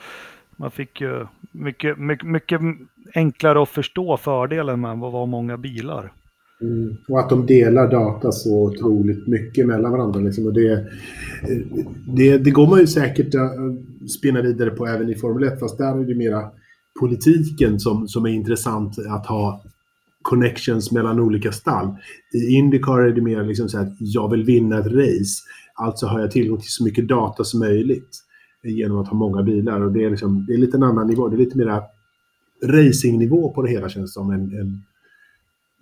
[0.55, 2.61] man fick ju mycket, mycket, mycket
[3.14, 6.11] enklare att förstå fördelen med att vara många bilar.
[6.61, 6.95] Mm.
[7.10, 10.19] Och att de delar data så otroligt mycket mellan varandra.
[10.19, 10.45] Liksom.
[10.45, 10.85] Och det,
[12.15, 15.77] det, det går man ju säkert att spinna vidare på även i Formel 1, fast
[15.77, 16.41] där är det mera
[16.99, 19.64] politiken som, som är intressant att ha
[20.23, 21.95] connections mellan olika stall.
[22.33, 25.41] I Indycar är det mer liksom så att jag vill vinna ett race.
[25.75, 28.19] Alltså har jag tillgång till så mycket data som möjligt
[28.63, 29.81] genom att ha många bilar.
[29.81, 31.29] Och det är, liksom, det är lite en annan nivå.
[31.29, 31.81] Det är lite mer
[32.63, 34.31] racingnivå på det hela känns som.
[34.31, 34.83] En, en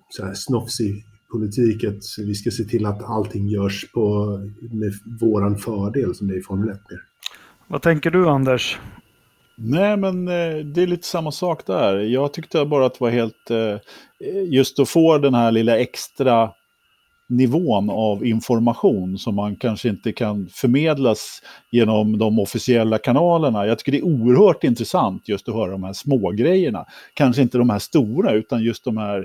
[0.09, 1.83] så här snofsig politik.
[1.83, 4.37] Att vi ska se till att allting görs på,
[4.71, 6.79] med våran fördel som det är i Formel 1.
[7.67, 8.79] Vad tänker du Anders?
[9.55, 11.99] Nej, men eh, det är lite samma sak där.
[11.99, 13.51] Jag tyckte bara att det var helt...
[13.51, 13.77] Eh,
[14.45, 16.51] just att få den här lilla extra
[17.31, 21.41] nivån av information som man kanske inte kan förmedlas
[21.71, 23.65] genom de officiella kanalerna.
[23.65, 26.85] Jag tycker det är oerhört intressant just att höra de här små grejerna.
[27.13, 29.17] Kanske inte de här stora utan just de här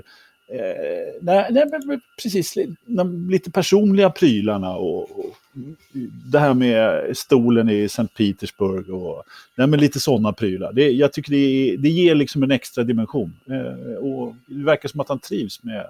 [0.51, 1.63] eh, nej, nej,
[2.23, 2.55] precis,
[3.29, 5.35] lite personliga prylarna och, och,
[6.31, 9.23] det här med stolen i Sankt Petersburg och
[9.55, 10.73] nej, men lite sådana prylar.
[10.73, 13.35] Det, jag tycker det, det ger liksom en extra dimension.
[13.49, 15.85] Eh, och det verkar som att han trivs med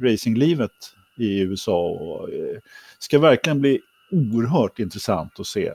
[0.00, 0.72] racinglivet
[1.16, 1.88] i USA.
[1.88, 2.58] Och, eh,
[2.98, 3.80] ska verkligen bli
[4.10, 5.66] oerhört intressant att se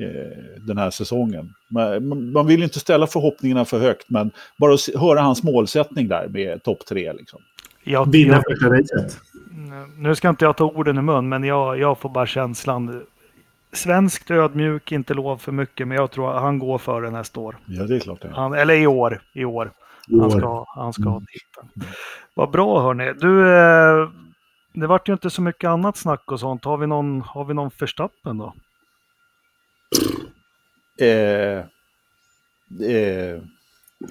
[0.00, 1.54] eh, den här säsongen.
[1.68, 6.28] Man, man, vill inte ställa förhoppningarna för högt, men bara att höra hans målsättning där
[6.28, 7.12] med topp tre.
[7.12, 7.40] Liksom.
[7.84, 9.20] Vinna första racet.
[9.96, 13.06] Nu ska inte jag ta orden i mun, men jag, jag får bara känslan.
[13.72, 17.58] Svenskt ödmjuk, inte lov för mycket, men jag tror att han går före nästa år.
[17.66, 18.32] Ja, det är klart det är.
[18.32, 19.22] Han, eller i år.
[19.34, 19.72] I år.
[20.20, 21.26] Han ska, han ska ha mm.
[21.26, 21.92] titeln.
[22.34, 23.12] Vad bra hörni.
[23.20, 24.08] Du, eh,
[24.72, 26.64] det vart ju inte så mycket annat snack och sånt.
[26.64, 28.54] Har vi någon, har vi någon förstappen då?
[31.00, 31.58] Eh,
[32.90, 33.42] eh.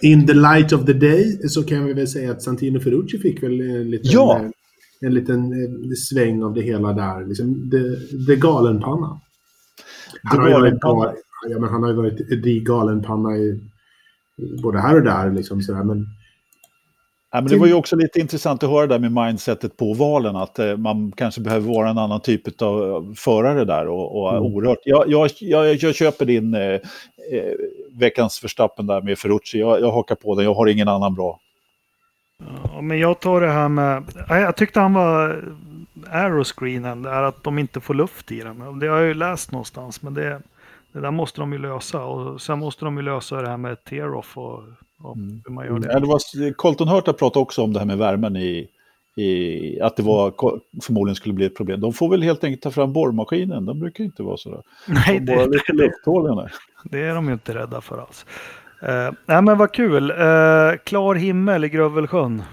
[0.02, 3.44] In the light of the day så kan vi väl säga att Santino Ferrucci fick
[3.44, 4.40] väl en liten, ja.
[4.40, 4.54] en,
[5.02, 7.26] en liten eh, sväng av det hela där.
[7.26, 7.98] Liksom, det,
[8.28, 9.22] det galenpanna.
[10.24, 10.80] Han har, ju varit,
[11.50, 13.60] ja, men han har ju varit the galenpanna i,
[14.64, 15.32] både här och där.
[15.32, 16.06] Liksom, sådär, men
[17.34, 20.36] Ja, men det var ju också lite intressant att höra där med mindsetet på valen,
[20.36, 23.88] att eh, man kanske behöver vara en annan typ av förare där.
[23.88, 24.44] Och, och mm.
[24.44, 24.80] oerhört.
[24.84, 26.80] Jag, jag, jag, jag köper din eh, eh,
[27.92, 29.60] veckans förstappen där med Ferrucci.
[29.60, 31.40] Jag, jag hakar på den, jag har ingen annan bra.
[32.74, 35.44] Ja, men jag tar det här med, jag tyckte han var
[36.10, 38.80] aeroscreenen, det är att de inte får luft i den.
[38.80, 40.42] Det har jag ju läst någonstans, men det,
[40.92, 42.04] det där måste de ju lösa.
[42.04, 44.64] Och sen måste de ju lösa det här med tear-off och
[45.04, 45.42] ja, mm.
[45.46, 45.94] hur man gör det.
[45.94, 48.68] Ja, det var, Colton Hurta pratade också om det här med värmen i,
[49.16, 50.34] i, att det var,
[50.82, 51.82] förmodligen skulle bli ett problem.
[51.82, 54.62] De får väl helt enkelt ta fram borrmaskinen, de brukar inte vara sådär.
[54.88, 56.50] Nej, de det, lite lufthål
[56.84, 58.26] det är de ju inte rädda för alls.
[58.84, 60.12] Uh, nej men vad kul.
[60.12, 62.44] Uh, klar himmel i Grövelsjön.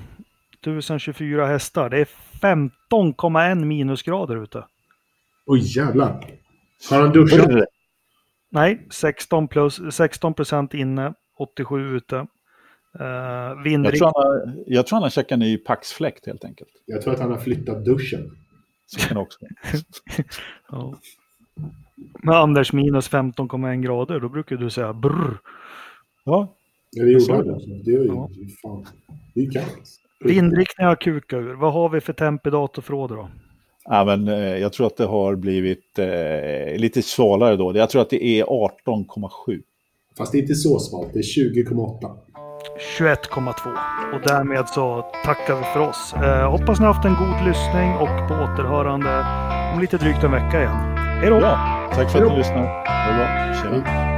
[0.61, 1.91] 1024 hästar.
[1.91, 2.09] Det är
[2.41, 4.65] 15,1 minusgrader ute.
[5.47, 6.25] Oj jävlar.
[6.91, 7.51] Har han duschat?
[8.51, 12.27] Nej, 16 plus, 16 procent inne, 87 ute.
[13.01, 16.71] Uh, jag, tror han har, jag tror han har checkat ny paxfläkt helt enkelt.
[16.87, 18.31] Jag tror att han har flyttat duschen.
[18.87, 19.39] Så kan också.
[20.71, 20.99] ja.
[22.23, 25.39] Med Anders minus 15,1 grader, då brukar du säga brr.
[26.25, 26.55] Ja.
[26.91, 27.83] ja det gjorde han.
[27.85, 28.31] Det är ju ja.
[28.63, 28.87] fan.
[29.35, 30.01] Det är kallt.
[30.21, 31.55] Vindriktning har kukat ur.
[31.55, 33.29] Vad har vi för temp i datorförråd då?
[33.85, 37.77] Ja, men, eh, jag tror att det har blivit eh, lite svalare då.
[37.77, 39.63] Jag tror att det är 18,7.
[40.19, 42.17] Fast det är inte så svalt, det är 20,8.
[42.99, 43.53] 21,2.
[44.15, 46.15] Och därmed så tackar vi för oss.
[46.15, 49.25] Eh, hoppas ni har haft en god lyssning och på återhörande
[49.75, 50.97] om lite drygt en vecka igen.
[50.97, 51.41] Hej då!
[51.41, 52.67] Ja, tack för att ni lyssnade.
[52.67, 53.55] Ha det bra.
[53.63, 54.09] Tjena.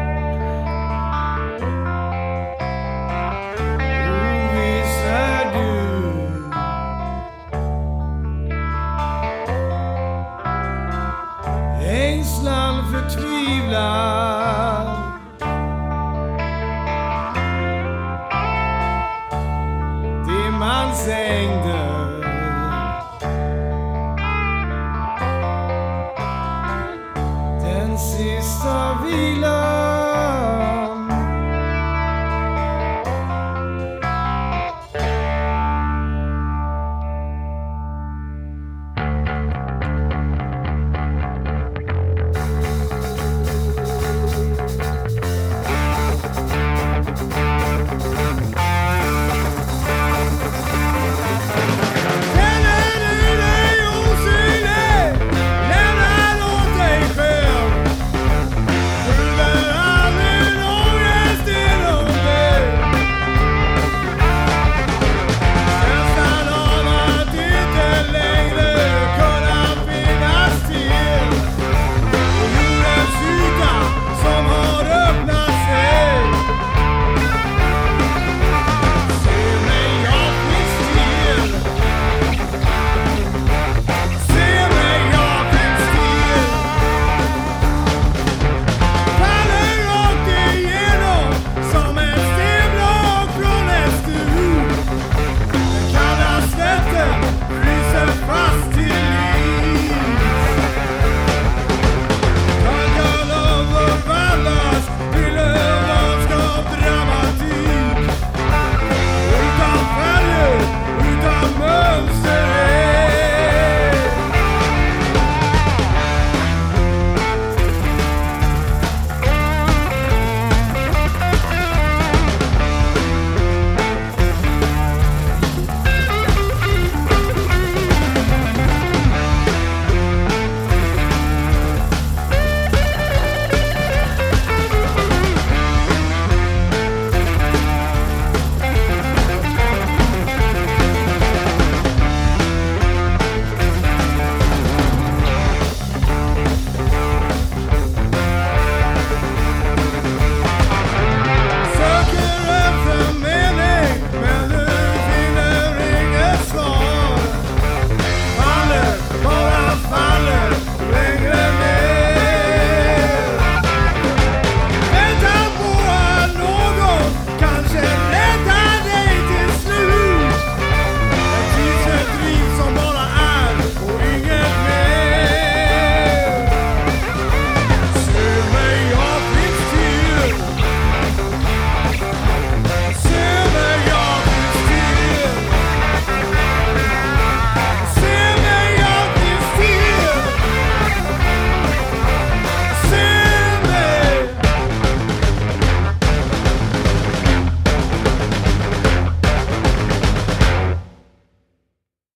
[11.91, 14.70] ängslan förtvivlan
[20.91, 22.21] Timmansängder
[27.63, 29.70] Den sista vilan.